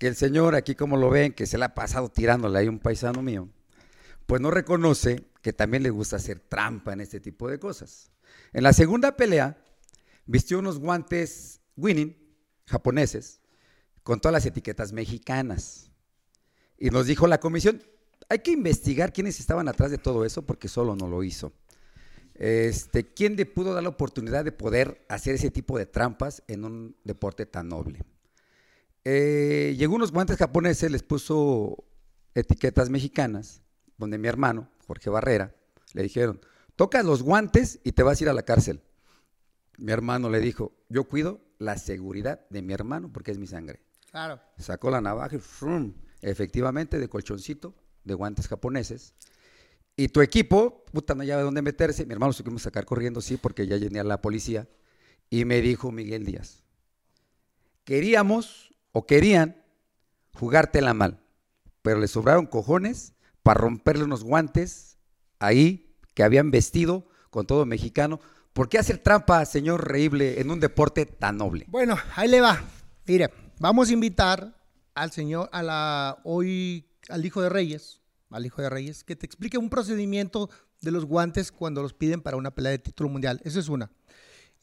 que 0.00 0.06
el 0.06 0.16
señor, 0.16 0.54
aquí 0.54 0.74
como 0.74 0.96
lo 0.96 1.10
ven, 1.10 1.34
que 1.34 1.44
se 1.44 1.58
le 1.58 1.66
ha 1.66 1.74
pasado 1.74 2.08
tirándole 2.08 2.58
ahí 2.58 2.68
un 2.68 2.78
paisano 2.78 3.20
mío, 3.20 3.50
pues 4.24 4.40
no 4.40 4.50
reconoce 4.50 5.26
que 5.42 5.52
también 5.52 5.82
le 5.82 5.90
gusta 5.90 6.16
hacer 6.16 6.40
trampa 6.40 6.94
en 6.94 7.02
este 7.02 7.20
tipo 7.20 7.50
de 7.50 7.58
cosas. 7.58 8.10
En 8.54 8.62
la 8.62 8.72
segunda 8.72 9.14
pelea, 9.14 9.62
vistió 10.24 10.58
unos 10.58 10.78
guantes 10.78 11.60
winning 11.76 12.16
japoneses 12.66 13.42
con 14.02 14.20
todas 14.20 14.32
las 14.32 14.46
etiquetas 14.46 14.94
mexicanas. 14.94 15.90
Y 16.78 16.88
nos 16.88 17.04
dijo 17.04 17.26
la 17.26 17.38
comisión, 17.38 17.82
hay 18.30 18.38
que 18.38 18.52
investigar 18.52 19.12
quiénes 19.12 19.38
estaban 19.38 19.68
atrás 19.68 19.90
de 19.90 19.98
todo 19.98 20.24
eso 20.24 20.46
porque 20.46 20.68
solo 20.68 20.96
no 20.96 21.08
lo 21.08 21.22
hizo. 21.22 21.52
Este, 22.36 23.12
¿Quién 23.12 23.36
le 23.36 23.44
pudo 23.44 23.74
dar 23.74 23.82
la 23.82 23.90
oportunidad 23.90 24.46
de 24.46 24.52
poder 24.52 25.04
hacer 25.10 25.34
ese 25.34 25.50
tipo 25.50 25.76
de 25.76 25.84
trampas 25.84 26.42
en 26.48 26.64
un 26.64 26.96
deporte 27.04 27.44
tan 27.44 27.68
noble? 27.68 28.02
Eh, 29.04 29.74
llegó 29.78 29.94
unos 29.94 30.12
guantes 30.12 30.36
japoneses, 30.36 30.90
les 30.90 31.02
puso 31.02 31.84
etiquetas 32.34 32.90
mexicanas, 32.90 33.62
donde 33.96 34.18
mi 34.18 34.28
hermano, 34.28 34.70
Jorge 34.86 35.10
Barrera, 35.10 35.54
le 35.94 36.02
dijeron, 36.02 36.40
tocas 36.76 37.04
los 37.04 37.22
guantes 37.22 37.80
y 37.84 37.92
te 37.92 38.02
vas 38.02 38.20
a 38.20 38.24
ir 38.24 38.30
a 38.30 38.34
la 38.34 38.42
cárcel. 38.42 38.82
Mi 39.78 39.92
hermano 39.92 40.28
le 40.28 40.40
dijo, 40.40 40.72
yo 40.88 41.04
cuido 41.04 41.40
la 41.58 41.78
seguridad 41.78 42.46
de 42.50 42.62
mi 42.62 42.72
hermano 42.72 43.10
porque 43.12 43.30
es 43.30 43.38
mi 43.38 43.46
sangre. 43.46 43.80
Claro. 44.10 44.40
Sacó 44.58 44.90
la 44.90 45.00
navaja 45.00 45.36
y 45.36 45.38
¡frum! 45.38 45.94
efectivamente 46.22 46.98
de 46.98 47.08
colchoncito, 47.08 47.74
de 48.04 48.14
guantes 48.14 48.48
japoneses. 48.48 49.14
Y 49.96 50.08
tu 50.08 50.20
equipo, 50.20 50.84
puta, 50.92 51.14
no 51.14 51.24
de 51.24 51.32
dónde 51.32 51.62
meterse. 51.62 52.06
Mi 52.06 52.12
hermano 52.12 52.32
se 52.32 52.42
quiso 52.42 52.58
sacar 52.58 52.84
corriendo, 52.84 53.20
sí, 53.20 53.36
porque 53.36 53.66
ya 53.66 53.76
venía 53.76 54.04
la 54.04 54.20
policía. 54.20 54.68
Y 55.28 55.44
me 55.44 55.60
dijo 55.60 55.92
Miguel 55.92 56.24
Díaz, 56.24 56.62
queríamos 57.84 58.74
o 58.92 59.06
querían 59.06 59.62
jugártela 60.34 60.94
mal, 60.94 61.22
pero 61.82 62.00
le 62.00 62.08
sobraron 62.08 62.46
cojones 62.46 63.14
para 63.42 63.60
romperle 63.60 64.04
unos 64.04 64.24
guantes 64.24 64.98
ahí 65.38 65.96
que 66.14 66.22
habían 66.22 66.50
vestido 66.50 67.06
con 67.30 67.46
todo 67.46 67.66
mexicano. 67.66 68.20
¿Por 68.52 68.68
qué 68.68 68.78
hacer 68.78 68.98
trampa, 68.98 69.44
señor 69.44 69.88
Reíble, 69.88 70.40
en 70.40 70.50
un 70.50 70.60
deporte 70.60 71.06
tan 71.06 71.36
noble? 71.36 71.66
Bueno, 71.68 71.96
ahí 72.16 72.28
le 72.28 72.40
va. 72.40 72.62
Mire, 73.06 73.30
vamos 73.58 73.88
a 73.88 73.92
invitar 73.92 74.56
al 74.94 75.12
señor, 75.12 75.48
a 75.52 75.62
la 75.62 76.18
hoy, 76.24 76.88
al 77.08 77.24
hijo 77.24 77.40
de 77.40 77.48
Reyes, 77.48 78.00
al 78.30 78.44
hijo 78.44 78.60
de 78.60 78.70
Reyes, 78.70 79.04
que 79.04 79.16
te 79.16 79.26
explique 79.26 79.56
un 79.56 79.70
procedimiento 79.70 80.50
de 80.80 80.90
los 80.90 81.04
guantes 81.04 81.52
cuando 81.52 81.82
los 81.82 81.94
piden 81.94 82.22
para 82.22 82.36
una 82.36 82.54
pelea 82.54 82.72
de 82.72 82.78
título 82.78 83.08
mundial. 83.08 83.40
Esa 83.44 83.60
es 83.60 83.68
una. 83.68 83.90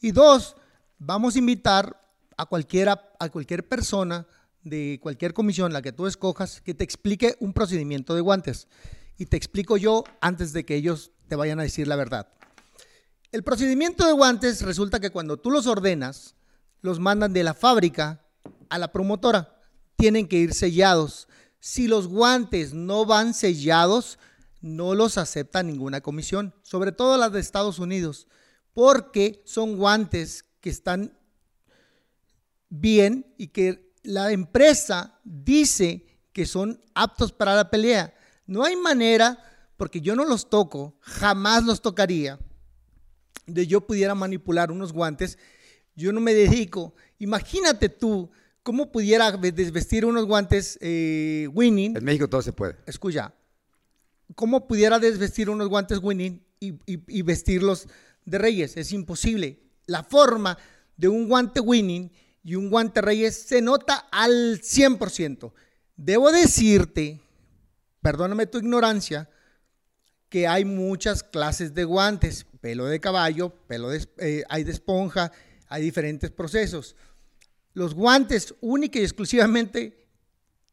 Y 0.00 0.12
dos, 0.12 0.56
vamos 0.98 1.34
a 1.34 1.38
invitar 1.38 2.07
a 2.38 2.46
cualquiera, 2.46 3.12
a 3.18 3.28
cualquier 3.28 3.68
persona 3.68 4.26
de 4.62 4.98
cualquier 5.02 5.34
comisión, 5.34 5.72
la 5.72 5.82
que 5.82 5.92
tú 5.92 6.06
escojas, 6.06 6.60
que 6.60 6.72
te 6.72 6.84
explique 6.84 7.36
un 7.40 7.52
procedimiento 7.52 8.14
de 8.14 8.20
guantes. 8.20 8.68
Y 9.18 9.26
te 9.26 9.36
explico 9.36 9.76
yo 9.76 10.04
antes 10.20 10.52
de 10.52 10.64
que 10.64 10.76
ellos 10.76 11.10
te 11.26 11.36
vayan 11.36 11.60
a 11.60 11.64
decir 11.64 11.88
la 11.88 11.96
verdad. 11.96 12.28
El 13.32 13.42
procedimiento 13.42 14.06
de 14.06 14.12
guantes 14.12 14.62
resulta 14.62 15.00
que 15.00 15.10
cuando 15.10 15.36
tú 15.36 15.50
los 15.50 15.66
ordenas, 15.66 16.36
los 16.80 17.00
mandan 17.00 17.32
de 17.32 17.42
la 17.42 17.54
fábrica 17.54 18.24
a 18.70 18.78
la 18.78 18.92
promotora. 18.92 19.60
Tienen 19.96 20.28
que 20.28 20.36
ir 20.36 20.54
sellados. 20.54 21.28
Si 21.58 21.88
los 21.88 22.06
guantes 22.06 22.72
no 22.72 23.04
van 23.04 23.34
sellados, 23.34 24.18
no 24.60 24.94
los 24.94 25.18
acepta 25.18 25.64
ninguna 25.64 26.00
comisión, 26.00 26.54
sobre 26.62 26.92
todo 26.92 27.16
las 27.16 27.32
de 27.32 27.40
Estados 27.40 27.80
Unidos, 27.80 28.28
porque 28.72 29.42
son 29.44 29.76
guantes 29.76 30.44
que 30.60 30.70
están 30.70 31.17
bien 32.68 33.26
y 33.36 33.48
que 33.48 33.92
la 34.02 34.32
empresa 34.32 35.18
dice 35.24 36.04
que 36.32 36.46
son 36.46 36.80
aptos 36.94 37.32
para 37.32 37.54
la 37.54 37.70
pelea. 37.70 38.14
No 38.46 38.64
hay 38.64 38.76
manera, 38.76 39.38
porque 39.76 40.00
yo 40.00 40.14
no 40.16 40.24
los 40.24 40.48
toco, 40.50 40.96
jamás 41.00 41.64
los 41.64 41.82
tocaría, 41.82 42.38
de 43.46 43.66
yo 43.66 43.80
pudiera 43.86 44.14
manipular 44.14 44.70
unos 44.70 44.92
guantes. 44.92 45.38
Yo 45.96 46.12
no 46.12 46.20
me 46.20 46.34
dedico. 46.34 46.94
Imagínate 47.18 47.88
tú 47.88 48.30
cómo 48.62 48.92
pudiera 48.92 49.32
desvestir 49.32 50.04
unos 50.04 50.26
guantes 50.26 50.78
eh, 50.80 51.48
winning. 51.52 51.96
En 51.96 52.04
México 52.04 52.28
todo 52.28 52.42
se 52.42 52.52
puede. 52.52 52.76
Escucha, 52.86 53.34
¿cómo 54.34 54.66
pudiera 54.68 54.98
desvestir 54.98 55.50
unos 55.50 55.68
guantes 55.68 55.98
winning 56.02 56.42
y, 56.60 56.72
y- 56.86 57.02
y 57.08 57.22
vestirlos 57.22 57.88
de 58.24 58.38
reyes? 58.38 58.76
Es 58.76 58.92
imposible. 58.92 59.58
La 59.86 60.02
forma 60.04 60.56
de 60.96 61.08
un 61.08 61.28
guante 61.28 61.60
winning 61.60 62.10
y 62.44 62.54
un 62.54 62.70
guante 62.70 63.00
reyes 63.00 63.36
se 63.42 63.60
nota 63.60 64.06
al 64.10 64.60
100%. 64.62 65.52
Debo 65.96 66.30
decirte, 66.32 67.20
perdóname 68.00 68.46
tu 68.46 68.58
ignorancia, 68.58 69.28
que 70.28 70.46
hay 70.46 70.64
muchas 70.64 71.22
clases 71.22 71.74
de 71.74 71.84
guantes, 71.84 72.46
pelo 72.60 72.84
de 72.86 73.00
caballo, 73.00 73.50
pelo 73.66 73.88
de, 73.90 74.06
eh, 74.18 74.44
hay 74.48 74.64
de 74.64 74.72
esponja, 74.72 75.32
hay 75.68 75.82
diferentes 75.82 76.30
procesos. 76.30 76.96
Los 77.72 77.94
guantes 77.94 78.54
única 78.60 78.98
y 78.98 79.02
exclusivamente 79.02 80.06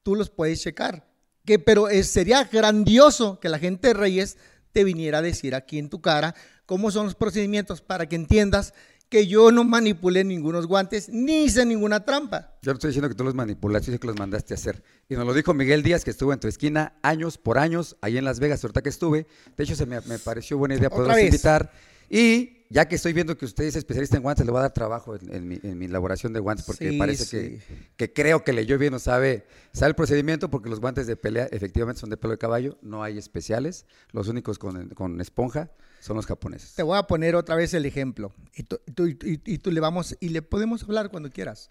tú 0.04 0.16
los 0.16 0.30
puedes 0.30 0.62
checar. 0.62 1.08
Que, 1.46 1.60
pero 1.60 1.90
es- 1.90 2.08
sería 2.08 2.44
grandioso 2.46 3.40
que 3.40 3.50
la 3.50 3.60
gente 3.60 3.90
de 3.90 3.94
Reyes 3.94 4.38
te 4.72 4.84
viniera 4.84 5.20
a 5.20 5.22
decir 5.22 5.54
aquí 5.56 5.78
en 5.78 5.90
tu 5.90 6.02
cara 6.02 6.36
cómo 6.66 6.90
son 6.92 7.06
los 7.06 7.16
procedimientos 7.16 7.82
para 7.82 8.08
que 8.10 8.16
entiendas 8.16 8.74
que 9.10 9.28
yo 9.28 9.52
no 9.52 9.64
manipulé 9.64 10.24
ningunos 10.24 10.68
guantes 10.68 11.10
ni 11.10 11.44
hice 11.46 11.66
ninguna 11.66 12.04
trampa. 12.04 12.58
Yo 12.62 12.72
no 12.72 12.76
estoy 12.76 12.90
diciendo 12.90 13.10
que 13.10 13.16
tú 13.16 13.24
los 13.24 13.36
manipulaste, 13.36 13.92
yo 13.92 14.00
que 14.00 14.08
los 14.08 14.18
mandaste 14.18 14.54
a 14.54 14.56
hacer. 14.56 14.84
Y 15.10 15.16
nos 15.16 15.26
lo 15.26 15.34
dijo 15.34 15.54
Miguel 15.54 15.84
Díaz, 15.84 16.04
que 16.04 16.12
estuvo 16.12 16.34
en 16.34 16.40
tu 16.40 16.48
esquina 16.48 16.98
años 17.02 17.38
por 17.38 17.58
años, 17.58 17.98
ahí 18.02 18.18
en 18.18 18.26
Las 18.26 18.40
Vegas, 18.40 18.64
ahorita 18.64 18.82
que 18.82 18.90
estuve. 18.90 19.28
De 19.56 19.64
hecho, 19.64 19.76
se 19.76 19.86
me, 19.86 20.02
me 20.02 20.20
pareció 20.20 20.58
buena 20.58 20.76
idea 20.76 20.90
poderlos 20.90 21.20
invitar. 21.20 21.72
Y 22.10 22.55
ya 22.70 22.88
que 22.88 22.96
estoy 22.96 23.14
viendo 23.14 23.38
que 23.38 23.46
usted 23.46 23.66
es 23.66 23.76
especialista 23.76 24.18
en 24.18 24.24
guantes, 24.24 24.46
le 24.46 24.52
voy 24.52 24.60
a 24.60 24.64
dar 24.64 24.74
trabajo 24.74 25.16
en, 25.16 25.34
en 25.34 25.48
mi, 25.48 25.60
en 25.62 25.78
mi 25.78 25.86
elaboración 25.86 26.34
de 26.34 26.40
guantes, 26.40 26.66
porque 26.66 26.92
Sí, 26.92 26.98
parece 26.98 27.26
sí. 27.26 27.38
que, 27.38 27.62
que 27.98 28.14
creo 28.14 28.44
que 28.44 28.54
leyó 28.54 28.78
bien 28.78 28.94
o 28.96 29.00
sabe, 29.00 29.46
sabe 29.72 29.90
el 29.90 29.96
procedimiento, 29.96 30.50
porque 30.50 30.70
los 30.70 30.80
guantes 30.80 31.06
de 31.08 31.16
pelea 31.16 31.48
efectivamente 31.52 32.00
son 32.02 32.10
de 32.10 32.18
pelo 32.18 32.32
de 32.32 32.38
caballo, 32.40 32.78
no 32.82 33.04
hay 33.04 33.18
especiales. 33.18 33.86
Los 34.12 34.28
únicos 34.28 34.58
con, 34.58 34.90
con 34.90 35.22
esponja 35.22 35.72
son 36.02 36.16
los 36.18 36.26
japoneses. 36.26 36.74
Te 36.76 36.84
voy 36.84 36.98
a 36.98 37.04
poner 37.04 37.36
otra 37.36 37.56
vez 37.56 37.74
el 37.74 37.86
ejemplo 37.86 38.34
y 38.54 38.64
tú, 38.64 38.80
tú- 38.94 39.08
y- 39.08 39.42
y 39.46 39.58
tú 39.60 39.72
le 39.72 39.80
vamos 39.80 40.16
y 40.20 40.30
le 40.30 40.42
podemos 40.42 40.84
hablar 40.84 41.10
cuando 41.12 41.30
quieras. 41.30 41.70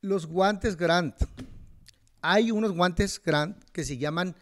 Los 0.00 0.26
guantes 0.26 0.76
Grant. 0.76 1.16
Hay 2.20 2.50
unos 2.50 2.72
guantes 2.72 3.20
Grant 3.22 3.62
que 3.72 3.84
se 3.84 3.98
llaman 3.98 4.34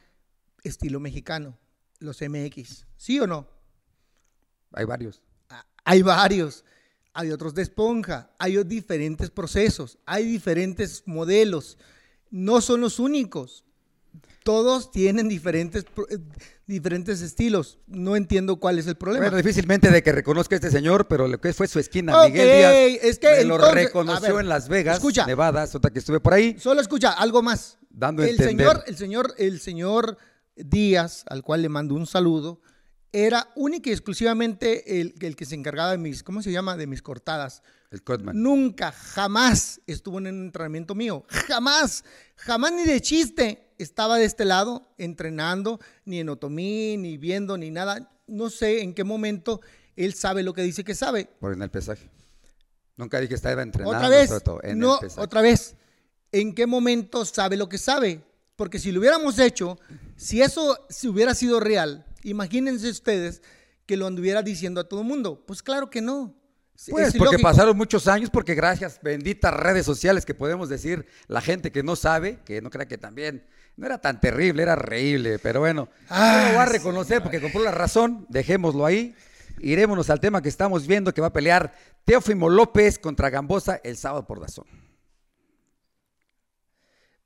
estilo 0.64 0.99
mexicano, 1.01 1.57
los 1.99 2.20
MX. 2.22 2.86
¿Sí 2.97 3.18
o 3.20 3.26
no? 3.26 3.49
Hay 4.72 4.84
varios. 4.84 5.22
Hay 5.87 6.03
varios. 6.03 6.64
Hay 7.14 7.30
otros 7.30 7.55
de 7.55 7.62
esponja, 7.62 8.30
hay 8.39 8.62
diferentes 8.64 9.30
procesos, 9.30 9.97
hay 10.05 10.26
diferentes 10.26 11.03
modelos. 11.07 11.78
No 12.30 12.61
son 12.61 12.82
los 12.82 12.99
únicos. 12.99 13.64
Todos 14.45 14.91
tienen 14.91 15.26
diferentes, 15.26 15.87
eh, 16.11 16.18
diferentes 16.66 17.22
estilos. 17.22 17.78
No 17.87 18.16
entiendo 18.16 18.57
cuál 18.57 18.78
es 18.78 18.87
el 18.87 18.97
problema. 18.97 19.24
Bueno, 19.24 19.39
difícilmente 19.39 19.91
de 19.91 20.03
que 20.03 20.12
reconozca 20.12 20.57
a 20.57 20.59
este 20.59 20.70
señor, 20.70 21.09
pero 21.09 21.26
lo 21.26 21.41
que 21.41 21.55
fue 21.55 21.66
su 21.68 21.78
esquina, 21.78 22.26
Miguel 22.26 22.59
Díaz, 22.59 23.03
es 23.03 23.18
que 23.18 23.30
me 23.30 23.45
lo 23.45 23.57
reconoció 23.57 24.34
ver, 24.34 24.45
en 24.45 24.51
Las 24.51 24.68
Vegas, 24.68 24.99
escucha. 24.99 25.24
Nevada, 25.24 25.66
otra 25.72 25.91
que 25.91 26.01
estuve 26.01 26.20
por 26.20 26.34
ahí. 26.34 26.59
Solo 26.59 26.82
escucha 26.82 27.12
algo 27.12 27.41
más. 27.41 27.78
Dando 27.89 28.22
el 28.22 28.30
entender. 28.30 28.59
señor, 28.59 28.84
el 28.87 28.97
señor, 28.99 29.34
el 29.39 29.61
señor 29.61 30.18
Díaz, 30.55 31.24
al 31.28 31.43
cual 31.43 31.62
le 31.62 31.70
mando 31.70 31.95
un 31.95 32.07
saludo, 32.07 32.61
era 33.12 33.50
única 33.54 33.90
y 33.90 33.92
exclusivamente 33.92 35.00
el, 35.00 35.14
el, 35.20 35.36
que 35.36 35.44
se 35.44 35.54
encargaba 35.54 35.92
de 35.92 35.98
mis, 35.98 36.22
¿cómo 36.22 36.42
se 36.42 36.52
llama? 36.52 36.76
De 36.76 36.86
mis 36.86 37.02
cortadas. 37.02 37.62
El 37.90 38.02
Codman. 38.02 38.40
Nunca, 38.40 38.92
jamás 38.92 39.80
estuvo 39.86 40.18
en 40.18 40.26
un 40.26 40.44
entrenamiento 40.46 40.94
mío. 40.94 41.24
Jamás, 41.28 42.04
jamás 42.36 42.72
ni 42.72 42.84
de 42.84 43.00
chiste 43.00 43.72
estaba 43.78 44.18
de 44.18 44.24
este 44.24 44.44
lado 44.44 44.92
entrenando, 44.98 45.80
ni 46.04 46.20
en 46.20 46.28
otomí, 46.28 46.96
ni 46.96 47.16
viendo, 47.16 47.57
ni 47.57 47.70
nada. 47.70 48.11
No 48.26 48.50
sé 48.50 48.82
en 48.82 48.92
qué 48.92 49.04
momento 49.04 49.61
él 49.94 50.14
sabe 50.14 50.42
lo 50.42 50.52
que 50.52 50.62
dice 50.62 50.84
que 50.84 50.94
sabe. 50.94 51.28
Por 51.40 51.52
en 51.52 51.62
el 51.62 51.70
pesaje. 51.70 52.11
Nunca 52.96 53.18
dije 53.18 53.30
que 53.30 53.34
estaba 53.34 53.62
entrenando. 53.62 53.96
Otra 53.96 54.09
vez, 54.09 54.30
no, 54.74 54.98
otra 55.16 55.42
vez. 55.42 55.74
¿En 56.32 56.54
qué 56.54 56.66
momento 56.66 57.24
sabe 57.24 57.57
lo 57.57 57.68
que 57.68 57.78
sabe? 57.78 58.22
Porque 58.57 58.78
si 58.78 58.90
lo 58.90 59.00
hubiéramos 59.00 59.38
hecho, 59.38 59.78
si 60.16 60.42
eso 60.42 60.78
si 60.88 61.09
hubiera 61.09 61.34
sido 61.34 61.61
real, 61.61 62.04
imagínense 62.31 62.91
ustedes 62.91 63.43
que 63.87 63.97
lo 63.97 64.07
anduviera 64.07 64.43
diciendo 64.43 64.81
a 64.81 64.89
todo 64.89 65.01
el 65.01 65.07
mundo. 65.07 65.45
Pues 65.47 65.62
claro 65.62 65.91
que 65.91 66.03
no. 66.03 66.35
Pues 66.91 67.16
porque 67.16 67.39
pasaron 67.39 67.77
muchos 67.77 68.07
años, 68.07 68.29
porque 68.29 68.55
gracias, 68.55 69.01
benditas 69.03 69.55
redes 69.55 69.87
sociales 69.87 70.27
que 70.27 70.35
podemos 70.35 70.68
decir, 70.68 71.07
la 71.27 71.41
gente 71.41 71.72
que 71.72 71.83
no 71.83 71.97
sabe, 71.97 72.41
que 72.45 72.61
no 72.61 72.68
crea 72.68 72.87
que 72.87 72.99
también 72.99 73.47
no 73.77 73.87
era 73.87 73.99
tan 73.99 74.20
terrible, 74.20 74.62
era 74.62 74.77
reíble, 74.77 75.39
pero 75.39 75.61
bueno, 75.61 75.89
ah, 76.11 76.43
no 76.43 76.49
lo 76.51 76.59
va 76.59 76.62
a 76.64 76.66
reconocer 76.66 77.22
porque 77.22 77.41
compró 77.41 77.62
la 77.62 77.70
razón, 77.70 78.27
dejémoslo 78.29 78.85
ahí. 78.85 79.14
Irémonos 79.59 80.11
al 80.11 80.20
tema 80.20 80.43
que 80.43 80.51
estamos 80.51 80.87
viendo 80.87 81.14
que 81.14 81.22
va 81.22 81.29
a 81.29 81.33
pelear 81.33 81.74
Teófimo 82.05 82.51
López 82.51 82.99
contra 82.99 83.31
Gambosa 83.31 83.81
el 83.83 83.97
sábado 83.97 84.27
por 84.27 84.39
Dazón. 84.39 84.66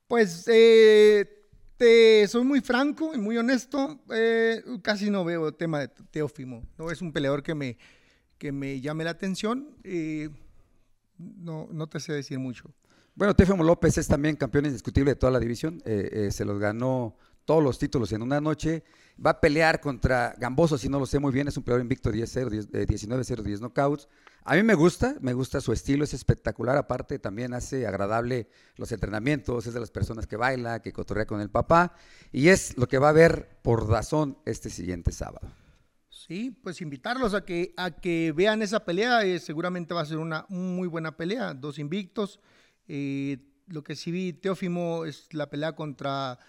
Pues 0.07 0.45
eh, 0.47 1.40
te 1.81 2.27
soy 2.27 2.43
muy 2.43 2.61
franco 2.61 3.11
y 3.15 3.17
muy 3.17 3.39
honesto. 3.39 3.99
Eh, 4.13 4.63
casi 4.83 5.09
no 5.09 5.25
veo 5.25 5.47
el 5.47 5.55
tema 5.55 5.79
de 5.79 5.87
Teófimo. 5.87 6.63
No 6.77 6.91
es 6.91 7.01
un 7.01 7.11
peleador 7.11 7.41
que 7.41 7.55
me, 7.55 7.75
que 8.37 8.51
me 8.51 8.79
llame 8.81 9.03
la 9.03 9.09
atención. 9.09 9.67
Eh, 9.83 10.29
no, 11.17 11.67
no 11.71 11.87
te 11.87 11.99
sé 11.99 12.13
decir 12.13 12.37
mucho. 12.37 12.71
Bueno, 13.15 13.35
Teófimo 13.35 13.63
López 13.63 13.97
es 13.97 14.07
también 14.07 14.35
campeón 14.35 14.67
indiscutible 14.67 15.13
de 15.13 15.15
toda 15.15 15.31
la 15.31 15.39
división. 15.39 15.81
se 15.83 16.45
los 16.45 16.59
ganó 16.59 17.15
todos 17.45 17.63
los 17.63 17.79
títulos 17.79 18.11
en 18.11 18.21
una 18.21 18.39
noche. 18.39 18.83
Va 19.23 19.31
a 19.31 19.39
pelear 19.39 19.79
contra 19.79 20.33
Gamboso, 20.37 20.77
si 20.77 20.89
no 20.89 20.97
lo 20.97 21.05
sé 21.05 21.19
muy 21.19 21.31
bien. 21.31 21.47
Es 21.47 21.55
un 21.55 21.63
peleador 21.63 21.83
invicto 21.83 22.11
10-0, 22.11 22.69
19-0, 22.71 23.41
10 23.43 23.61
knockouts. 23.61 24.07
A 24.43 24.55
mí 24.55 24.63
me 24.63 24.73
gusta, 24.73 25.15
me 25.21 25.33
gusta 25.33 25.61
su 25.61 25.71
estilo, 25.71 26.03
es 26.03 26.15
espectacular. 26.15 26.75
Aparte, 26.75 27.19
también 27.19 27.53
hace 27.53 27.85
agradable 27.85 28.49
los 28.77 28.91
entrenamientos, 28.91 29.67
es 29.67 29.75
de 29.75 29.79
las 29.79 29.91
personas 29.91 30.25
que 30.25 30.37
baila, 30.37 30.81
que 30.81 30.91
cotorrea 30.91 31.27
con 31.27 31.39
el 31.39 31.51
papá. 31.51 31.93
Y 32.31 32.47
es 32.47 32.75
lo 32.77 32.87
que 32.87 32.97
va 32.97 33.09
a 33.09 33.13
ver 33.13 33.59
por 33.61 33.87
Dazón 33.87 34.39
este 34.45 34.71
siguiente 34.71 35.11
sábado. 35.11 35.47
Sí, 36.09 36.57
pues 36.63 36.81
invitarlos 36.81 37.35
a 37.35 37.45
que, 37.45 37.73
a 37.77 37.91
que 37.91 38.31
vean 38.35 38.63
esa 38.63 38.85
pelea. 38.85 39.23
Eh, 39.23 39.39
seguramente 39.39 39.93
va 39.93 40.01
a 40.01 40.05
ser 40.05 40.17
una 40.17 40.45
muy 40.49 40.87
buena 40.87 41.15
pelea. 41.15 41.53
Dos 41.53 41.77
invictos. 41.77 42.39
Eh, 42.87 43.37
lo 43.67 43.83
que 43.83 43.95
sí 43.95 44.11
vi, 44.11 44.33
Teófimo, 44.33 45.05
es 45.05 45.31
la 45.33 45.49
pelea 45.49 45.75
contra 45.75 46.39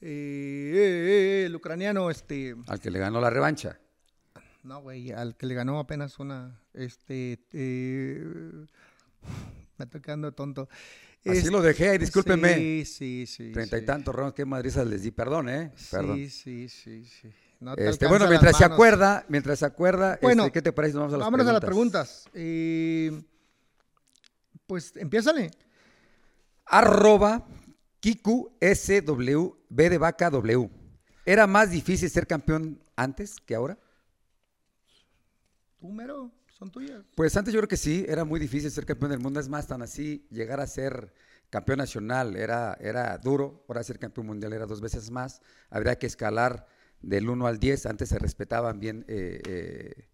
eh, 0.00 1.44
el 1.46 1.54
ucraniano. 1.54 2.10
Este, 2.10 2.54
Al 2.66 2.80
que 2.80 2.90
le 2.90 2.98
ganó 2.98 3.20
la 3.20 3.30
revancha. 3.30 3.78
No, 4.62 4.80
güey, 4.82 5.10
al 5.12 5.36
que 5.36 5.46
le 5.46 5.54
ganó 5.54 5.78
apenas 5.78 6.18
una, 6.18 6.60
este, 6.74 7.40
eh, 7.52 8.22
me 9.78 9.84
estoy 9.84 10.00
quedando 10.00 10.32
tonto. 10.32 10.68
Así 11.24 11.50
lo 11.50 11.60
dejé, 11.60 11.98
discúlpenme. 11.98 12.54
Sí, 12.54 12.84
sí, 12.86 13.26
sí. 13.26 13.52
Treinta 13.52 13.78
y 13.78 13.84
tantos 13.84 14.14
rounds, 14.14 14.34
qué 14.34 14.44
madrizas 14.44 14.86
les 14.86 15.02
di, 15.02 15.10
perdón, 15.10 15.48
¿eh? 15.48 15.72
Perdón. 15.90 16.16
Sí, 16.16 16.30
sí, 16.30 16.68
sí, 16.68 17.04
sí. 17.04 17.32
este, 17.76 18.06
bueno, 18.06 18.26
mientras 18.26 18.56
se 18.56 18.64
acuerda, 18.64 19.24
mientras 19.28 19.58
se 19.58 19.66
acuerda, 19.66 20.18
este, 20.20 20.50
¿qué 20.50 20.62
te 20.62 20.72
parece? 20.72 20.96
Vamos 20.96 21.12
a 21.14 21.18
las 21.18 21.26
vámonos 21.26 21.46
preguntas. 21.46 21.50
a 21.50 21.52
las 21.52 21.64
preguntas. 21.64 22.28
Eh, 22.34 23.22
pues, 24.66 24.96
empiézale. 24.96 25.50
Arroba 26.64 27.46
Kiku 28.00 28.56
SW 28.60 29.56
B 29.68 29.90
de 29.90 29.98
vaca 29.98 30.30
W. 30.30 30.70
¿Era 31.26 31.46
más 31.46 31.70
difícil 31.70 32.08
ser 32.08 32.26
campeón 32.26 32.82
antes 32.96 33.36
que 33.40 33.54
ahora? 33.54 33.78
Número, 35.80 36.32
son 36.48 36.70
tuyas. 36.70 37.04
Pues 37.14 37.36
antes 37.36 37.52
yo 37.52 37.60
creo 37.60 37.68
que 37.68 37.76
sí, 37.76 38.04
era 38.08 38.24
muy 38.24 38.40
difícil 38.40 38.70
ser 38.70 38.86
campeón 38.86 39.10
del 39.10 39.20
mundo. 39.20 39.38
Es 39.38 39.48
más, 39.48 39.66
tan 39.66 39.82
así, 39.82 40.26
llegar 40.30 40.60
a 40.60 40.66
ser 40.66 41.12
campeón 41.50 41.78
nacional 41.78 42.36
era, 42.36 42.76
era 42.80 43.18
duro. 43.18 43.64
Ahora 43.68 43.82
ser 43.82 43.98
campeón 43.98 44.26
mundial 44.26 44.54
era 44.54 44.66
dos 44.66 44.80
veces 44.80 45.10
más. 45.10 45.42
Habría 45.68 45.98
que 45.98 46.06
escalar 46.06 46.66
del 47.02 47.28
1 47.28 47.46
al 47.46 47.58
10. 47.58 47.84
Antes 47.86 48.08
se 48.08 48.18
respetaban 48.18 48.80
bien 48.80 49.04
eh, 49.08 49.42
eh, 49.46 50.08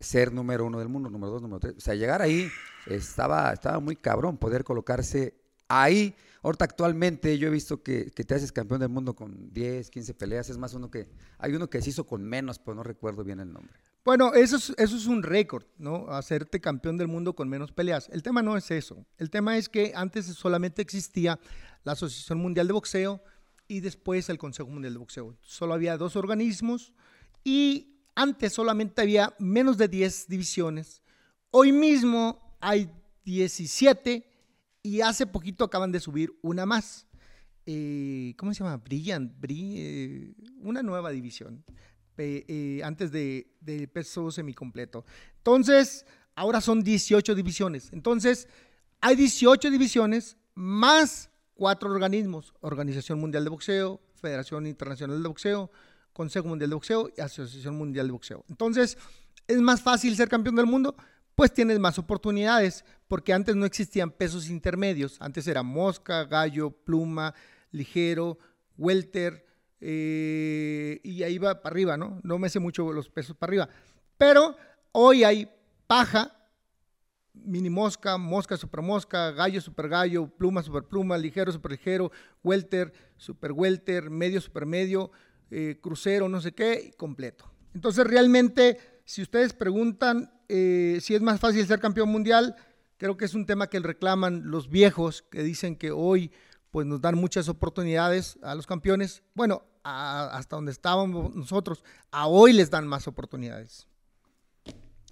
ser 0.00 0.32
número 0.32 0.66
uno 0.66 0.80
del 0.80 0.88
mundo, 0.88 1.08
número 1.08 1.32
dos, 1.32 1.42
número 1.42 1.60
tres. 1.60 1.74
O 1.76 1.80
sea, 1.80 1.94
llegar 1.94 2.20
ahí 2.20 2.50
estaba, 2.86 3.52
estaba 3.52 3.78
muy 3.78 3.94
cabrón 3.94 4.38
poder 4.38 4.64
colocarse 4.64 5.45
ahí. 5.68 6.14
Ahorita 6.42 6.64
actualmente 6.64 7.38
yo 7.38 7.48
he 7.48 7.50
visto 7.50 7.82
que, 7.82 8.10
te 8.10 8.34
haces 8.34 8.52
campeón 8.52 8.80
del 8.80 8.88
mundo 8.88 9.14
con 9.14 9.52
10, 9.52 9.90
15 9.90 10.14
peleas. 10.14 10.48
Es 10.48 10.58
más 10.58 10.74
uno 10.74 10.90
que... 10.90 11.08
Hay 11.38 11.54
uno 11.54 11.68
que 11.68 11.82
se 11.82 11.90
hizo 11.90 12.04
con 12.04 12.22
menos, 12.22 12.58
pero 12.58 12.74
no 12.74 12.82
recuerdo 12.82 13.24
bien 13.24 13.40
el 13.40 13.52
nombre. 13.52 13.74
Bueno, 14.04 14.32
eso 14.34 14.56
es, 14.56 14.72
eso 14.78 14.96
es 14.96 15.06
un 15.06 15.24
récord, 15.24 15.64
¿no? 15.78 16.08
Hacerte 16.10 16.60
campeón 16.60 16.96
del 16.96 17.08
mundo 17.08 17.34
con 17.34 17.48
menos 17.48 17.72
peleas. 17.72 18.08
El 18.12 18.22
tema 18.22 18.42
no 18.42 18.56
es 18.56 18.70
eso. 18.70 19.04
El 19.18 19.30
tema 19.30 19.58
es 19.58 19.68
que 19.68 19.92
antes 19.96 20.26
solamente 20.26 20.80
existía 20.82 21.40
la 21.82 21.92
Asociación 21.92 22.38
Mundial 22.38 22.68
de 22.68 22.72
Boxeo 22.72 23.20
y 23.66 23.80
después 23.80 24.28
el 24.28 24.38
Consejo 24.38 24.68
Mundial 24.68 24.92
de 24.92 24.98
Boxeo. 25.00 25.36
Solo 25.42 25.74
había 25.74 25.96
dos 25.96 26.14
organismos 26.14 26.92
y 27.42 27.96
antes 28.14 28.52
solamente 28.52 29.02
había 29.02 29.34
menos 29.38 29.76
de 29.76 29.88
10 29.88 30.28
divisiones. 30.28 31.02
Hoy 31.50 31.72
mismo 31.72 32.56
hay 32.60 32.90
17 33.24 34.35
y 34.86 35.00
hace 35.00 35.26
poquito 35.26 35.64
acaban 35.64 35.90
de 35.90 35.98
subir 35.98 36.38
una 36.42 36.64
más. 36.64 37.08
Eh, 37.66 38.34
¿Cómo 38.38 38.54
se 38.54 38.62
llama? 38.62 38.76
Brillant, 38.76 39.32
eh, 39.48 40.32
una 40.60 40.80
nueva 40.84 41.10
división. 41.10 41.64
Eh, 42.18 42.80
antes 42.84 43.10
de, 43.10 43.52
del 43.60 43.88
peso 43.88 44.30
semicompleto. 44.30 45.04
Entonces, 45.38 46.06
ahora 46.36 46.60
son 46.60 46.84
18 46.84 47.34
divisiones. 47.34 47.92
Entonces, 47.92 48.48
hay 49.00 49.16
18 49.16 49.70
divisiones 49.72 50.36
más 50.54 51.30
cuatro 51.54 51.90
organismos. 51.90 52.54
Organización 52.60 53.18
Mundial 53.18 53.42
de 53.42 53.50
Boxeo, 53.50 54.00
Federación 54.14 54.68
Internacional 54.68 55.20
de 55.20 55.28
Boxeo, 55.28 55.70
Consejo 56.12 56.46
Mundial 56.46 56.70
de 56.70 56.76
Boxeo 56.76 57.10
y 57.14 57.20
Asociación 57.20 57.76
Mundial 57.76 58.06
de 58.06 58.12
Boxeo. 58.12 58.44
Entonces, 58.48 58.96
¿es 59.48 59.60
más 59.60 59.82
fácil 59.82 60.14
ser 60.14 60.28
campeón 60.28 60.54
del 60.54 60.66
mundo? 60.66 60.94
Pues 61.36 61.52
tienes 61.52 61.78
más 61.78 61.98
oportunidades, 61.98 62.82
porque 63.08 63.34
antes 63.34 63.54
no 63.54 63.66
existían 63.66 64.10
pesos 64.10 64.48
intermedios. 64.48 65.18
Antes 65.20 65.46
era 65.46 65.62
mosca, 65.62 66.24
gallo, 66.24 66.70
pluma, 66.70 67.34
ligero, 67.70 68.38
welter, 68.78 69.44
eh, 69.78 70.98
y 71.04 71.22
ahí 71.22 71.36
va 71.36 71.60
para 71.60 71.74
arriba, 71.74 71.98
¿no? 71.98 72.20
No 72.22 72.38
me 72.38 72.48
sé 72.48 72.58
mucho 72.58 72.90
los 72.90 73.10
pesos 73.10 73.36
para 73.36 73.50
arriba. 73.50 73.68
Pero 74.16 74.56
hoy 74.92 75.24
hay 75.24 75.46
paja, 75.86 76.34
mini 77.34 77.68
mosca, 77.68 78.16
mosca, 78.16 78.56
super 78.56 78.80
mosca, 78.80 79.30
gallo, 79.32 79.60
super 79.60 79.90
gallo, 79.90 80.28
pluma, 80.28 80.62
super 80.62 80.84
pluma, 80.84 81.18
ligero, 81.18 81.52
super 81.52 81.72
ligero, 81.72 82.10
welter, 82.42 82.94
super 83.18 83.52
welter, 83.52 84.08
medio, 84.08 84.40
super 84.40 84.64
medio, 84.64 85.10
eh, 85.50 85.78
crucero, 85.82 86.30
no 86.30 86.40
sé 86.40 86.52
qué, 86.52 86.94
completo. 86.96 87.44
Entonces 87.74 88.06
realmente, 88.06 88.78
si 89.06 89.22
ustedes 89.22 89.54
preguntan 89.54 90.30
eh, 90.48 90.98
si 91.00 91.14
es 91.14 91.22
más 91.22 91.40
fácil 91.40 91.66
ser 91.66 91.80
campeón 91.80 92.08
mundial, 92.08 92.56
creo 92.98 93.16
que 93.16 93.24
es 93.24 93.34
un 93.34 93.46
tema 93.46 93.68
que 93.68 93.78
reclaman 93.78 94.50
los 94.50 94.68
viejos 94.68 95.22
que 95.22 95.42
dicen 95.42 95.76
que 95.76 95.92
hoy 95.92 96.32
pues 96.70 96.86
nos 96.86 97.00
dan 97.00 97.14
muchas 97.16 97.48
oportunidades 97.48 98.38
a 98.42 98.54
los 98.54 98.66
campeones. 98.66 99.22
Bueno, 99.34 99.62
hasta 99.82 100.56
donde 100.56 100.72
estábamos 100.72 101.34
nosotros, 101.34 101.84
a 102.10 102.26
hoy 102.26 102.52
les 102.52 102.68
dan 102.68 102.86
más 102.86 103.06
oportunidades. 103.06 103.86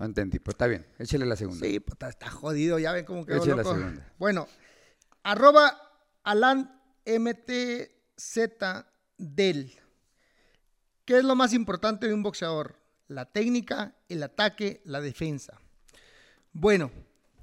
No 0.01 0.07
entendí, 0.07 0.40
pues 0.40 0.55
está 0.55 0.66
bien, 0.66 0.84
échale 0.99 1.24
la 1.24 1.36
segunda. 1.36 1.64
Sí, 1.64 1.78
pues 1.78 1.97
está, 2.11 2.28
jodido, 2.28 2.80
ya 2.80 2.90
ven 2.90 3.05
cómo 3.05 3.24
quedó 3.24 3.36
échale 3.36 3.57
la 3.57 3.64
segunda. 3.64 4.12
Bueno, 4.18 4.49
arroba 5.22 5.80
Alan 6.24 6.82
MTZ 7.07 8.38
Del. 9.16 9.72
¿Qué 11.05 11.18
es 11.18 11.24
lo 11.24 11.36
más 11.36 11.53
importante 11.53 12.09
de 12.09 12.14
un 12.14 12.24
boxeador? 12.24 12.84
La 13.14 13.24
técnica, 13.24 13.94
el 14.08 14.22
ataque, 14.22 14.82
la 14.84 15.00
defensa. 15.00 15.58
Bueno, 16.52 16.90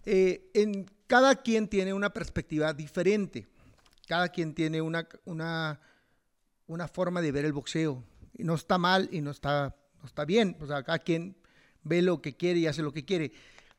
eh, 0.06 0.52
en, 0.54 0.86
cada 1.08 1.36
quien 1.36 1.68
tiene 1.68 1.94
una 1.94 2.12
perspectiva 2.12 2.74
diferente 2.74 3.48
cada 4.12 4.28
quien 4.28 4.54
tiene 4.54 4.82
una, 4.82 5.08
una, 5.24 5.80
una 6.68 6.88
forma 6.90 7.22
de 7.22 7.32
ver 7.32 7.46
el 7.46 7.54
boxeo. 7.54 8.04
Y 8.38 8.44
no 8.44 8.56
está 8.56 8.78
mal 8.78 9.08
y 9.10 9.22
no 9.22 9.32
está, 9.32 9.74
no 10.02 10.06
está 10.06 10.26
bien. 10.26 10.58
O 10.60 10.68
sea, 10.68 10.84
cada 10.84 11.00
quien 11.00 11.38
ve 11.84 12.02
lo 12.02 12.22
que 12.22 12.36
quiere 12.36 12.60
y 12.60 12.68
hace 12.68 12.82
lo 12.82 12.92
que 12.92 13.06
quiere. 13.06 13.32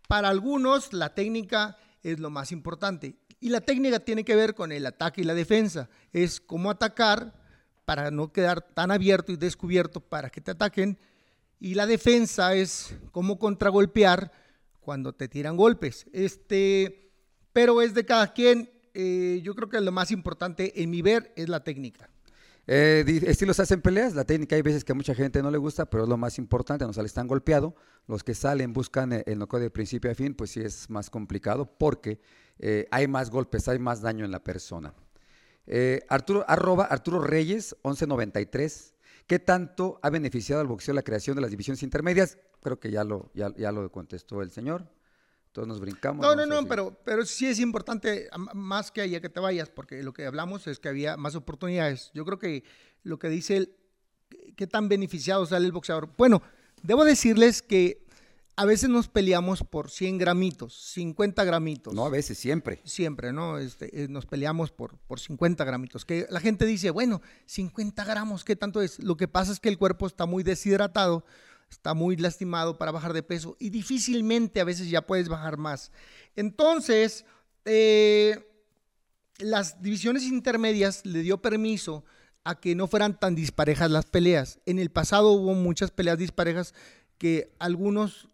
Para 0.08 0.30
algunos, 0.30 0.94
la 0.94 1.14
técnica 1.14 1.76
es 2.02 2.18
lo 2.18 2.30
más 2.30 2.50
importante. 2.50 3.16
Y 3.40 3.50
la 3.50 3.60
técnica 3.60 4.00
tiene 4.00 4.24
que 4.24 4.34
ver 4.34 4.54
con 4.54 4.72
el 4.72 4.86
ataque 4.86 5.20
y 5.20 5.24
la 5.24 5.34
defensa. 5.34 5.90
Es 6.14 6.40
cómo 6.40 6.70
atacar 6.70 7.34
para 7.84 8.10
no 8.10 8.32
quedar 8.32 8.62
tan 8.62 8.90
abierto 8.90 9.32
y 9.32 9.36
descubierto 9.36 10.00
para 10.00 10.30
que 10.30 10.40
te 10.40 10.52
ataquen. 10.52 10.98
Y 11.62 11.76
la 11.76 11.86
defensa 11.86 12.56
es 12.56 12.92
cómo 13.12 13.38
contragolpear 13.38 14.32
cuando 14.80 15.12
te 15.12 15.28
tiran 15.28 15.56
golpes. 15.56 16.06
Este, 16.12 17.12
pero 17.52 17.80
es 17.80 17.94
de 17.94 18.04
cada 18.04 18.32
quien. 18.32 18.68
Eh, 18.94 19.40
yo 19.44 19.54
creo 19.54 19.68
que 19.68 19.80
lo 19.80 19.92
más 19.92 20.10
importante 20.10 20.82
en 20.82 20.90
mi 20.90 21.02
ver 21.02 21.32
es 21.36 21.48
la 21.48 21.62
técnica. 21.62 22.10
Eh, 22.66 23.04
estilos 23.26 23.60
hacen 23.60 23.80
peleas, 23.80 24.16
la 24.16 24.24
técnica 24.24 24.56
hay 24.56 24.62
veces 24.62 24.82
que 24.82 24.90
a 24.90 24.96
mucha 24.96 25.14
gente 25.14 25.40
no 25.40 25.52
le 25.52 25.58
gusta, 25.58 25.86
pero 25.86 26.02
es 26.02 26.08
lo 26.08 26.16
más 26.16 26.36
importante, 26.36 26.84
no 26.84 26.92
sale 26.92 27.08
tan 27.10 27.28
golpeado. 27.28 27.76
Los 28.08 28.24
que 28.24 28.34
salen 28.34 28.72
buscan 28.72 29.22
el 29.24 29.38
nocaut 29.38 29.62
de 29.62 29.70
principio 29.70 30.10
a 30.10 30.16
fin, 30.16 30.34
pues 30.34 30.50
sí 30.50 30.60
es 30.60 30.90
más 30.90 31.10
complicado 31.10 31.78
porque 31.78 32.18
eh, 32.58 32.88
hay 32.90 33.06
más 33.06 33.30
golpes, 33.30 33.68
hay 33.68 33.78
más 33.78 34.00
daño 34.00 34.24
en 34.24 34.32
la 34.32 34.42
persona. 34.42 34.92
Eh, 35.68 36.00
Arturo, 36.08 36.44
arroba 36.48 36.86
Arturo 36.86 37.20
Reyes, 37.20 37.76
1193. 37.84 38.91
¿Qué 39.26 39.38
tanto 39.38 39.98
ha 40.02 40.10
beneficiado 40.10 40.60
al 40.60 40.66
boxeo 40.66 40.94
la 40.94 41.02
creación 41.02 41.36
de 41.36 41.42
las 41.42 41.50
divisiones 41.50 41.82
intermedias? 41.82 42.38
Creo 42.60 42.78
que 42.78 42.90
ya 42.90 43.04
lo, 43.04 43.30
ya, 43.34 43.54
ya 43.56 43.72
lo 43.72 43.90
contestó 43.90 44.42
el 44.42 44.50
señor. 44.50 44.88
Todos 45.52 45.68
nos 45.68 45.80
brincamos. 45.80 46.22
No, 46.22 46.34
no, 46.34 46.46
no, 46.46 46.66
pero, 46.66 46.98
pero 47.04 47.26
sí 47.26 47.46
es 47.46 47.60
importante, 47.60 48.30
más 48.54 48.90
que 48.90 49.02
allá 49.02 49.20
que 49.20 49.28
te 49.28 49.38
vayas, 49.38 49.68
porque 49.68 50.02
lo 50.02 50.14
que 50.14 50.24
hablamos 50.24 50.66
es 50.66 50.78
que 50.78 50.88
había 50.88 51.18
más 51.18 51.34
oportunidades. 51.34 52.10
Yo 52.14 52.24
creo 52.24 52.38
que 52.38 52.64
lo 53.02 53.18
que 53.18 53.28
dice 53.28 53.58
él, 53.58 53.76
qué 54.56 54.66
tan 54.66 54.88
beneficiado 54.88 55.44
sale 55.44 55.66
el 55.66 55.72
boxeador. 55.72 56.08
Bueno, 56.16 56.42
debo 56.82 57.04
decirles 57.04 57.60
que 57.60 58.01
a 58.62 58.64
veces 58.64 58.88
nos 58.88 59.08
peleamos 59.08 59.64
por 59.64 59.90
100 59.90 60.18
gramitos, 60.18 60.72
50 60.92 61.42
gramitos. 61.42 61.92
No, 61.92 62.06
a 62.06 62.10
veces, 62.10 62.38
siempre. 62.38 62.80
Siempre, 62.84 63.32
¿no? 63.32 63.58
Este, 63.58 64.04
eh, 64.04 64.06
nos 64.08 64.24
peleamos 64.24 64.70
por, 64.70 64.98
por 64.98 65.18
50 65.18 65.64
gramitos. 65.64 66.04
Que 66.04 66.28
la 66.30 66.38
gente 66.38 66.64
dice, 66.64 66.90
bueno, 66.90 67.22
50 67.46 68.04
gramos, 68.04 68.44
¿qué 68.44 68.54
tanto 68.54 68.80
es? 68.80 69.00
Lo 69.00 69.16
que 69.16 69.26
pasa 69.26 69.50
es 69.50 69.58
que 69.58 69.68
el 69.68 69.78
cuerpo 69.78 70.06
está 70.06 70.26
muy 70.26 70.44
deshidratado 70.44 71.24
está 71.70 71.94
muy 71.94 72.16
lastimado 72.16 72.76
para 72.76 72.92
bajar 72.92 73.14
de 73.14 73.22
peso 73.22 73.56
y 73.58 73.70
difícilmente 73.70 74.60
a 74.60 74.64
veces 74.64 74.90
ya 74.90 75.06
puedes 75.06 75.30
bajar 75.30 75.56
más. 75.56 75.90
Entonces, 76.36 77.24
eh, 77.64 78.46
las 79.38 79.80
divisiones 79.80 80.24
intermedias 80.24 81.04
le 81.06 81.22
dio 81.22 81.40
permiso 81.40 82.04
a 82.44 82.60
que 82.60 82.74
no 82.74 82.88
fueran 82.88 83.18
tan 83.18 83.34
disparejas 83.34 83.90
las 83.90 84.04
peleas. 84.04 84.60
En 84.66 84.78
el 84.78 84.90
pasado 84.90 85.32
hubo 85.32 85.54
muchas 85.54 85.90
peleas 85.90 86.18
disparejas 86.18 86.74
que 87.16 87.54
algunos 87.58 88.28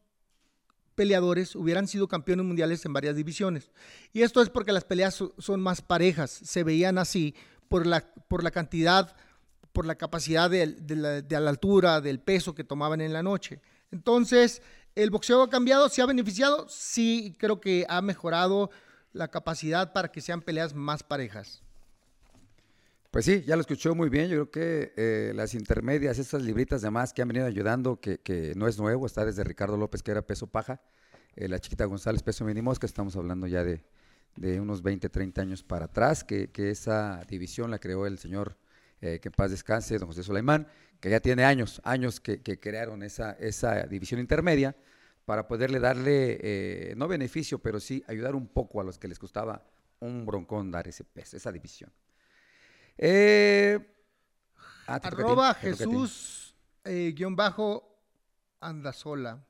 peleadores 0.99 1.55
hubieran 1.55 1.87
sido 1.87 2.09
campeones 2.09 2.45
mundiales 2.45 2.85
en 2.85 2.93
varias 2.93 3.15
divisiones. 3.15 3.71
Y 4.13 4.23
esto 4.23 4.43
es 4.43 4.51
porque 4.51 4.73
las 4.73 4.83
peleas 4.83 5.23
son 5.39 5.61
más 5.61 5.81
parejas, 5.81 6.29
se 6.33 6.65
veían 6.65 6.99
así 6.99 7.37
por 7.69 7.87
la, 7.87 8.01
por 8.27 8.43
la 8.43 8.51
cantidad 8.51 9.15
por 9.73 9.87
la 9.87 9.95
capacidad 9.95 10.51
de, 10.51 10.67
la, 10.97 11.49
altura, 11.49 12.01
del 12.01 12.19
peso 12.19 12.53
que 12.53 12.65
tomaban 12.65 13.01
en 13.01 13.13
la 13.13 13.23
noche. 13.23 13.61
Entonces, 13.93 14.61
¿el 14.97 15.11
boxeo 15.11 15.41
ha 15.41 15.51
cambiado? 15.51 15.89
¿Se 15.89 16.03
ha 16.03 16.07
beneficiado? 16.07 16.67
Sí, 16.69 17.37
creo 17.39 17.61
que 17.61 17.87
ha 17.89 18.03
mejorado 18.03 18.71
la 19.13 19.29
capacidad 19.29 19.93
para 19.93 20.11
que 20.11 20.21
sean 20.21 20.43
peleas 20.43 20.75
más 20.75 21.05
parejas. 21.05 21.63
Pues 23.19 23.27
sí, 23.27 23.43
ya 23.45 23.57
lo 23.57 23.63
escuchó 23.63 23.97
muy 23.97 24.11
bien. 24.11 24.29
Yo 24.29 24.49
creo 24.49 24.51
que 24.53 24.93
eh, 24.97 25.33
las 25.35 25.53
intermedias, 25.55 26.21
estas 26.21 26.41
libritas 26.41 26.83
de 26.83 26.91
más 26.93 27.13
que 27.13 27.21
han 27.21 27.27
venido 27.27 27.47
ayudando, 27.47 27.99
que, 28.01 28.53
no 28.55 28.69
es 28.69 28.79
nuevo, 28.79 29.07
está 29.07 29.25
desde 29.25 29.43
Ricardo 29.43 29.77
López, 29.77 30.05
que 30.05 30.13
era 30.13 30.23
peso 30.23 30.47
paja, 30.47 30.81
eh, 31.35 31.49
la 31.49 31.59
chiquita 31.59 31.85
González, 31.87 32.23
peso 32.23 32.45
mínimo, 32.45 32.73
que 32.77 32.87
estamos 32.87 33.17
hablando 33.17 33.49
ya 33.49 33.65
de, 33.65 33.83
unos 34.61 34.85
20, 34.85 35.09
30 35.09 35.43
años 35.43 35.65
para 35.65 35.87
atrás, 35.87 36.23
que, 36.23 36.53
que, 36.53 36.71
esa 36.71 37.25
división 37.29 37.73
la 37.73 37.81
creó 37.81 38.07
el 38.07 38.21
señor 38.21 38.57
eh, 39.01 39.19
que 39.21 39.31
en 39.31 39.33
paz 39.33 39.51
descanse, 39.51 39.99
don 39.99 40.07
José 40.07 40.23
Sulaimán, 40.23 40.69
que 41.01 41.11
ya 41.11 41.19
tiene 41.19 41.43
años, 41.43 41.81
años 41.83 42.21
que, 42.21 42.41
crearon 42.61 43.03
esa, 43.03 43.33
esa, 43.33 43.83
división 43.89 44.21
intermedia 44.21 44.77
para 45.25 45.49
poderle 45.49 45.81
darle, 45.81 46.39
eh, 46.41 46.95
no 46.97 47.09
beneficio, 47.09 47.59
pero 47.59 47.81
sí 47.81 48.01
ayudar 48.07 48.37
un 48.37 48.47
poco 48.47 48.81
a 48.81 48.85
los 48.85 48.97
que 48.97 49.09
les 49.09 49.19
costaba 49.19 49.67
un 49.99 50.25
broncón 50.25 50.71
dar 50.71 50.87
ese 50.87 51.03
peso, 51.03 51.37
esa 51.37 51.51
división. 51.51 51.91
Eh, 52.99 53.79
ah, 54.87 55.01
arroba 55.03 55.55
Jesús 55.55 56.55
guion 56.85 57.37
bajo 57.37 57.89
anda 58.61 58.93
sola. 58.93 59.45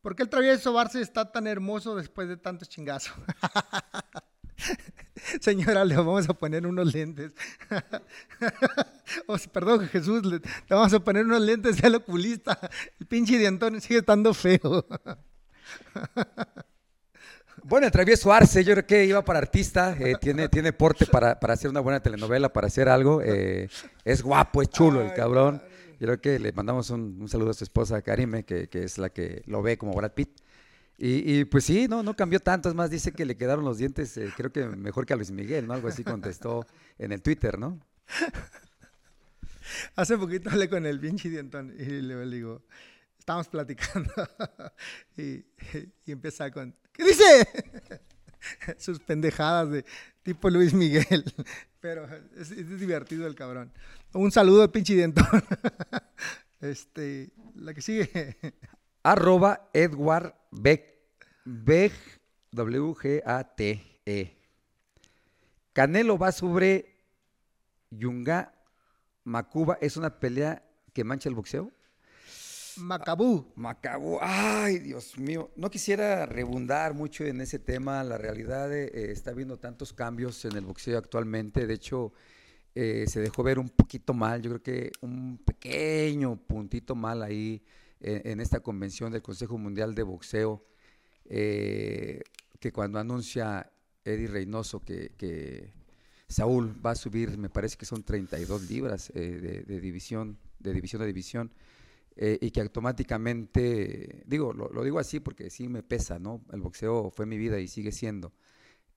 ¿Por 0.00 0.16
qué 0.16 0.22
el 0.22 0.28
travieso 0.28 0.72
Barce 0.72 1.00
está 1.00 1.32
tan 1.32 1.46
hermoso 1.46 1.96
después 1.96 2.28
de 2.28 2.36
tantos 2.36 2.68
chingazos? 2.68 3.14
Señora, 5.40 5.84
le 5.84 5.96
vamos 5.96 6.28
a 6.28 6.34
poner 6.34 6.66
unos 6.66 6.92
lentes. 6.92 7.32
oh, 9.26 9.36
perdón, 9.52 9.88
Jesús, 9.88 10.24
le, 10.24 10.40
vamos 10.68 10.92
a 10.92 11.00
poner 11.00 11.24
unos 11.24 11.40
lentes 11.40 11.80
del 11.80 11.96
oculista. 11.96 12.58
El 12.98 13.06
pinche 13.06 13.38
de 13.38 13.46
Antonio 13.46 13.80
sigue 13.80 14.00
estando 14.00 14.34
feo. 14.34 14.86
Bueno, 17.66 17.86
el 17.86 17.92
travieso 17.92 18.30
Arce, 18.30 18.62
yo 18.62 18.74
creo 18.74 18.86
que 18.86 19.06
iba 19.06 19.24
para 19.24 19.38
artista, 19.38 19.96
eh, 19.98 20.16
tiene, 20.20 20.50
tiene 20.50 20.74
porte 20.74 21.06
para, 21.06 21.32
hacer 21.32 21.70
una 21.70 21.80
buena 21.80 21.98
telenovela, 21.98 22.52
para 22.52 22.66
hacer 22.66 22.90
algo. 22.90 23.22
Eh, 23.22 23.70
es 24.04 24.22
guapo, 24.22 24.60
es 24.60 24.68
chulo 24.68 25.00
el 25.00 25.14
cabrón. 25.14 25.62
Yo 25.98 26.06
creo 26.06 26.20
que 26.20 26.38
le 26.38 26.52
mandamos 26.52 26.90
un, 26.90 27.26
saludo 27.26 27.50
a 27.50 27.54
su 27.54 27.64
esposa 27.64 28.02
Karime, 28.02 28.44
que, 28.44 28.68
que, 28.68 28.84
es 28.84 28.98
la 28.98 29.08
que 29.08 29.42
lo 29.46 29.62
ve 29.62 29.78
como 29.78 29.94
Brad 29.94 30.12
Pitt. 30.12 30.42
Y, 30.98 31.44
pues 31.46 31.64
sí, 31.64 31.88
no, 31.88 32.02
no 32.02 32.14
cambió 32.14 32.38
tanto, 32.38 32.68
es 32.68 32.74
más, 32.74 32.90
dice 32.90 33.12
que 33.12 33.24
le 33.24 33.36
quedaron 33.36 33.64
los 33.64 33.78
dientes, 33.78 34.16
eh, 34.16 34.30
creo 34.36 34.52
que 34.52 34.64
mejor 34.66 35.06
que 35.06 35.14
a 35.14 35.16
Luis 35.16 35.32
Miguel, 35.32 35.66
¿no? 35.66 35.72
Algo 35.72 35.88
así 35.88 36.04
contestó 36.04 36.66
en 36.98 37.12
el 37.12 37.20
Twitter, 37.20 37.58
¿no? 37.58 37.80
Hace 39.96 40.16
poquito 40.16 40.50
hablé 40.50 40.68
con 40.68 40.86
el 40.86 41.00
pinche 41.00 41.30
dientón 41.30 41.74
y 41.76 41.84
le, 41.84 42.26
digo, 42.26 42.62
estábamos 43.18 43.48
platicando 43.48 44.12
y, 45.16 45.44
y 46.06 46.12
empieza 46.12 46.50
con, 46.52 46.76
¿qué 46.94 47.04
dice? 47.04 47.48
Sus 48.78 48.98
pendejadas 49.00 49.70
de 49.70 49.84
tipo 50.22 50.48
Luis 50.50 50.72
Miguel. 50.74 51.24
Pero 51.80 52.08
es, 52.36 52.78
divertido 52.78 53.26
el 53.26 53.34
cabrón. 53.34 53.70
Un 54.14 54.32
saludo 54.32 54.62
al 54.62 54.70
pinche 54.70 54.94
dientón. 54.94 55.26
Este, 56.60 57.30
la 57.56 57.74
que 57.74 57.82
sigue 57.82 58.38
arroba 59.02 59.68
Edward 59.74 60.34
Beck, 60.50 62.00
W-G-A-T-E. 62.52 64.38
Canelo 65.74 66.16
va 66.16 66.32
sobre 66.32 66.96
Yunga 67.90 68.54
Macuba. 69.24 69.76
¿Es 69.82 69.98
una 69.98 70.18
pelea 70.20 70.64
que 70.94 71.04
mancha 71.04 71.28
el 71.28 71.34
boxeo? 71.34 71.70
Macabú. 72.78 73.52
Macabú. 73.56 74.18
Ay, 74.20 74.78
Dios 74.78 75.18
mío. 75.18 75.50
No 75.56 75.70
quisiera 75.70 76.26
rebundar 76.26 76.94
mucho 76.94 77.24
en 77.24 77.40
ese 77.40 77.58
tema. 77.58 78.04
La 78.04 78.18
realidad 78.18 78.72
eh, 78.72 79.10
está 79.10 79.30
habiendo 79.30 79.58
tantos 79.58 79.92
cambios 79.92 80.44
en 80.44 80.56
el 80.56 80.64
boxeo 80.64 80.98
actualmente. 80.98 81.66
De 81.66 81.74
hecho, 81.74 82.12
eh, 82.74 83.04
se 83.08 83.20
dejó 83.20 83.42
ver 83.42 83.58
un 83.58 83.70
poquito 83.70 84.14
mal. 84.14 84.42
Yo 84.42 84.50
creo 84.50 84.62
que 84.62 84.92
un 85.00 85.38
pequeño 85.38 86.36
puntito 86.36 86.94
mal 86.94 87.22
ahí 87.22 87.62
en, 88.04 88.40
esta 88.40 88.60
convención 88.60 89.12
del 89.12 89.22
Consejo 89.22 89.56
Mundial 89.56 89.94
de 89.94 90.02
Boxeo, 90.02 90.62
eh, 91.24 92.20
que 92.60 92.72
cuando 92.72 92.98
anuncia 92.98 93.72
Eddie 94.04 94.28
Reynoso 94.28 94.80
que, 94.84 95.72
Saúl 96.28 96.74
va 96.84 96.92
a 96.92 96.96
subir, 96.96 97.36
me 97.38 97.48
parece 97.48 97.76
que 97.76 97.86
son 97.86 98.02
32 98.02 98.68
libras 98.68 99.10
eh, 99.14 99.64
de, 99.66 99.80
división, 99.80 100.38
de 100.58 100.72
división 100.72 101.02
a 101.02 101.04
división, 101.04 101.52
eh, 102.16 102.38
y 102.40 102.50
que 102.50 102.60
automáticamente, 102.60 104.22
digo, 104.26 104.52
lo, 104.52 104.82
digo 104.84 104.98
así 104.98 105.20
porque 105.20 105.50
sí 105.50 105.68
me 105.68 105.82
pesa, 105.82 106.18
¿no? 106.18 106.44
El 106.52 106.60
boxeo 106.60 107.10
fue 107.10 107.26
mi 107.26 107.38
vida 107.38 107.58
y 107.60 107.68
sigue 107.68 107.92
siendo. 107.92 108.32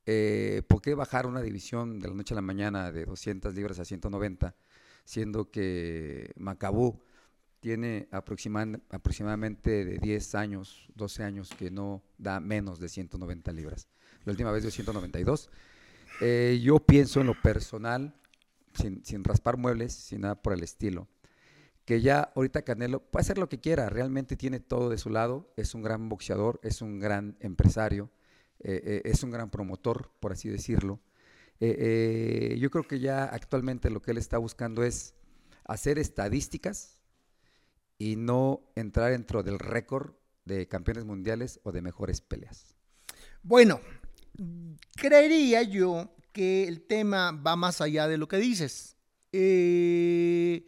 ¿Por 0.05 0.81
qué 0.81 0.95
bajar 0.95 1.27
una 1.27 1.41
división 1.41 1.99
de 1.99 2.07
la 2.07 2.13
noche 2.13 2.33
a 2.33 2.35
la 2.35 2.41
mañana 2.41 2.93
de 2.93 3.05
200 3.05 3.53
libras 3.53 3.77
a 3.79 3.83
190, 3.83 4.55
siendo 5.03 5.51
que 5.51 6.31
Macabú 6.37 7.01
tiene 7.59 8.07
aproximadamente 8.11 9.85
de 9.85 9.97
10 9.97 10.35
años, 10.35 10.87
12 10.95 11.23
años 11.23 11.49
que 11.57 11.71
no 11.71 12.03
da 12.17 12.39
menos 12.39 12.79
de 12.79 12.89
190 12.89 13.51
libras. 13.51 13.87
La 14.25 14.31
última 14.31 14.51
vez 14.51 14.63
dio 14.63 14.71
192. 14.71 15.49
Eh, 16.21 16.59
yo 16.63 16.79
pienso 16.79 17.21
en 17.21 17.27
lo 17.27 17.41
personal, 17.41 18.15
sin, 18.73 19.03
sin, 19.03 19.23
raspar 19.23 19.57
muebles, 19.57 19.93
sin 19.93 20.21
nada 20.21 20.41
por 20.41 20.53
el 20.53 20.63
estilo, 20.63 21.07
que 21.87 22.01
ya 22.01 22.31
ahorita 22.35 22.61
Canelo 22.61 22.99
puede 22.99 23.21
hacer 23.21 23.39
lo 23.39 23.49
que 23.49 23.59
quiera, 23.59 23.89
realmente 23.89 24.35
tiene 24.35 24.59
todo 24.59 24.89
de 24.89 24.99
su 24.99 25.09
lado, 25.09 25.51
es 25.57 25.73
un 25.73 25.81
gran 25.81 26.09
boxeador, 26.09 26.59
es 26.61 26.83
un 26.83 26.99
gran 26.99 27.35
empresario, 27.39 28.11
eh, 28.59 28.81
eh, 28.83 29.01
es 29.05 29.23
un 29.23 29.31
gran 29.31 29.49
promotor, 29.49 30.11
por 30.19 30.33
así 30.33 30.49
decirlo. 30.49 30.99
yo 31.59 32.69
creo 32.69 32.83
que 32.87 32.99
ya 32.99 33.23
actualmente 33.23 33.89
lo 33.89 34.03
que 34.03 34.11
él 34.11 34.19
está 34.19 34.37
buscando 34.37 34.83
es 34.83 35.15
hacer 35.63 35.97
estadísticas, 35.97 36.97
y 37.97 38.15
no 38.15 38.61
entrar 38.75 39.11
dentro 39.11 39.43
del 39.43 39.59
récord 39.59 40.13
de 40.45 40.67
campeones 40.67 41.05
mundiales 41.05 41.59
o 41.63 41.71
de 41.71 41.81
mejores 41.81 42.21
peleas? 42.21 42.75
Bueno, 43.43 43.81
creería 44.95 45.63
yo 45.63 46.13
que 46.31 46.67
el 46.67 46.81
tema 46.81 47.31
va 47.31 47.55
más 47.55 47.81
allá 47.81 48.07
de 48.07 48.17
lo 48.17 48.27
que 48.27 48.37
dices. 48.37 48.95
eh, 49.31 50.65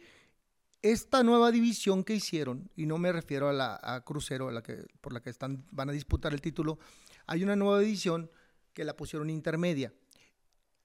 esta 0.82 1.22
nueva 1.22 1.50
división 1.50 2.04
que 2.04 2.14
hicieron, 2.14 2.70
y 2.76 2.86
no 2.86 2.98
me 2.98 3.12
refiero 3.12 3.48
a 3.48 3.52
la 3.52 4.02
Crucero, 4.04 4.50
la 4.50 4.62
que, 4.62 4.86
por 5.00 5.12
la 5.12 5.20
que 5.20 5.30
están, 5.30 5.64
van 5.70 5.90
a 5.90 5.92
disputar 5.92 6.32
el 6.32 6.40
título, 6.40 6.78
hay 7.26 7.42
una 7.42 7.56
nueva 7.56 7.80
división 7.80 8.30
que 8.72 8.84
la 8.84 8.96
pusieron 8.96 9.30
intermedia. 9.30 9.92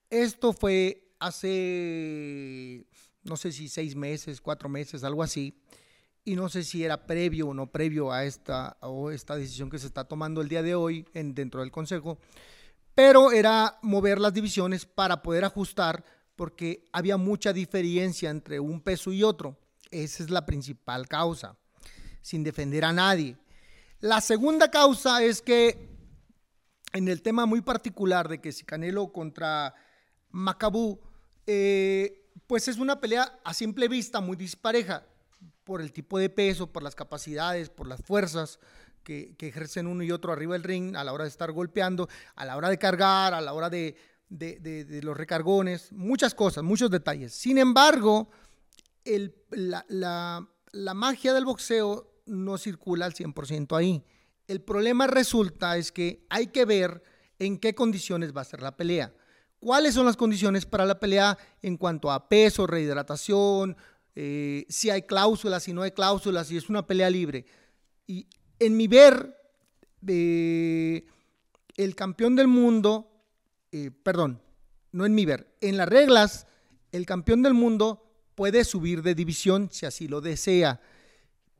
Esto 0.09 0.53
fue 0.53 1.13
hace, 1.19 2.85
no 3.23 3.37
sé 3.37 3.51
si 3.51 3.69
seis 3.69 3.95
meses, 3.95 4.41
cuatro 4.41 4.69
meses, 4.69 5.03
algo 5.03 5.23
así, 5.23 5.57
y 6.23 6.35
no 6.35 6.49
sé 6.49 6.63
si 6.63 6.83
era 6.83 7.05
previo 7.05 7.49
o 7.49 7.53
no 7.53 7.71
previo 7.71 8.11
a 8.11 8.25
esta, 8.25 8.77
o 8.81 9.11
esta 9.11 9.35
decisión 9.35 9.69
que 9.69 9.79
se 9.79 9.87
está 9.87 10.05
tomando 10.05 10.41
el 10.41 10.49
día 10.49 10.63
de 10.63 10.75
hoy 10.75 11.05
en, 11.13 11.33
dentro 11.33 11.61
del 11.61 11.71
Consejo, 11.71 12.17
pero 12.95 13.31
era 13.31 13.77
mover 13.81 14.19
las 14.19 14.33
divisiones 14.33 14.85
para 14.85 15.21
poder 15.21 15.45
ajustar 15.45 16.03
porque 16.35 16.85
había 16.91 17.17
mucha 17.17 17.53
diferencia 17.53 18.29
entre 18.29 18.59
un 18.59 18.81
peso 18.81 19.11
y 19.11 19.23
otro. 19.23 19.57
Esa 20.03 20.23
es 20.23 20.29
la 20.29 20.45
principal 20.45 21.07
causa, 21.07 21.57
sin 22.21 22.43
defender 22.43 22.83
a 22.83 22.91
nadie. 22.91 23.37
La 24.01 24.19
segunda 24.19 24.69
causa 24.69 25.23
es 25.23 25.41
que 25.41 25.89
en 26.93 27.07
el 27.07 27.21
tema 27.21 27.45
muy 27.45 27.61
particular 27.61 28.27
de 28.27 28.41
que 28.41 28.51
si 28.51 28.65
Canelo 28.65 29.11
contra 29.11 29.73
Macabú, 30.31 30.99
eh, 31.47 32.29
pues 32.47 32.67
es 32.67 32.77
una 32.77 32.99
pelea 32.99 33.39
a 33.43 33.53
simple 33.53 33.87
vista 33.87 34.19
muy 34.19 34.35
dispareja 34.35 35.05
por 35.63 35.81
el 35.81 35.91
tipo 35.91 36.19
de 36.19 36.29
peso, 36.29 36.71
por 36.71 36.83
las 36.83 36.95
capacidades, 36.95 37.69
por 37.69 37.87
las 37.87 38.01
fuerzas 38.01 38.59
que, 39.03 39.35
ejercen 39.39 39.87
uno 39.87 40.03
y 40.03 40.11
otro 40.11 40.33
arriba 40.33 40.53
del 40.53 40.63
ring 40.63 40.95
a 40.95 41.03
la 41.03 41.13
hora 41.13 41.23
de 41.23 41.29
estar 41.29 41.51
golpeando, 41.51 42.09
a 42.35 42.45
la 42.45 42.57
hora 42.57 42.69
de 42.69 42.77
cargar, 42.77 43.33
a 43.33 43.41
la 43.41 43.53
hora 43.53 43.69
de, 43.69 43.95
los 44.29 45.15
recargones, 45.15 45.91
muchas 45.93 46.35
cosas, 46.35 46.63
muchos 46.63 46.89
detalles. 46.89 47.33
Sin 47.33 47.57
embargo, 47.57 48.29
la, 49.51 50.93
magia 50.93 51.33
del 51.33 51.45
boxeo 51.45 52.11
no 52.25 52.57
circula 52.57 53.05
al 53.05 53.13
100% 53.13 53.77
ahí. 53.77 54.03
El 54.47 54.61
problema 54.61 55.07
resulta 55.07 55.77
es 55.77 55.91
que 55.91 56.25
hay 56.29 56.47
que 56.47 56.65
ver 56.65 57.01
en 57.39 57.57
qué 57.57 57.75
condiciones 57.75 58.35
va 58.35 58.41
a 58.41 58.45
ser 58.45 58.61
la 58.61 58.75
pelea. 58.75 59.13
¿Cuáles 59.59 59.95
son 59.95 60.05
las 60.05 60.17
condiciones 60.17 60.65
para 60.65 60.85
la 60.85 60.99
pelea 60.99 61.37
en 61.61 61.77
cuanto 61.77 62.11
a 62.11 62.29
peso, 62.29 62.67
rehidratación, 62.67 63.75
eh, 64.15 64.65
si 64.69 64.89
hay 64.89 65.03
cláusulas, 65.03 65.63
si 65.63 65.73
no 65.73 65.81
hay 65.81 65.91
cláusulas, 65.91 66.47
si 66.47 66.57
es 66.57 66.69
una 66.69 66.85
pelea 66.85 67.09
libre? 67.09 67.45
Y 68.05 68.27
en 68.59 68.77
mi 68.77 68.87
ver, 68.87 69.35
eh, 70.07 71.05
el 71.77 71.95
campeón 71.95 72.35
del 72.35 72.47
mundo, 72.47 73.11
eh, 73.71 73.91
perdón, 73.91 74.41
no 74.91 75.05
en 75.05 75.15
mi 75.15 75.25
ver, 75.25 75.55
en 75.61 75.77
las 75.77 75.89
reglas, 75.89 76.47
el 76.91 77.05
campeón 77.05 77.41
del 77.41 77.53
mundo 77.53 78.04
puede 78.35 78.63
subir 78.63 79.01
de 79.01 79.15
división 79.15 79.69
si 79.71 79.85
así 79.85 80.07
lo 80.07 80.21
desea, 80.21 80.81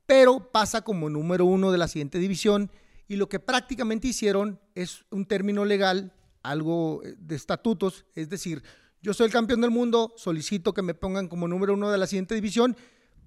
pero 0.05 0.51
pasa 0.51 0.81
como 0.81 1.09
número 1.09 1.45
uno 1.45 1.71
de 1.71 1.77
la 1.77 1.87
siguiente 1.87 2.19
división 2.19 2.69
y 3.07 3.15
lo 3.15 3.29
que 3.29 3.39
prácticamente 3.39 4.07
hicieron 4.07 4.59
es 4.75 5.05
un 5.09 5.25
término 5.25 5.65
legal, 5.65 6.13
algo 6.43 7.01
eh, 7.03 7.15
de 7.17 7.35
estatutos, 7.35 8.05
es 8.13 8.29
decir, 8.29 8.63
yo 9.01 9.13
soy 9.13 9.27
el 9.27 9.31
campeón 9.31 9.61
del 9.61 9.71
mundo, 9.71 10.13
solicito 10.17 10.73
que 10.73 10.81
me 10.81 10.95
pongan 10.95 11.27
como 11.27 11.47
número 11.47 11.73
uno 11.73 11.91
de 11.91 11.97
la 11.97 12.07
siguiente 12.07 12.33
división 12.33 12.75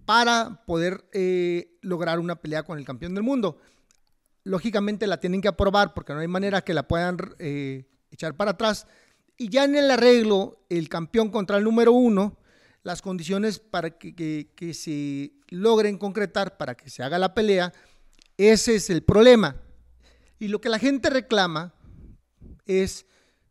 para 0.05 0.65
poder 0.67 1.05
eh, 1.13 1.79
lograr 1.83 2.19
una 2.19 2.41
pelea 2.41 2.65
con 2.65 2.79
el 2.79 2.85
campeón 2.85 3.15
del 3.15 3.23
mundo. 3.23 3.59
Lógicamente 4.43 5.07
la 5.07 5.21
tienen 5.21 5.41
que 5.41 5.49
aprobar 5.49 5.95
porque 5.95 6.15
no 6.15 6.21
hay 6.21 6.27
manera 6.27 6.63
que 6.63 6.75
la 6.75 6.89
puedan 6.89 7.19
eh, 7.39 7.85
echar 8.11 8.35
para 8.35 8.53
atrás. 8.53 8.87
Y 9.37 9.51
ya 9.51 9.65
en 9.65 9.77
el 9.77 9.91
arreglo, 9.91 10.65
el 10.69 10.89
campeón 10.89 11.31
contra 11.31 11.59
el 11.59 11.65
número 11.65 11.93
uno, 11.93 12.39
las 12.83 13.03
condiciones 13.03 13.59
para 13.59 13.91
que, 13.91 14.75
se 14.75 15.33
logren 15.49 15.99
concretar, 15.99 16.57
para 16.57 16.75
que 16.77 16.91
se 16.91 17.03
haga 17.03 17.19
la 17.19 17.35
pelea, 17.35 17.73
ese 18.37 18.77
es 18.77 18.91
el 18.91 19.03
problema. 19.03 19.57
Y 20.39 20.49
lo 20.49 20.61
que 20.61 20.69
la 20.69 20.79
gente 20.79 21.11
reclama 21.11 21.75
es 22.65 23.07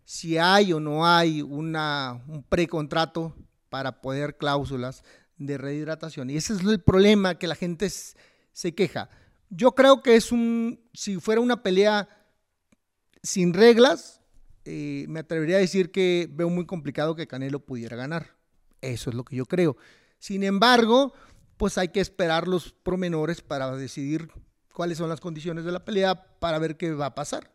si 0.06 0.38
hay 0.38 0.72
o 0.72 0.80
no 0.80 1.06
hay 1.06 1.42
una, 1.42 2.24
un 2.28 2.44
precontrato 2.44 3.36
para 3.70 4.02
poder 4.02 4.38
cláusulas 4.38 5.04
de 5.38 5.58
rehidratación. 5.58 6.30
Y 6.30 6.38
ese 6.38 6.54
es 6.54 6.62
el 6.62 6.80
problema 6.80 7.36
que 7.36 7.48
la 7.48 7.56
gente 7.56 7.90
se 7.90 8.74
queja. 8.74 9.10
Yo 9.50 9.74
creo 9.74 10.02
que 10.02 10.16
es 10.16 10.32
un, 10.32 10.80
si 10.94 11.18
fuera 11.18 11.42
una 11.42 11.62
pelea 11.62 12.08
sin 13.22 13.54
reglas, 13.54 14.22
eh, 14.66 15.06
me 15.10 15.20
atrevería 15.20 15.58
a 15.58 15.60
decir 15.60 15.92
que 15.92 16.30
veo 16.32 16.50
muy 16.50 16.66
complicado 16.66 17.16
que 17.16 17.28
Canelo 17.28 17.60
pudiera 17.60 17.96
ganar. 17.96 18.37
Eso 18.82 19.10
es 19.10 19.16
lo 19.16 19.24
que 19.24 19.36
yo 19.36 19.46
creo. 19.46 19.78
Sin 20.20 20.44
embargo, 20.44 21.14
pues 21.58 21.78
hay 21.78 21.90
que 21.90 22.00
esperar 22.00 22.48
los 22.48 22.72
promenores 22.72 23.42
para 23.42 23.76
decidir 23.76 24.30
cuáles 24.74 24.98
son 24.98 25.10
las 25.10 25.20
condiciones 25.20 25.66
de 25.66 25.72
la 25.72 25.84
pelea 25.84 26.24
para 26.40 26.60
ver 26.60 26.78
qué 26.78 26.94
va 26.94 27.08
a 27.08 27.16
pasar. 27.16 27.52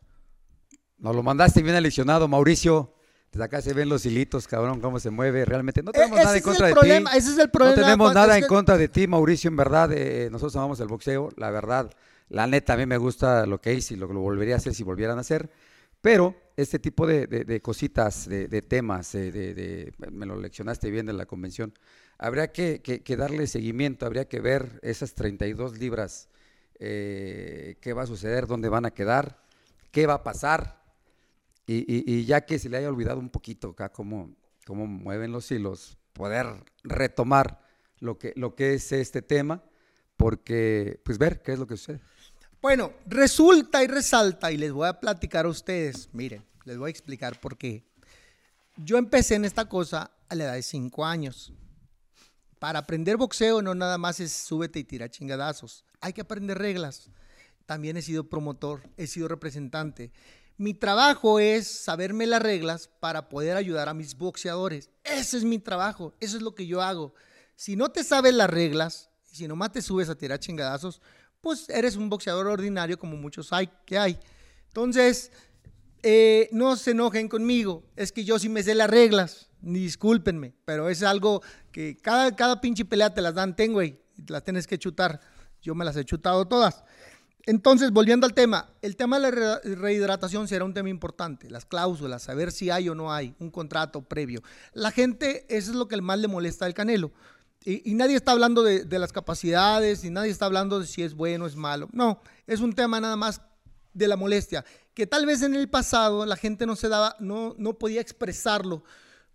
Nos 0.99 1.15
lo 1.15 1.23
mandaste 1.23 1.63
bien 1.63 1.75
aleccionado, 1.75 2.29
Mauricio. 2.29 2.95
Desde 3.33 3.45
acá 3.45 3.63
se 3.63 3.73
ven 3.73 3.89
los 3.89 4.05
hilitos, 4.05 4.47
cabrón, 4.47 4.81
cómo 4.81 5.01
se 5.01 5.11
mueve. 5.11 5.45
Realmente 5.45 5.83
no 5.83 5.91
e-, 5.91 5.95
tenemos 5.95 6.19
nada 6.19 6.37
en 6.37 6.43
contra 6.43 6.67
de 6.67 6.75
ti. 6.75 6.91
Ese 7.17 7.31
es 7.33 7.39
el 7.39 7.51
problema. 7.51 7.77
No 7.77 7.83
tenemos 7.83 8.15
nada 8.15 8.39
en 8.39 8.47
contra 8.47 8.77
de 8.77 8.89
ti, 8.89 9.07
Mauricio. 9.07 9.49
En 9.49 9.57
verdad, 9.57 9.91
eh, 9.93 10.29
nosotros 10.31 10.55
amamos 10.57 10.81
el 10.81 10.89
boxeo. 10.89 11.31
La 11.37 11.51
verdad, 11.51 11.91
la 12.29 12.47
neta, 12.47 12.75
a 12.75 12.77
mí 12.77 12.87
me 12.87 12.99
gusta 12.99 13.47
lo 13.47 13.61
que 13.61 13.73
hice 13.73 13.95
y 13.95 13.97
lo 13.97 14.07
que 14.07 14.15
lo 14.15 14.21
volvería 14.21 14.55
a 14.55 14.59
hacer 14.59 14.75
si 14.75 14.83
volvieran 14.83 15.19
a 15.19 15.23
hacer. 15.23 15.51
Pero 16.03 16.35
este 16.57 16.81
tipo 16.81 17.07
de, 17.07 17.61
cositas, 17.63 18.29
de, 18.29 18.63
temas, 18.63 19.13
de, 19.13 19.93
me 20.11 20.27
lo 20.27 20.37
leccionaste 20.37 20.91
bien 20.91 21.07
de 21.07 21.13
la 21.13 21.27
convención, 21.27 21.73
habría 22.19 22.53
que, 22.53 23.03
darle 23.17 23.47
seguimiento, 23.47 24.05
habría 24.05 24.29
que 24.29 24.41
ver 24.41 24.81
esas 24.83 25.15
32 25.15 25.79
libras, 25.79 26.29
eh, 26.81 27.77
qué 27.81 27.93
va 27.93 28.03
a 28.03 28.07
suceder, 28.07 28.49
dónde 28.49 28.69
van 28.69 28.85
a 28.85 28.91
quedar, 28.91 29.41
qué 29.93 30.07
va 30.07 30.15
a 30.15 30.23
pasar 30.25 30.83
y, 31.67 32.25
ya 32.25 32.45
que 32.45 32.59
se 32.59 32.69
le 32.69 32.79
haya 32.79 32.89
olvidado 32.89 33.21
un 33.21 33.31
poquito 33.31 33.71
acá 33.71 33.91
cómo, 33.91 34.35
mueven 34.67 35.31
los 35.31 35.51
hilos, 35.53 35.97
poder 36.13 36.47
retomar 36.83 37.63
lo 38.01 38.19
que 38.19 38.75
es 38.75 38.91
este 38.91 39.23
tema, 39.23 39.63
porque 40.17 41.01
pues 41.05 41.17
ver 41.17 41.43
qué 41.43 41.53
es 41.53 41.61
lo 41.61 41.67
que 41.69 41.77
sucede. 41.77 42.01
Bueno, 42.63 42.93
resulta 43.07 43.83
y 43.83 43.89
resalta, 43.89 44.53
y 44.53 44.57
les 44.57 44.71
voy 44.71 44.87
a 44.87 45.01
platicar 45.01 45.47
a 45.47 45.49
ustedes, 45.49 46.09
miren, 46.13 46.47
les 46.65 46.79
voy 46.79 46.87
a 46.87 46.91
explicar 46.93 47.41
por 47.41 47.59
qué. 47.59 47.83
Yo 48.77 48.99
empecé 48.99 49.35
en 49.35 49.45
esta 49.45 49.69
cosa 49.69 50.13
a 50.29 50.35
la 50.37 50.45
edad 50.45 50.55
de 50.55 50.63
5 50.63 51.05
años. 51.05 51.53
Para 52.61 52.79
aprender 52.79 53.17
boxeo 53.17 53.63
no 53.63 53.75
nada 53.75 53.99
más 53.99 54.21
es 54.21 54.31
súbete 54.31 54.79
y 54.79 54.85
tira 54.85 55.11
chingadazos. 55.11 55.85
Hay 56.01 56.13
que 56.13 56.21
aprender 56.21 56.57
reglas. 56.57 57.11
También 57.67 57.97
he 57.97 58.03
sido 58.03 58.29
promotor, 58.29 58.89
he 58.97 59.09
sido 59.09 59.27
representante. 59.27 60.13
Mi 60.57 60.73
trabajo 60.73 61.41
es 61.41 61.67
saberme 61.67 62.29
las 62.29 62.43
reglas 62.43 62.89
para 63.01 63.29
poder 63.29 63.57
ayudar 63.57 63.89
a 63.89 63.95
mis 63.95 64.17
boxeadores. 64.17 64.89
Ese 65.03 65.37
es 65.37 65.43
mi 65.43 65.59
trabajo, 65.59 66.15
eso 66.21 66.37
es 66.37 66.45
lo 66.45 66.55
que 66.55 66.69
yo 66.69 66.81
hago. 66.81 67.13
Si 67.57 67.75
no 67.75 67.91
te 67.91 68.05
sabes 68.05 68.35
las 68.35 68.49
reglas, 68.49 69.11
si 69.25 69.49
nomás 69.49 69.73
te 69.73 69.83
subes 69.83 70.09
a 70.09 70.15
tirar 70.15 70.39
chingadazos, 70.39 71.01
pues 71.43 71.69
eres 71.69 71.97
un 71.97 72.09
boxeador 72.09 72.47
ordinario 72.47 72.99
como 72.99 73.17
muchos 73.17 73.53
hay 73.53 73.69
que 73.85 73.99
hay. 73.99 74.19
Entonces, 74.69 75.31
eh, 76.03 76.49
no 76.53 76.77
se 76.77 76.93
enojen 76.93 77.29
conmigo, 77.29 77.85
es 77.97 78.13
que 78.13 78.25
yo 78.25 78.39
sí 78.39 78.49
me 78.49 78.63
sé 78.63 78.75
las 78.75 78.89
reglas, 78.89 79.51
discúlpenme, 79.61 80.55
pero 80.65 80.89
es 80.89 81.03
algo 81.03 81.43
que 81.71 81.97
cada, 81.97 82.35
cada 82.35 82.61
pinche 82.61 82.85
pelea 82.85 83.13
te 83.13 83.21
las 83.21 83.35
dan, 83.35 83.55
tengo 83.55 83.83
y 83.83 83.99
las 84.29 84.45
tienes 84.45 84.67
que 84.67 84.79
chutar. 84.79 85.21
Yo 85.61 85.75
me 85.75 85.85
las 85.85 85.97
he 85.97 86.05
chutado 86.05 86.47
todas. 86.47 86.83
Entonces, 87.45 87.91
volviendo 87.91 88.25
al 88.25 88.35
tema, 88.35 88.73
el 88.83 88.97
tema 88.97 89.19
de 89.19 89.31
la 89.33 89.61
rehidratación 89.65 90.47
será 90.47 90.65
un 90.65 90.75
tema 90.75 90.89
importante, 90.89 91.51
las 91.51 91.65
cláusulas, 91.65 92.23
saber 92.23 92.53
si 92.53 92.71
hay 92.71 92.89
o 92.89 92.95
no 92.95 93.13
hay 93.13 93.35
un 93.41 93.51
contrato 93.51 94.03
previo. 94.03 94.43
La 94.73 94.93
gente, 94.93 95.45
eso 95.49 95.73
es 95.73 95.77
lo 95.77 95.89
que 95.89 96.01
más 96.01 96.21
le 96.21 96.29
molesta 96.29 96.67
al 96.67 96.75
Canelo. 96.75 97.13
Y, 97.65 97.95
nadie 97.95 98.17
está 98.17 98.33
hablando 98.33 98.63
de, 98.63 98.99
las 98.99 99.13
capacidades, 99.13 100.05
y 100.05 100.11
nadie 100.11 100.31
está 100.31 100.47
hablando 100.47 100.81
de 100.81 100.87
si 100.87 101.03
es 101.03 101.15
bueno 101.15 101.45
o 101.45 101.47
es 101.47 101.57
malo. 101.57 101.89
No, 101.93 102.21
es 102.47 102.61
un 102.61 102.73
tema 102.73 103.01
nada 103.01 103.17
más 103.17 103.41
de 103.95 104.09
la 104.09 104.17
molestia, 104.17 104.65
que 104.95 105.07
tal 105.07 105.27
vez 105.27 105.43
en 105.43 105.55
el 105.55 105.69
pasado 105.69 106.27
la 106.27 106.37
gente 106.37 106.67
no 106.67 106.77
se 106.77 106.89
daba, 106.89 107.17
no, 107.21 107.55
no 107.59 107.79
podía 107.79 108.01
expresarlo, 108.01 108.85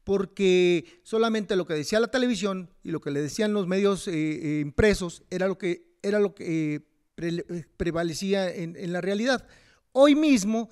porque 0.03 1.01
solamente 1.03 1.55
lo 1.55 1.65
que 1.65 1.73
decía 1.73 1.99
la 1.99 2.07
televisión 2.07 2.69
y 2.81 2.91
lo 2.91 3.01
que 3.01 3.11
le 3.11 3.21
decían 3.21 3.53
los 3.53 3.67
medios 3.67 4.07
eh, 4.07 4.13
eh, 4.13 4.59
impresos 4.61 5.23
era 5.29 5.47
lo 5.47 5.57
que, 5.57 5.97
era 6.01 6.19
lo 6.19 6.33
que 6.33 6.87
eh, 7.17 7.65
prevalecía 7.75 8.49
en, 8.49 8.93
la 8.93 9.01
realidad. 9.01 9.47
Hoy 9.91 10.15
mismo 10.15 10.69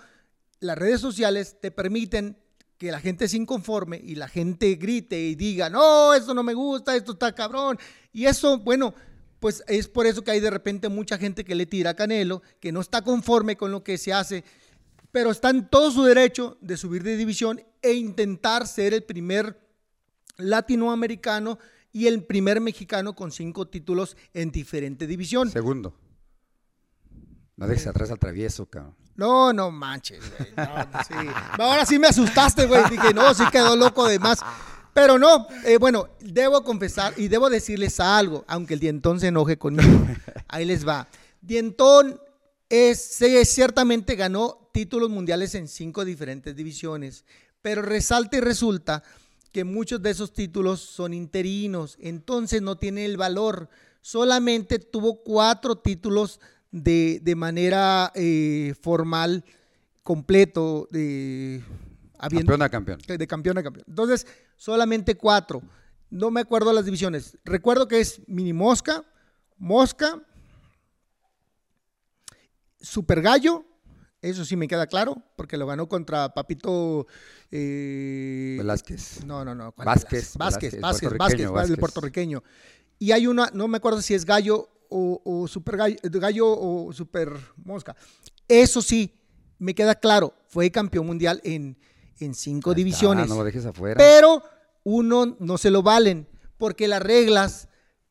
las 0.60 0.78
redes 0.78 1.02
sociales 1.02 1.58
te 1.60 1.70
permiten 1.70 2.38
que 2.78 2.92
la 2.92 3.00
gente 3.00 3.28
se 3.28 3.38
inconforme 3.38 4.02
y 4.04 4.16
la 4.16 4.28
gente 4.28 4.76
grite 4.76 5.20
y 5.20 5.36
diga, 5.36 5.70
no, 5.70 6.14
esto 6.14 6.34
no 6.34 6.44
me 6.44 6.54
gusta, 6.54 6.96
esto 6.96 7.14
está 7.14 7.34
cabrón. 7.34 7.78
Y 8.12 8.26
eso, 8.26 8.60
bueno, 8.60 8.94
pues 9.40 9.64
es 9.68 9.88
por 9.88 10.06
eso 10.06 10.24
que 10.24 10.32
hay 10.32 10.40
de 10.40 10.50
repente 10.50 10.90
mucha 10.90 11.18
gente 11.18 11.46
que 11.46 11.56
le 11.56 11.66
tira 11.66 11.92
a 11.92 11.96
Canelo, 11.96 12.42
que 12.60 12.72
no 12.72 12.82
está 12.82 13.02
conforme 13.02 13.56
con 13.56 13.72
lo 13.72 13.84
que 13.84 13.98
se 13.98 14.12
hace, 14.12 14.44
pero 15.12 15.32
está 15.32 15.50
en 15.50 15.70
todo 15.70 15.92
su 15.92 16.04
derecho 16.04 16.58
de 16.62 16.76
subir 16.76 17.04
de 17.04 17.16
división 17.16 17.62
e 17.82 17.94
intentar 17.94 18.68
ser 18.68 18.94
el 18.94 19.04
primer 19.04 19.60
latinoamericano 20.38 21.58
y 21.94 22.08
el 22.08 22.24
primer 22.26 22.60
mexicano 22.60 23.16
con 23.16 23.32
cinco 23.32 23.70
títulos 23.70 24.18
en 24.34 24.52
diferente 24.52 25.08
división. 25.08 25.50
Segundo. 25.50 25.98
No 27.56 27.68
dejes 27.68 27.88
atrás 27.88 28.12
al 28.12 28.20
travieso, 28.20 28.66
cabrón. 28.66 29.05
No, 29.16 29.54
no 29.54 29.72
manches, 29.72 30.20
güey. 30.38 30.52
No, 30.56 30.76
sí. 31.08 31.30
Ahora 31.58 31.86
sí 31.86 32.00
me 32.00 32.08
asustaste, 32.08 32.66
güey. 32.66 32.84
Dije, 32.90 33.14
no, 33.14 33.34
sí 33.34 33.44
quedó 33.52 33.76
loco 33.76 34.08
de 34.08 34.20
más. 34.20 34.40
Pero 34.94 35.20
no, 35.20 35.48
eh, 35.66 35.78
bueno, 35.78 36.08
debo 36.22 36.64
confesar 36.64 37.14
y 37.18 37.28
debo 37.28 37.50
decirles 37.50 38.00
algo, 38.00 38.46
aunque 38.48 38.76
el 38.76 38.80
dientón 38.80 39.20
se 39.20 39.28
enoje 39.28 39.58
conmigo. 39.58 40.08
Ahí 40.48 40.64
les 40.64 40.88
va. 40.88 41.08
Dientón 41.42 42.20
es, 42.70 43.20
ciertamente 43.44 44.16
ganó 44.16 44.70
títulos 44.74 45.10
mundiales 45.10 45.54
en 45.56 45.68
cinco 45.68 46.06
diferentes 46.06 46.56
divisiones, 46.56 47.26
pero 47.62 47.82
resalta 47.82 48.38
y 48.38 48.40
resulta 48.40 49.04
que 49.52 49.64
muchos 49.64 50.02
de 50.02 50.12
esos 50.12 50.34
títulos 50.34 50.82
son 50.82 51.14
interinos, 51.14 51.98
entonces 52.00 52.62
no 52.62 52.78
tiene 52.78 53.06
el 53.06 53.18
valor. 53.18 53.70
Solamente 54.02 54.80
tuvo 54.80 55.24
cuatro 55.24 55.78
títulos 55.78 56.40
de, 56.76 57.36
manera 57.36 58.12
eh, 58.16 58.74
formal, 58.82 59.46
completo, 60.04 60.88
de, 60.92 61.64
campeón 62.20 62.62
a 62.62 62.70
campeón. 62.70 63.00
De 63.08 63.28
campeón 63.28 63.58
a 63.58 63.64
campeón. 63.64 63.86
Entonces, 63.88 64.28
solamente 64.58 65.16
cuatro. 65.16 65.62
No 66.10 66.32
me 66.32 66.42
acuerdo 66.42 66.74
las 66.74 66.86
divisiones. 66.86 67.38
Recuerdo 67.44 67.88
que 67.88 68.00
es 68.00 68.22
mini 68.28 68.54
mosca, 68.54 69.04
mosca, 69.58 70.22
super 72.80 73.22
gallo, 73.22 73.66
eso 74.22 74.44
sí 74.44 74.56
me 74.56 74.68
queda 74.68 74.88
claro, 74.88 75.22
porque 75.36 75.58
lo 75.58 75.68
ganó 75.68 75.88
contra 75.88 76.34
Papito 76.34 77.08
eh, 77.52 78.56
Velázquez. 78.58 79.24
No, 79.26 79.46
no, 79.46 79.56
no. 79.56 79.74
Vázquez, 79.78 80.36
Vázquez, 80.36 80.80
Vázquez, 80.80 81.18
Vázquez, 81.18 81.50
Vázquez, 81.50 81.72
el 81.72 81.78
puertorriqueño. 81.78 82.44
Y 83.00 83.12
hay 83.12 83.28
una, 83.28 83.50
no 83.54 83.68
me 83.68 83.78
acuerdo 83.78 84.02
si 84.02 84.14
es 84.14 84.26
gallo 84.26 84.70
o, 84.90 85.48
super 85.48 85.78
gallo, 85.78 86.48
o 86.48 86.92
super 86.94 87.30
mosca. 87.64 87.96
Eso 88.48 88.82
sí, 88.82 89.14
me 89.58 89.74
queda 89.74 89.96
claro, 89.96 90.34
fue 90.48 90.72
campeón 90.72 91.08
mundial 91.08 91.42
en, 91.44 91.78
en 92.20 92.34
cinco 92.34 92.74
divisiones. 92.74 93.28
no 93.28 93.36
lo 93.36 93.44
dejes 93.44 93.66
afuera. 93.66 93.98
Pero 93.98 94.44
uno 94.84 95.36
no 95.40 95.58
se 95.58 95.72
lo 95.72 95.82
valen, 95.84 96.28
porque 96.58 96.88
las 96.88 97.02
reglas 97.02 97.68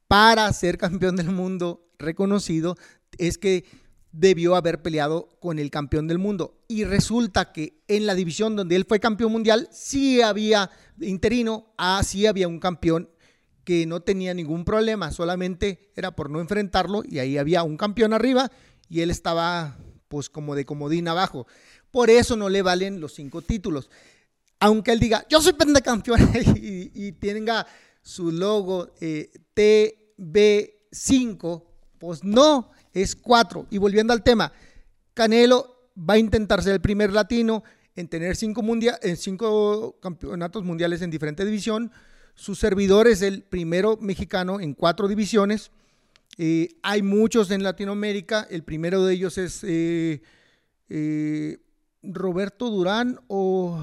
para 0.09 0.53
ser 0.53 0.79
campeón 0.79 1.17
del 1.17 1.31
mundo 1.31 1.89
reconocido 1.99 2.77
es 3.19 3.39
que 3.39 3.65
debió 4.13 4.55
haber 4.55 4.81
peleado 4.81 5.29
con 5.41 5.59
el 5.59 5.71
campeón 5.71 6.07
del 6.07 6.19
mundo. 6.19 6.63
Y 6.69 6.85
resulta 6.85 7.53
que 7.53 7.83
en 7.89 8.07
la 8.07 8.15
división 8.15 8.57
donde 8.57 8.77
él 8.77 8.85
fue 8.89 9.01
campeón 9.01 9.33
mundial, 9.33 9.69
sí 9.73 10.23
había 10.23 10.71
interino, 11.01 11.73
ah, 11.77 12.03
sí 12.05 12.27
había 12.27 12.49
un 12.49 12.61
campeón 12.61 13.11
que 13.65 13.87
no 13.87 14.01
tenía 14.01 14.35
ningún 14.35 14.65
problema, 14.65 15.11
solamente 15.11 15.91
era 15.97 16.15
por 16.15 16.31
no 16.31 16.41
enfrentarlo 16.41 17.03
y 17.09 17.19
ahí 17.19 17.39
había 17.39 17.63
un 17.63 17.77
campeón 17.77 18.13
arriba 18.13 18.51
y 18.89 19.01
él 19.01 19.11
estaba 19.11 19.79
pues 20.09 20.31
como 20.31 20.55
de 20.55 20.65
comodín 20.65 21.09
abajo. 21.09 21.47
Por 21.91 22.11
eso 22.11 22.37
no 22.37 22.49
le 22.49 22.63
valen 22.63 23.01
los 23.01 23.15
cinco 23.15 23.43
títulos. 23.43 23.91
Aunque 24.61 24.93
él 24.93 25.01
diga, 25.01 25.27
yo 25.29 25.41
soy 25.41 25.55
pentacampeón 25.55 26.21
y, 26.57 27.07
y 27.07 27.13
tenga 27.13 27.67
su 28.03 28.31
logo 28.31 28.93
eh, 29.01 29.31
TB5, 29.57 31.65
pues 31.99 32.23
no, 32.23 32.71
es 32.93 33.17
cuatro. 33.17 33.67
Y 33.71 33.79
volviendo 33.79 34.13
al 34.13 34.23
tema, 34.23 34.53
Canelo 35.15 35.91
va 35.99 36.15
a 36.15 36.19
intentar 36.19 36.63
ser 36.63 36.75
el 36.75 36.81
primer 36.81 37.13
latino 37.13 37.65
en 37.97 38.09
tener 38.09 38.37
cinco, 38.37 38.63
en 39.03 39.17
cinco 39.17 39.99
campeonatos 40.01 40.65
mundiales 40.65 41.03
en 41.03 41.11
diferente 41.11 41.45
división 41.45 41.93
su 42.35 42.55
servidor 42.55 43.07
es 43.07 43.23
el 43.23 43.43
primero 43.43 43.97
mexicano 44.01 44.61
en 44.61 44.75
cuatro 44.75 45.09
divisiones. 45.09 45.71
Eh, 46.37 46.69
hay 46.83 47.03
muchos 47.03 47.51
en 47.51 47.63
Latinoamérica. 47.63 48.47
El 48.51 48.65
primero 48.65 49.05
de 49.05 49.15
ellos 49.15 49.39
es 49.39 49.63
eh, 49.63 50.21
eh, 50.89 51.59
Roberto 52.03 52.71
Durán 52.71 53.21
o 53.29 53.83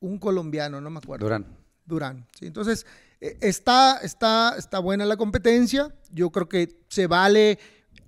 un 0.00 0.18
colombiano, 0.18 0.80
no 0.80 0.90
me 0.90 0.98
acuerdo. 0.98 1.26
Durán. 1.26 1.46
Durán. 1.86 2.26
¿sí? 2.38 2.46
Entonces, 2.46 2.86
está, 3.20 3.98
está, 4.02 4.54
está 4.58 4.78
buena 4.78 5.06
la 5.06 5.16
competencia. 5.16 5.94
Yo 6.12 6.30
creo 6.30 6.48
que 6.48 6.80
se 6.88 7.06
vale 7.06 7.58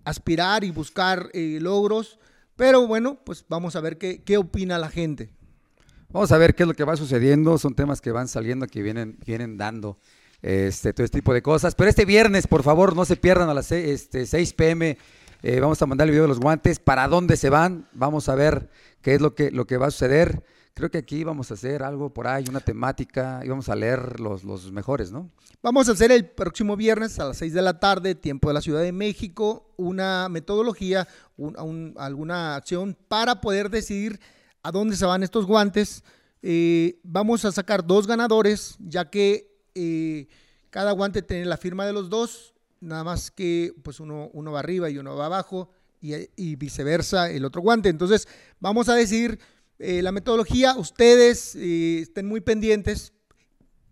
aspirar 0.04 0.62
y 0.62 0.70
buscar 0.70 1.30
logros. 1.32 2.18
Pero 2.56 2.86
bueno, 2.86 3.18
pues 3.24 3.44
vamos 3.48 3.76
a 3.76 3.80
ver 3.80 3.96
qué, 3.96 4.22
qué 4.22 4.36
opina 4.36 4.78
la 4.78 4.90
gente. 4.90 5.30
Vamos 6.14 6.30
a 6.30 6.38
ver 6.38 6.54
qué 6.54 6.62
es 6.62 6.68
lo 6.68 6.74
que 6.74 6.84
va 6.84 6.96
sucediendo. 6.96 7.58
Son 7.58 7.74
temas 7.74 8.00
que 8.00 8.12
van 8.12 8.28
saliendo, 8.28 8.68
que 8.68 8.82
vienen, 8.82 9.18
vienen 9.26 9.58
dando 9.58 9.98
este, 10.42 10.92
todo 10.92 11.04
este 11.04 11.18
tipo 11.18 11.34
de 11.34 11.42
cosas. 11.42 11.74
Pero 11.74 11.90
este 11.90 12.04
viernes, 12.04 12.46
por 12.46 12.62
favor, 12.62 12.94
no 12.94 13.04
se 13.04 13.16
pierdan 13.16 13.48
a 13.48 13.54
las 13.54 13.66
6, 13.66 13.88
este, 13.88 14.24
6 14.24 14.52
pm. 14.52 14.96
Eh, 15.42 15.58
vamos 15.58 15.82
a 15.82 15.86
mandar 15.86 16.06
el 16.06 16.12
video 16.12 16.22
de 16.22 16.28
los 16.28 16.38
guantes. 16.38 16.78
¿Para 16.78 17.08
dónde 17.08 17.36
se 17.36 17.50
van? 17.50 17.88
Vamos 17.94 18.28
a 18.28 18.36
ver 18.36 18.70
qué 19.02 19.14
es 19.16 19.20
lo 19.20 19.34
que, 19.34 19.50
lo 19.50 19.66
que 19.66 19.76
va 19.76 19.88
a 19.88 19.90
suceder. 19.90 20.44
Creo 20.72 20.88
que 20.88 20.98
aquí 20.98 21.24
vamos 21.24 21.50
a 21.50 21.54
hacer 21.54 21.82
algo 21.82 22.14
por 22.14 22.28
ahí, 22.28 22.44
una 22.48 22.60
temática, 22.60 23.40
y 23.44 23.48
vamos 23.48 23.68
a 23.68 23.74
leer 23.74 24.20
los, 24.20 24.44
los 24.44 24.70
mejores, 24.70 25.10
¿no? 25.10 25.30
Vamos 25.62 25.88
a 25.88 25.92
hacer 25.92 26.12
el 26.12 26.26
próximo 26.26 26.76
viernes 26.76 27.18
a 27.18 27.24
las 27.24 27.38
6 27.38 27.54
de 27.54 27.62
la 27.62 27.80
tarde, 27.80 28.14
tiempo 28.14 28.48
de 28.48 28.54
la 28.54 28.60
Ciudad 28.60 28.82
de 28.82 28.92
México, 28.92 29.72
una 29.76 30.28
metodología, 30.28 31.08
alguna 31.96 32.54
acción 32.54 32.96
para 33.08 33.40
poder 33.40 33.68
decidir 33.68 34.20
a 34.64 34.72
dónde 34.72 34.96
se 34.96 35.04
van 35.04 35.22
estos 35.22 35.46
guantes. 35.46 36.02
Eh, 36.42 36.98
vamos 37.04 37.44
a 37.44 37.52
sacar 37.52 37.86
dos 37.86 38.06
ganadores, 38.06 38.76
ya 38.80 39.08
que 39.08 39.54
eh, 39.74 40.26
cada 40.70 40.92
guante 40.92 41.22
tiene 41.22 41.44
la 41.44 41.58
firma 41.58 41.86
de 41.86 41.92
los 41.92 42.08
dos, 42.08 42.54
nada 42.80 43.04
más 43.04 43.30
que 43.30 43.72
pues 43.82 44.00
uno, 44.00 44.30
uno 44.32 44.52
va 44.52 44.60
arriba 44.60 44.90
y 44.90 44.98
uno 44.98 45.16
va 45.16 45.26
abajo 45.26 45.70
y, 46.00 46.56
viceversa 46.56 47.30
el 47.30 47.44
otro 47.44 47.62
guante. 47.62 47.88
Entonces 47.90 48.26
vamos 48.58 48.88
a 48.88 48.94
decir 48.94 49.38
eh, 49.78 50.02
la 50.02 50.12
metodología, 50.12 50.76
ustedes 50.76 51.54
estén 51.54 52.26
muy 52.26 52.40
pendientes, 52.40 53.12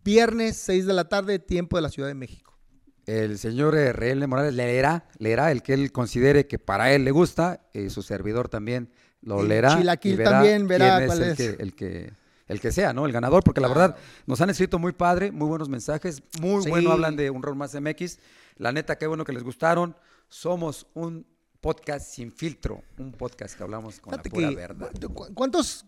viernes 0.02 0.56
6 0.56 0.86
de 0.86 0.92
la 0.94 1.08
tarde, 1.08 1.38
tiempo 1.38 1.76
de 1.76 1.82
la 1.82 1.90
Ciudad 1.90 2.08
de 2.08 2.14
México. 2.14 2.58
El 3.04 3.38
señor 3.38 3.74
R.L. 3.74 4.26
Morales 4.26 4.54
leerá, 4.54 5.08
leerá 5.18 5.50
el 5.50 5.62
que 5.62 5.74
él 5.74 5.90
considere 5.90 6.46
que 6.46 6.58
para 6.58 6.94
él 6.94 7.04
le 7.04 7.10
gusta, 7.10 7.68
su 7.88 8.02
servidor 8.02 8.48
también 8.48 8.90
lo 9.22 9.42
leerá. 9.42 9.80
y 10.02 10.16
verá 10.16 10.30
también 10.30 10.66
verá 10.66 11.06
cuál 11.06 11.22
es, 11.22 11.40
El, 11.40 11.74
que, 11.74 12.12
el, 12.48 12.60
que, 12.60 12.72
sea, 12.72 12.92
¿no? 12.92 13.06
El 13.06 13.12
ganador, 13.12 13.42
porque 13.42 13.60
la 13.60 13.68
verdad 13.68 13.96
nos 14.26 14.40
han 14.40 14.50
escrito 14.50 14.78
muy 14.78 14.92
padre, 14.92 15.32
muy 15.32 15.48
buenos 15.48 15.68
mensajes, 15.68 16.22
muy 16.40 16.68
bueno 16.68 16.92
hablan 16.92 17.16
de 17.16 17.30
un 17.30 17.42
rol 17.42 17.56
más 17.56 17.74
MX. 17.74 18.18
La 18.56 18.72
neta, 18.72 18.96
qué 18.96 19.06
bueno 19.06 19.24
que 19.24 19.32
les 19.32 19.42
gustaron. 19.42 19.96
Somos 20.28 20.86
un 20.94 21.26
podcast 21.60 22.10
sin 22.10 22.32
filtro, 22.32 22.82
un 22.98 23.12
podcast 23.12 23.56
que 23.56 23.62
hablamos 23.62 24.00
con 24.00 24.12
la 24.16 24.22
pura 24.22 24.50
verdad. 24.50 24.90
¿Cuántos, 25.34 25.86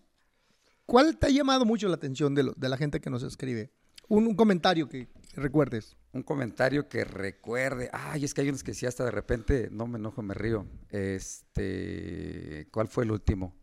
cuál 0.87 1.16
te 1.16 1.26
ha 1.26 1.30
llamado 1.30 1.64
mucho 1.64 1.89
la 1.89 1.97
atención 1.97 2.35
de, 2.35 2.53
de 2.57 2.68
la 2.68 2.76
gente 2.76 3.01
que 3.01 3.11
nos 3.11 3.22
escribe? 3.22 3.70
un 4.09 4.35
comentario 4.35 4.89
que, 4.89 5.09
recuerdes. 5.41 5.97
Un 6.12 6.22
comentario 6.22 6.89
que 6.89 7.05
recuerde. 7.05 7.91
Ay, 7.93 8.24
es 8.24 8.35
que 8.35 8.43
hay 8.43 8.49
unos 8.49 8.62
que 8.62 8.74
sí 8.74 8.87
hasta 8.87 9.05
de 9.05 9.11
repente 9.11 9.68
no 9.70 9.87
me 9.87 9.99
enojo, 9.99 10.22
me 10.22 10.35
río. 10.35 10.66
Este, 10.91 12.68
¿cuál 12.70 12.89
fue 12.89 13.05
el 13.05 13.11
último? 13.11 13.55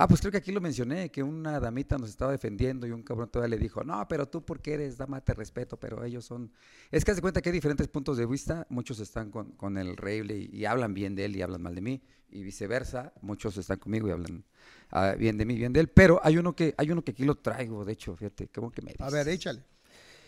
Ah, 0.00 0.06
pues 0.06 0.20
creo 0.20 0.30
que 0.30 0.38
aquí 0.38 0.52
lo 0.52 0.60
mencioné, 0.60 1.10
que 1.10 1.24
una 1.24 1.58
damita 1.58 1.98
nos 1.98 2.10
estaba 2.10 2.30
defendiendo 2.30 2.86
y 2.86 2.92
un 2.92 3.02
cabrón 3.02 3.32
todavía 3.32 3.56
le 3.56 3.60
dijo, 3.60 3.82
no, 3.82 4.06
pero 4.06 4.28
tú 4.28 4.44
porque 4.44 4.74
eres 4.74 4.96
dama 4.96 5.20
te 5.20 5.34
respeto, 5.34 5.76
pero 5.76 6.04
ellos 6.04 6.24
son... 6.24 6.52
Es 6.92 7.04
que 7.04 7.10
haz 7.10 7.16
de 7.16 7.20
cuenta 7.20 7.42
que 7.42 7.48
hay 7.48 7.52
diferentes 7.52 7.88
puntos 7.88 8.16
de 8.16 8.24
vista, 8.24 8.64
muchos 8.70 9.00
están 9.00 9.32
con, 9.32 9.76
el 9.76 9.96
rey 9.96 10.48
y, 10.52 10.64
hablan 10.66 10.94
bien 10.94 11.16
de 11.16 11.24
él 11.24 11.34
y 11.34 11.42
hablan 11.42 11.62
mal 11.62 11.74
de 11.74 11.80
mí, 11.80 12.00
y 12.30 12.44
viceversa, 12.44 13.12
muchos 13.22 13.56
están 13.56 13.80
conmigo 13.80 14.06
y 14.06 14.12
hablan 14.12 14.44
ah, 14.92 15.16
bien 15.18 15.36
de 15.36 15.44
mí, 15.44 15.56
bien 15.56 15.72
de 15.72 15.80
él, 15.80 15.88
pero 15.88 16.20
hay 16.22 16.38
uno 16.38 16.54
que, 16.54 16.76
hay 16.78 16.92
uno 16.92 17.02
que 17.02 17.10
aquí 17.10 17.24
lo 17.24 17.34
traigo, 17.34 17.84
de 17.84 17.94
hecho, 17.94 18.14
fíjate, 18.14 18.46
como 18.50 18.70
que 18.70 18.82
me... 18.82 18.94
A 19.00 19.10
ver, 19.10 19.26
échale. 19.26 19.64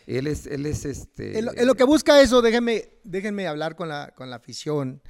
Él 0.07 0.27
es, 0.27 0.47
él 0.47 0.67
es 0.67 0.85
este. 0.85 1.39
En 1.39 1.67
lo, 1.67 1.75
que 1.75 1.85
busca 1.85 2.21
eso, 2.21 2.43
déjenme, 2.43 2.89
déjenme 3.05 3.47
hablar 3.47 3.77
con 3.77 3.89
la, 3.89 4.13
con 4.17 4.31
la 4.31 4.37
afición. 4.37 5.03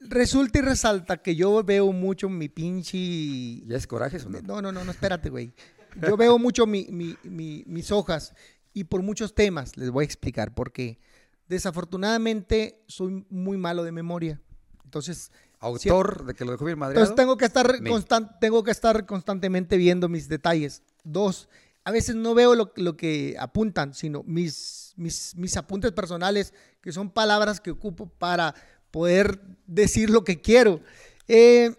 Resulta 0.00 0.58
y 0.58 0.62
resalta 0.62 1.18
que 1.18 1.36
yo 1.36 1.62
veo 1.62 1.92
mucho 1.92 2.28
mi 2.28 2.48
pinche. 2.48 3.64
¿Ya 3.66 3.76
es 3.76 3.86
coraje 3.86 4.18
o 4.18 4.28
no? 4.28 4.40
No, 4.42 4.62
no, 4.62 4.72
no, 4.72 4.84
no 4.84 4.90
espérate, 4.90 5.30
güey. 5.30 5.52
Yo 6.00 6.16
veo 6.16 6.38
mucho 6.38 6.66
mi, 6.66 6.86
mis 7.22 7.92
hojas 7.92 8.34
y 8.72 8.84
por 8.84 9.02
muchos 9.02 9.34
temas. 9.34 9.76
Les 9.76 9.90
voy 9.90 10.02
a 10.02 10.06
explicar 10.06 10.54
por 10.54 10.72
qué. 10.72 10.98
Desafortunadamente, 11.48 12.82
soy 12.86 13.26
muy 13.28 13.58
malo 13.58 13.84
de 13.84 13.92
memoria. 13.92 14.40
Entonces. 14.84 15.30
Autor 15.60 16.26
de 16.26 16.34
que 16.34 16.44
lo 16.44 16.52
dejó 16.52 16.64
bien 16.64 16.78
madre. 16.78 16.94
Entonces 16.94 17.14
tengo 17.14 17.36
que 17.36 17.44
estar 17.44 17.84
constant, 17.84 18.32
tengo 18.40 18.64
que 18.64 18.72
estar 18.72 19.06
constantemente 19.06 19.76
viendo 19.76 20.08
mis 20.08 20.28
detalles. 20.28 20.82
Dos, 21.04 21.48
a 21.84 21.90
veces 21.90 22.14
no 22.14 22.34
veo 22.34 22.54
lo, 22.54 22.96
que 22.96 23.36
apuntan, 23.38 23.94
sino 23.94 24.22
mis, 24.24 24.94
mis, 24.96 25.56
apuntes 25.56 25.92
personales, 25.92 26.54
que 26.80 26.92
son 26.92 27.10
palabras 27.10 27.60
que 27.60 27.70
ocupo 27.70 28.06
para 28.06 28.54
poder 28.90 29.40
decir 29.66 30.10
lo 30.10 30.24
que 30.24 30.40
quiero. 30.40 30.80
Eh, 31.28 31.74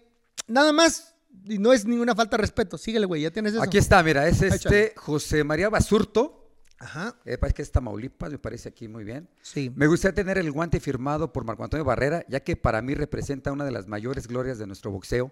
nada 0.48 0.74
más 0.74 1.14
y 1.46 1.58
no 1.58 1.74
es 1.74 1.86
ninguna 1.86 2.16
falta 2.16 2.38
de 2.38 2.42
respeto. 2.42 2.78
Síguele, 2.78 3.06
güey, 3.06 3.22
ya 3.22 3.32
tienes 3.32 3.54
eso. 3.54 3.62
Aquí 3.62 3.78
está, 3.78 4.02
mira, 4.04 4.28
es 4.28 4.42
este 4.42 4.94
José 4.96 5.44
María 5.44 5.70
Basurto. 5.70 6.40
Ajá. 6.80 7.16
Eh, 7.24 7.38
parece 7.38 7.56
que 7.56 7.62
es 7.62 7.72
Tamaulipas, 7.72 8.32
me 8.32 8.40
parece 8.40 8.70
aquí 8.70 8.88
muy 8.88 9.04
bien. 9.04 9.30
Sí. 9.42 9.72
Me 9.76 9.88
gustaría 9.88 10.16
tener 10.16 10.38
el 10.38 10.52
guante 10.52 10.80
firmado 10.80 11.32
por 11.32 11.46
Marco 11.46 11.64
Antonio 11.64 11.86
Barrera, 11.86 12.26
ya 12.28 12.42
que 12.42 12.58
para 12.58 12.82
mí 12.82 12.94
representa 12.94 13.52
una 13.52 13.64
de 13.64 13.72
las 13.72 13.88
mayores 13.88 14.28
glorias 14.28 14.58
de 14.58 14.68
nuestro 14.68 14.92
boxeo, 14.92 15.32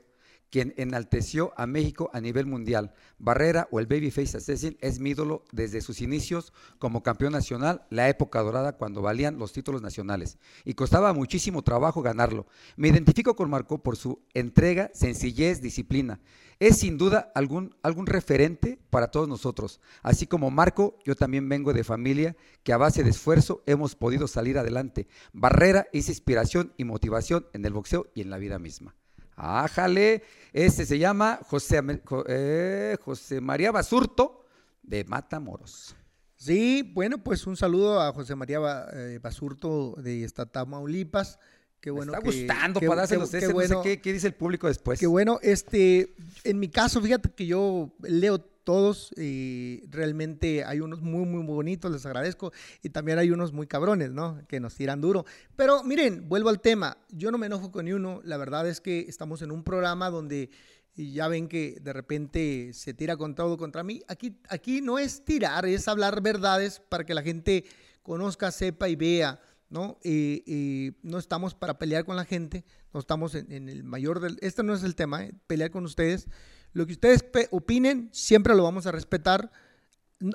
quien 0.51 0.73
enalteció 0.77 1.53
a 1.55 1.65
México 1.65 2.11
a 2.13 2.19
nivel 2.19 2.45
mundial. 2.45 2.93
Barrera 3.17 3.67
o 3.71 3.79
el 3.79 3.87
Babyface 3.87 4.37
Assassin 4.37 4.77
es 4.81 4.99
mi 4.99 5.11
ídolo 5.11 5.43
desde 5.51 5.81
sus 5.81 6.01
inicios 6.01 6.53
como 6.77 7.01
campeón 7.01 7.31
nacional, 7.31 7.85
la 7.89 8.09
época 8.09 8.41
dorada 8.41 8.77
cuando 8.77 9.01
valían 9.01 9.39
los 9.39 9.53
títulos 9.53 9.81
nacionales. 9.81 10.37
Y 10.65 10.73
costaba 10.73 11.13
muchísimo 11.13 11.63
trabajo 11.63 12.01
ganarlo. 12.01 12.45
Me 12.75 12.89
identifico 12.89 13.35
con 13.35 13.49
Marco 13.49 13.81
por 13.81 13.95
su 13.95 14.19
entrega, 14.33 14.91
sencillez, 14.93 15.61
disciplina. 15.61 16.19
Es 16.59 16.77
sin 16.77 16.97
duda 16.97 17.31
algún, 17.33 17.75
algún 17.81 18.05
referente 18.05 18.77
para 18.91 19.09
todos 19.09 19.27
nosotros. 19.27 19.79
Así 20.03 20.27
como 20.27 20.51
Marco, 20.51 20.99
yo 21.05 21.15
también 21.15 21.49
vengo 21.49 21.73
de 21.73 21.83
familia 21.83 22.35
que 22.63 22.73
a 22.73 22.77
base 22.77 23.03
de 23.03 23.09
esfuerzo 23.09 23.63
hemos 23.65 23.95
podido 23.95 24.27
salir 24.27 24.59
adelante. 24.59 25.07
Barrera 25.33 25.87
es 25.93 26.09
inspiración 26.09 26.73
y 26.77 26.83
motivación 26.83 27.47
en 27.53 27.65
el 27.65 27.73
boxeo 27.73 28.11
y 28.13 28.21
en 28.21 28.29
la 28.29 28.37
vida 28.37 28.59
misma. 28.59 28.95
Ájale, 29.43 30.21
este 30.53 30.85
se 30.85 30.99
llama 30.99 31.39
José, 31.47 31.81
eh, 32.27 32.95
José 33.03 33.41
María 33.41 33.71
Basurto 33.71 34.45
de 34.83 35.03
Matamoros. 35.05 35.95
Sí, 36.35 36.91
bueno, 36.93 37.17
pues 37.23 37.47
un 37.47 37.57
saludo 37.57 37.99
a 37.99 38.13
José 38.13 38.35
María 38.35 38.59
eh, 38.93 39.19
Basurto 39.21 39.95
de 39.97 40.23
esta 40.23 40.45
Tamaulipas. 40.45 41.39
Qué 41.79 41.89
bueno 41.89 42.11
Me 42.11 42.19
está 42.19 42.29
que- 42.29 42.37
gustando 42.37 42.79
para 42.81 42.95
dárselos 42.97 43.31
qué 43.31 43.37
ese, 43.39 43.51
bueno, 43.53 43.77
no 43.77 43.83
sé 43.83 43.89
qué, 43.89 44.01
qué 44.01 44.13
dice 44.13 44.27
el 44.27 44.35
público 44.35 44.67
después. 44.67 44.99
Qué 44.99 45.07
bueno, 45.07 45.39
este, 45.41 46.13
en 46.43 46.59
mi 46.59 46.69
caso, 46.69 47.01
fíjate 47.01 47.31
que 47.31 47.47
yo 47.47 47.91
leo 48.01 48.37
todos 48.63 49.11
y 49.17 49.83
realmente 49.89 50.63
hay 50.63 50.79
unos 50.79 51.01
muy, 51.01 51.25
muy, 51.25 51.43
bonitos, 51.43 51.91
les 51.91 52.05
agradezco, 52.05 52.51
y 52.81 52.89
también 52.89 53.17
hay 53.17 53.31
unos 53.31 53.53
muy 53.53 53.67
cabrones, 53.67 54.11
¿no? 54.11 54.41
Que 54.47 54.59
nos 54.59 54.75
tiran 54.75 55.01
duro. 55.01 55.25
Pero 55.55 55.83
miren, 55.83 56.29
vuelvo 56.29 56.49
al 56.49 56.61
tema, 56.61 56.97
yo 57.09 57.31
no 57.31 57.37
me 57.37 57.47
enojo 57.47 57.71
con 57.71 57.85
ni 57.85 57.93
uno, 57.93 58.21
la 58.23 58.37
verdad 58.37 58.67
es 58.67 58.81
que 58.81 59.01
estamos 59.01 59.41
en 59.41 59.51
un 59.51 59.63
programa 59.63 60.09
donde 60.09 60.49
y 60.93 61.13
ya 61.13 61.27
ven 61.27 61.47
que 61.47 61.77
de 61.81 61.93
repente 61.93 62.71
se 62.73 62.93
tira 62.93 63.15
con 63.15 63.33
todo 63.33 63.57
contra 63.57 63.83
mí. 63.83 64.01
Aquí, 64.07 64.37
aquí 64.49 64.81
no 64.81 64.99
es 64.99 65.23
tirar, 65.23 65.65
es 65.65 65.87
hablar 65.87 66.21
verdades 66.21 66.81
para 66.81 67.05
que 67.05 67.13
la 67.13 67.23
gente 67.23 67.63
conozca, 68.03 68.51
sepa 68.51 68.89
y 68.89 68.95
vea. 68.95 69.39
¿no? 69.69 69.97
Eh, 70.03 70.91
no 71.01 71.17
estamos 71.17 71.55
para 71.55 71.79
pelear 71.79 72.03
con 72.03 72.17
la 72.17 72.25
gente, 72.25 72.65
no 72.93 72.99
estamos 72.99 73.35
en, 73.35 73.51
en 73.53 73.69
el 73.69 73.83
mayor 73.83 74.19
del... 74.19 74.37
Este 74.41 74.63
no 74.63 74.73
es 74.73 74.83
el 74.83 74.95
tema, 74.95 75.23
eh, 75.23 75.33
pelear 75.47 75.71
con 75.71 75.85
ustedes. 75.85 76.27
Lo 76.73 76.85
que 76.85 76.93
ustedes 76.93 77.23
opinen, 77.51 78.09
siempre 78.11 78.55
lo 78.55 78.63
vamos 78.63 78.85
a 78.87 78.91
respetar. 78.91 79.51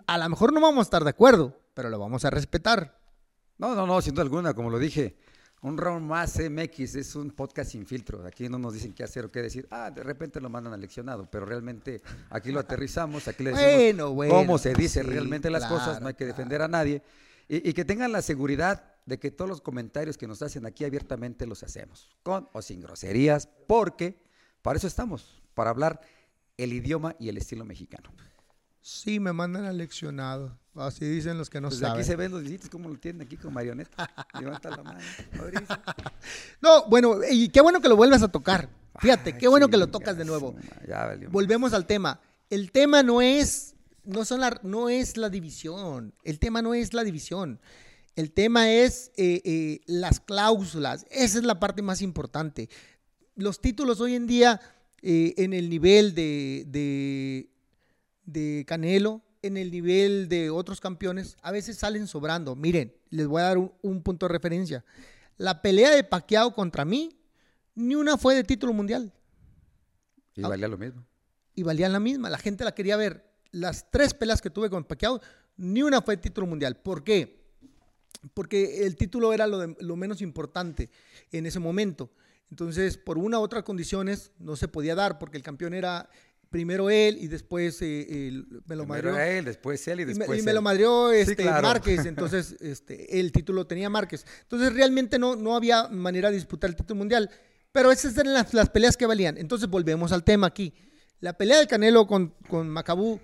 A 0.06 0.18
lo 0.18 0.28
mejor 0.28 0.52
no 0.52 0.60
vamos 0.60 0.80
a 0.80 0.82
estar 0.82 1.04
de 1.04 1.10
acuerdo, 1.10 1.58
pero 1.74 1.88
lo 1.88 1.98
vamos 1.98 2.24
a 2.24 2.30
respetar. 2.30 2.98
No, 3.58 3.74
no, 3.74 3.86
no, 3.86 4.00
sin 4.02 4.14
duda 4.14 4.22
alguna, 4.22 4.52
como 4.52 4.68
lo 4.70 4.78
dije, 4.78 5.16
un 5.62 5.78
round 5.78 6.06
más 6.06 6.38
MX 6.38 6.96
es 6.96 7.16
un 7.16 7.30
podcast 7.30 7.72
sin 7.72 7.86
filtro. 7.86 8.26
Aquí 8.26 8.48
no 8.48 8.58
nos 8.58 8.74
dicen 8.74 8.92
qué 8.92 9.02
hacer 9.02 9.24
o 9.24 9.32
qué 9.32 9.40
decir. 9.40 9.66
Ah, 9.70 9.90
de 9.90 10.02
repente 10.02 10.40
lo 10.40 10.50
mandan 10.50 10.74
aleccionado, 10.74 11.28
pero 11.30 11.46
realmente 11.46 12.02
aquí 12.30 12.52
lo 12.52 12.60
aterrizamos, 12.60 13.26
aquí 13.28 13.42
le 13.42 13.50
decimos 13.50 13.74
Bueno, 13.74 14.10
bueno, 14.12 14.34
cómo 14.34 14.58
se 14.58 14.74
dice 14.74 15.00
sí, 15.00 15.06
realmente 15.06 15.50
las 15.50 15.66
cosas, 15.66 16.00
no 16.00 16.08
hay 16.08 16.14
que 16.14 16.24
claro. 16.24 16.32
defender 16.34 16.62
a 16.62 16.68
nadie. 16.68 17.02
Y, 17.48 17.70
y 17.70 17.72
que 17.72 17.84
tengan 17.84 18.12
la 18.12 18.22
seguridad 18.22 18.92
de 19.06 19.18
que 19.18 19.30
todos 19.30 19.48
los 19.48 19.60
comentarios 19.60 20.18
que 20.18 20.26
nos 20.26 20.42
hacen 20.42 20.66
aquí 20.66 20.84
abiertamente 20.84 21.46
los 21.46 21.62
hacemos, 21.62 22.10
con 22.22 22.48
o 22.52 22.60
sin 22.60 22.80
groserías, 22.80 23.48
porque 23.66 24.20
para 24.62 24.78
eso 24.78 24.88
estamos, 24.88 25.40
para 25.54 25.70
hablar 25.70 26.00
el 26.56 26.72
idioma 26.72 27.14
y 27.18 27.28
el 27.28 27.36
estilo 27.38 27.64
mexicano. 27.64 28.10
Sí, 28.80 29.18
me 29.18 29.32
mandan 29.32 29.64
aleccionado. 29.64 30.58
Así 30.76 31.04
dicen 31.06 31.38
los 31.38 31.50
que 31.50 31.60
no 31.60 31.68
Pues 31.68 31.80
saben. 31.80 31.98
aquí 31.98 32.04
se 32.06 32.14
ven 32.16 32.30
los 32.30 32.42
visitas 32.42 32.68
como 32.68 32.88
lo 32.88 32.96
tienen 32.98 33.22
aquí 33.22 33.36
con 33.36 33.52
marioneta. 33.52 34.08
Levanta 34.40 34.70
la 34.70 34.82
mano. 34.82 35.00
Mauricio. 35.36 35.66
No, 36.60 36.84
bueno, 36.86 37.18
y 37.28 37.48
qué 37.48 37.60
bueno 37.60 37.80
que 37.80 37.88
lo 37.88 37.96
vuelvas 37.96 38.22
a 38.22 38.28
tocar. 38.28 38.68
Fíjate, 39.00 39.36
qué 39.36 39.48
bueno 39.48 39.68
que 39.68 39.76
lo 39.76 39.88
tocas 39.88 40.16
de 40.16 40.24
nuevo. 40.24 40.54
Ya. 40.86 41.18
Volvemos 41.30 41.72
al 41.72 41.86
tema. 41.86 42.20
El 42.48 42.70
tema 42.70 43.02
no 43.02 43.20
es, 43.20 43.74
no 44.04 44.24
son 44.24 44.40
la, 44.40 44.60
no 44.62 44.88
es 44.88 45.16
la 45.16 45.30
división. 45.30 46.14
El 46.22 46.38
tema 46.38 46.62
no 46.62 46.72
es 46.74 46.94
la 46.94 47.02
división. 47.02 47.60
El 48.14 48.32
tema 48.32 48.70
es 48.70 49.10
eh, 49.16 49.42
eh, 49.44 49.80
las 49.86 50.20
cláusulas. 50.20 51.06
Esa 51.10 51.38
es 51.38 51.44
la 51.44 51.58
parte 51.58 51.82
más 51.82 52.00
importante. 52.02 52.68
Los 53.34 53.60
títulos 53.60 54.00
hoy 54.00 54.14
en 54.14 54.26
día, 54.26 54.60
eh, 55.08 55.34
en 55.36 55.52
el 55.52 55.68
nivel 55.70 56.14
de, 56.14 56.64
de, 56.66 57.48
de 58.24 58.64
Canelo, 58.66 59.22
en 59.42 59.56
el 59.56 59.70
nivel 59.70 60.28
de 60.28 60.50
otros 60.50 60.80
campeones, 60.80 61.36
a 61.42 61.52
veces 61.52 61.76
salen 61.78 62.08
sobrando. 62.08 62.56
Miren, 62.56 62.92
les 63.10 63.26
voy 63.28 63.40
a 63.42 63.44
dar 63.44 63.58
un, 63.58 63.72
un 63.82 64.02
punto 64.02 64.26
de 64.26 64.32
referencia. 64.32 64.84
La 65.36 65.62
pelea 65.62 65.90
de 65.94 66.02
Pacquiao 66.02 66.52
contra 66.52 66.84
mí, 66.84 67.16
ni 67.76 67.94
una 67.94 68.16
fue 68.16 68.34
de 68.34 68.42
título 68.42 68.72
mundial 68.72 69.12
Y 70.34 70.40
valía 70.42 70.66
lo 70.66 70.78
mismo. 70.78 71.06
y 71.54 71.62
valían 71.62 71.92
la 71.92 72.00
misma. 72.00 72.28
La 72.30 72.38
gente 72.38 72.64
la 72.64 72.74
quería 72.74 72.96
ver. 72.96 73.24
Las 73.52 73.90
tres 73.90 74.12
peleas 74.12 74.42
que 74.42 74.50
tuve 74.50 74.68
con 74.70 74.82
Pacquiao, 74.84 75.20
ni 75.56 75.82
una 75.82 76.02
fue 76.02 76.16
título 76.16 76.46
mundial. 76.48 76.76
¿Por 76.76 77.04
qué? 77.04 77.46
Porque 78.34 78.84
el 78.86 78.96
título 78.96 79.32
era 79.32 79.46
lo, 79.46 79.58
de- 79.58 79.76
lo 79.80 79.94
menos 79.94 80.20
importante 80.20 80.90
en 81.30 81.46
ese 81.46 81.60
momento. 81.60 82.10
Entonces, 82.50 82.96
por 82.96 83.18
una 83.18 83.38
u 83.38 83.42
otras 83.42 83.64
condiciones, 83.64 84.32
no 84.38 84.56
se 84.56 84.68
podía 84.68 84.94
dar 84.94 85.18
porque 85.18 85.36
el 85.36 85.42
campeón 85.42 85.74
era 85.74 86.08
primero 86.50 86.90
él 86.90 87.18
y 87.20 87.26
después 87.26 87.82
eh, 87.82 88.28
el- 88.28 88.46
me 88.66 88.76
lo 88.76 88.84
Primero 88.86 89.10
madrió. 89.12 89.18
él, 89.18 89.44
después 89.44 89.86
él 89.88 89.98
y 90.00 90.02
Y 90.04 90.06
me, 90.06 90.14
después 90.14 90.38
y 90.38 90.42
me 90.42 90.50
él. 90.52 90.54
lo 90.54 90.62
madrió 90.62 91.10
Sí, 91.10 91.16
este, 91.18 91.36
claro. 91.36 91.66
Márquez, 91.66 92.06
entonces 92.06 92.56
este, 92.60 93.18
el 93.18 93.32
título 93.32 93.66
tenía 93.66 93.90
Márquez. 93.90 94.24
Entonces 94.42 94.72
realmente 94.72 95.18
no, 95.18 95.34
no 95.36 95.56
había 95.56 95.88
manera 95.88 96.30
de 96.30 96.36
disputar 96.36 96.70
el 96.70 96.76
título 96.76 96.98
mundial. 96.98 97.28
Pero 97.72 97.90
esas 97.92 98.16
eran 98.16 98.32
las, 98.32 98.54
las 98.54 98.70
peleas 98.70 98.96
que 98.96 99.06
valían. 99.06 99.36
Entonces 99.38 99.68
volvemos 99.68 100.12
al 100.12 100.22
tema 100.24 100.46
aquí. 100.46 100.72
La 101.20 101.36
pelea 101.36 101.58
de 101.58 101.66
Canelo 101.66 102.06
con, 102.06 102.32
con 102.48 102.68
Macabú, 102.70 103.20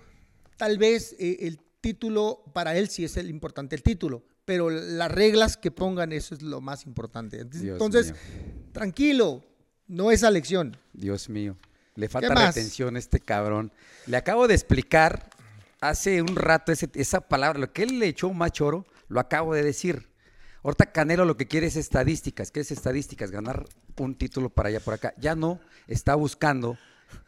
tal 0.57 0.77
vez 0.77 1.15
eh, 1.17 1.37
el 1.47 1.59
título, 1.81 2.43
para 2.53 2.77
él 2.77 2.89
sí 2.89 3.03
es 3.05 3.17
el 3.17 3.29
importante 3.29 3.75
el 3.75 3.83
título, 3.83 4.25
pero 4.45 4.69
las 4.69 5.11
reglas 5.11 5.57
que 5.57 5.71
pongan, 5.71 6.11
eso 6.11 6.35
es 6.35 6.41
lo 6.41 6.61
más 6.61 6.85
importante. 6.85 7.39
Entonces, 7.39 8.13
tranquilo, 8.71 9.43
no 9.87 10.11
es 10.11 10.23
elección. 10.23 10.77
Dios 10.93 11.29
mío. 11.29 11.57
Le 11.95 12.09
falta 12.09 12.29
retención 12.55 12.95
a 12.95 12.99
este 12.99 13.19
cabrón. 13.19 13.71
Le 14.07 14.17
acabo 14.17 14.47
de 14.47 14.55
explicar 14.55 15.29
hace 15.79 16.21
un 16.21 16.35
rato 16.35 16.71
ese- 16.71 16.89
esa 16.95 17.21
palabra. 17.21 17.59
Lo 17.59 17.71
que 17.71 17.83
él 17.83 17.99
le 17.99 18.07
echó 18.07 18.33
más 18.33 18.51
choro, 18.51 18.85
lo 19.09 19.19
acabo 19.19 19.53
de 19.53 19.63
decir. 19.63 20.09
Ahorita 20.63 20.91
Canelo 20.91 21.25
lo 21.25 21.37
que 21.37 21.47
quiere 21.47 21.67
es 21.67 21.75
estadísticas. 21.75 22.49
¿Qué 22.49 22.61
es 22.61 22.71
estadísticas? 22.71 23.29
Ganar 23.31 23.65
un 23.97 24.15
título 24.15 24.49
para 24.49 24.69
allá 24.69 24.79
por 24.79 24.93
acá. 24.95 25.13
Ya 25.17 25.35
no 25.35 25.59
está 25.87 26.15
buscando 26.15 26.77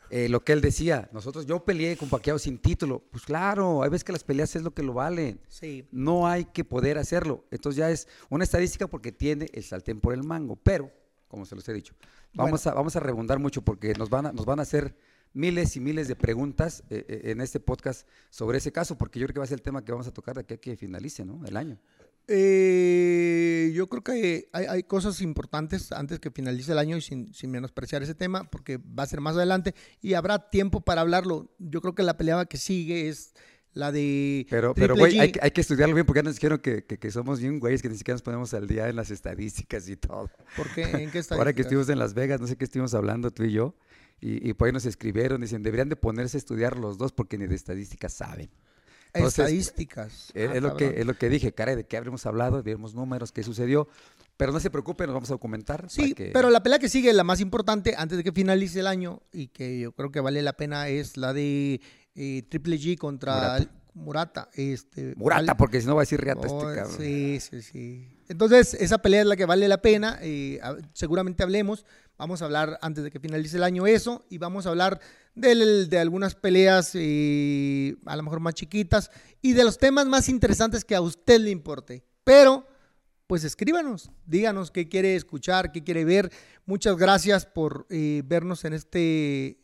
eh, 0.10 0.30
lo 0.30 0.44
que 0.44 0.54
él 0.54 0.62
decía. 0.62 1.10
Nosotros, 1.12 1.46
yo 1.46 1.64
peleé 1.64 1.98
con 1.98 2.10
Pacquiao 2.10 2.40
sin 2.40 2.58
título. 2.58 3.04
Pues 3.12 3.24
claro, 3.24 3.84
hay 3.84 3.90
veces 3.90 4.04
que 4.04 4.12
las 4.12 4.24
peleas 4.24 4.56
es 4.56 4.64
lo 4.64 4.74
que 4.74 4.84
lo 4.84 4.94
valen. 4.94 5.40
Sí. 5.48 5.88
No 5.92 6.28
hay 6.28 6.46
que 6.46 6.64
poder 6.64 6.98
hacerlo. 6.98 7.46
Entonces 7.52 7.78
ya 7.78 7.90
es 7.90 8.08
una 8.30 8.44
estadística 8.44 8.88
porque 8.88 9.12
tiene 9.12 9.48
el 9.54 9.64
sartén 9.64 10.00
por 10.00 10.14
el 10.14 10.24
mango. 10.24 10.56
Pero, 10.56 10.92
como 11.28 11.46
se 11.46 11.56
los 11.56 11.68
he 11.70 11.74
dicho, 11.74 11.94
vamos, 12.34 12.66
a, 12.68 12.74
vamos 12.74 12.96
a 12.96 13.00
rebundar 13.00 13.40
mucho 13.40 13.62
porque 13.62 13.94
nos 13.94 14.10
van 14.10 14.28
a, 14.28 14.32
nos 14.32 14.46
van 14.46 14.60
a 14.60 14.64
hacer 14.64 14.96
miles 15.36 15.76
y 15.76 15.80
miles 15.82 16.08
de 16.08 16.16
preguntas 16.16 16.84
eh, 16.90 17.06
eh, 17.08 17.22
en 17.32 17.42
este 17.42 17.60
podcast 17.60 18.08
sobre 18.30 18.58
ese 18.58 18.72
caso, 18.72 18.98
porque 18.98 19.20
yo 19.20 19.26
creo 19.28 19.34
que 19.36 19.40
va 19.40 19.44
a 19.44 19.48
ser 19.48 19.60
el 19.60 19.62
tema 19.62 19.84
que 19.84 19.92
vamos 19.92 20.08
a 20.08 20.14
tocar 20.14 20.36
de 20.36 20.42
aquí 20.42 20.54
a 20.54 20.58
que 20.58 20.78
finalice 20.78 21.26
¿no? 21.26 21.46
el 21.46 21.58
año. 21.58 21.78
Eh, 22.28 23.72
yo 23.74 23.88
creo 23.88 24.04
que 24.04 24.50
hay, 24.52 24.66
hay 24.66 24.84
cosas 24.84 25.22
importantes 25.22 25.92
antes 25.92 26.20
que 26.20 26.32
finalice 26.32 26.72
el 26.72 26.80
año 26.80 26.98
y 26.98 27.02
sin, 27.02 27.34
sin 27.34 27.52
menospreciar 27.52 28.04
ese 28.04 28.16
tema, 28.16 28.50
porque 28.50 28.78
va 28.78 29.04
a 29.04 29.08
ser 29.08 29.22
más 29.22 29.36
adelante 29.36 29.74
y 30.02 30.14
habrá 30.14 30.50
tiempo 30.50 30.82
para 30.82 31.02
hablarlo. 31.02 31.52
Yo 31.60 31.82
creo 31.82 31.96
que 31.96 32.04
la 32.04 32.18
pelea 32.18 32.46
que 32.46 32.58
sigue 32.58 33.10
es 33.10 33.34
la 33.74 33.92
de. 33.92 34.48
Pero, 34.50 34.74
pero 34.74 34.96
güey, 34.96 35.20
hay, 35.20 35.32
que- 35.34 35.40
hay 35.42 35.52
que 35.52 35.62
estudiarlo 35.62 35.94
bien 35.96 36.06
porque 36.06 36.20
ya 36.20 36.24
nos 36.24 36.36
dijeron 36.36 36.60
que, 36.60 36.84
que, 36.86 36.98
que 36.98 37.12
somos 37.12 37.40
bien 37.40 37.60
güeyes, 37.60 37.82
que 37.82 37.90
ni 37.90 37.98
siquiera 37.98 38.16
nos 38.16 38.22
ponemos 38.22 38.54
al 38.54 38.68
día 38.68 38.88
en 38.90 38.96
las 38.96 39.12
estadísticas 39.12 39.90
y 39.90 39.98
todo. 39.98 40.30
¿Por 40.56 40.74
qué? 40.74 40.84
¿En 40.84 41.12
qué 41.12 41.20
está? 41.20 41.36
Ahora 41.40 41.54
que 41.54 41.62
estuvimos 41.62 41.90
en 41.90 42.00
Las 42.00 42.14
Vegas, 42.14 42.40
no 42.40 42.48
sé 42.48 42.56
qué 42.56 42.64
estuvimos 42.66 42.94
hablando 42.94 43.32
tú 43.32 43.44
y 43.44 43.52
yo, 43.52 43.76
y, 44.22 44.50
y 44.50 44.54
por 44.54 44.68
ahí 44.68 44.72
nos 44.74 44.86
escribieron, 44.86 45.42
dicen, 45.42 45.62
deberían 45.62 45.90
de 45.90 45.96
ponerse 45.98 46.38
a 46.38 46.40
estudiar 46.40 46.78
los 46.78 46.98
dos 46.98 47.12
porque 47.12 47.38
ni 47.38 47.48
de 47.48 47.56
estadísticas 47.56 48.14
saben. 48.14 48.50
Entonces, 49.16 49.40
Estadísticas. 49.46 50.32
Es, 50.34 50.50
Ah, 50.50 50.54
es 50.56 50.62
lo 50.62 50.76
que, 50.78 50.94
es 51.00 51.06
lo 51.06 51.14
que 51.16 51.30
dije, 51.30 51.54
caray, 51.54 51.76
de 51.76 51.86
qué 51.86 51.98
habremos 51.98 52.26
hablado, 52.26 52.62
vimos 52.62 52.94
números, 52.94 53.32
qué 53.32 53.44
sucedió. 53.44 53.88
Pero 54.38 54.52
no 54.52 54.60
se 54.60 54.70
preocupen, 54.70 55.08
nos 55.08 55.14
vamos 55.14 55.30
a 55.30 55.34
documentar. 55.34 55.86
Sí, 55.90 56.14
que- 56.14 56.32
pero 56.34 56.50
la 56.50 56.62
pelea 56.62 56.78
que 56.80 56.90
sigue, 56.90 57.14
la 57.14 57.24
más 57.24 57.40
importante, 57.40 57.96
antes 57.98 58.18
de 58.18 58.24
que 58.24 58.32
finalice 58.34 58.82
el 58.82 58.88
año 58.88 59.22
y 59.32 59.48
que 59.48 59.80
yo 59.80 59.94
creo 59.94 60.12
que 60.12 60.20
vale 60.20 60.42
la 60.42 60.54
pena, 60.54 60.90
es 60.90 61.16
la 61.18 61.32
de 61.34 61.80
eh, 62.16 62.44
Triple 62.50 62.78
G 62.78 62.98
contra, 62.98 63.34
Murata. 63.36 63.72
Murata. 63.94 64.50
Este, 64.54 65.14
Murata, 65.16 65.42
vale- 65.42 65.56
porque 65.58 65.80
si 65.82 65.88
no 65.88 65.96
va 65.96 66.02
a 66.02 66.04
decir 66.04 66.20
riata 66.20 66.48
Oh, 66.50 66.70
este 66.70 66.82
cabrón. 66.82 66.98
Sí, 66.98 67.40
sí, 67.40 67.62
sí. 67.62 68.15
Entonces, 68.28 68.74
esa 68.76 68.98
pelea 69.00 69.22
es 69.22 69.28
la 69.28 69.36
que 69.36 69.46
vale 69.46 69.68
la 69.68 69.82
pena. 69.82 70.18
eh, 70.22 70.60
a- 70.64 70.78
seguramente 70.94 71.44
hablemos. 71.44 71.86
Vamos 72.18 72.42
a 72.42 72.46
hablar 72.46 72.80
antes 72.82 73.04
de 73.04 73.12
que 73.12 73.20
finalice 73.20 73.58
el 73.58 73.64
año 73.64 73.86
eso. 73.88 74.26
Y 74.30 74.38
vamos 74.38 74.66
a 74.66 74.70
hablar 74.70 75.00
de 75.36 75.98
algunas 76.00 76.34
peleas 76.36 76.96
a 76.96 78.16
lo 78.16 78.24
mejor 78.24 78.40
más 78.40 78.54
chiquitas. 78.54 79.12
Y 79.42 79.54
de 79.54 79.64
los 79.64 79.78
temas 79.78 80.06
más 80.08 80.30
interesantes 80.30 80.84
que 80.86 80.96
a 80.96 81.02
usted 81.02 81.40
le 81.42 81.52
importe. 81.52 82.04
Pero, 82.24 82.66
pues 83.28 83.44
escríbanos. 83.44 84.10
Díganos 84.26 84.72
qué 84.72 84.88
quiere 84.88 85.16
escuchar, 85.16 85.72
qué 85.72 85.84
quiere 85.84 86.06
ver. 86.06 86.32
Muchas 86.66 86.96
gracias 86.98 87.46
por 87.46 87.86
eh, 87.90 88.24
vernos 88.26 88.64
en 88.66 88.74
este 88.74 89.60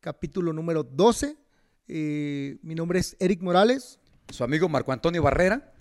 capítulo 0.00 0.52
número 0.52 0.82
12. 0.82 1.36
Eh, 1.88 2.58
mi 2.62 2.74
nombre 2.74 2.98
es 2.98 3.16
Eric 3.20 3.40
Morales. 3.42 3.98
Su 4.30 4.42
amigo 4.44 4.68
Marco 4.68 4.92
Antonio 4.92 5.22
Barrera. 5.22 5.72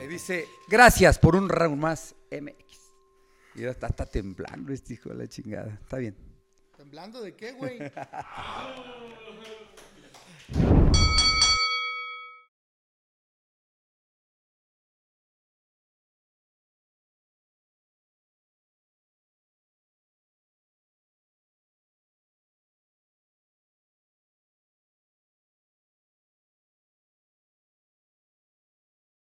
Le 0.00 0.08
dice, 0.08 0.48
gracias 0.66 1.18
por 1.18 1.36
un 1.36 1.50
round 1.50 1.76
más, 1.76 2.14
MX. 2.30 2.78
Y 3.54 3.60
ya 3.60 3.68
está, 3.68 3.88
está 3.88 4.06
temblando 4.06 4.72
este 4.72 4.94
hijo 4.94 5.10
de 5.10 5.14
la 5.14 5.28
chingada. 5.28 5.78
Está 5.82 5.98
bien. 5.98 6.16
¿Temblando 6.74 7.20
de 7.20 7.36
qué, 7.36 7.52
güey? 7.52 7.78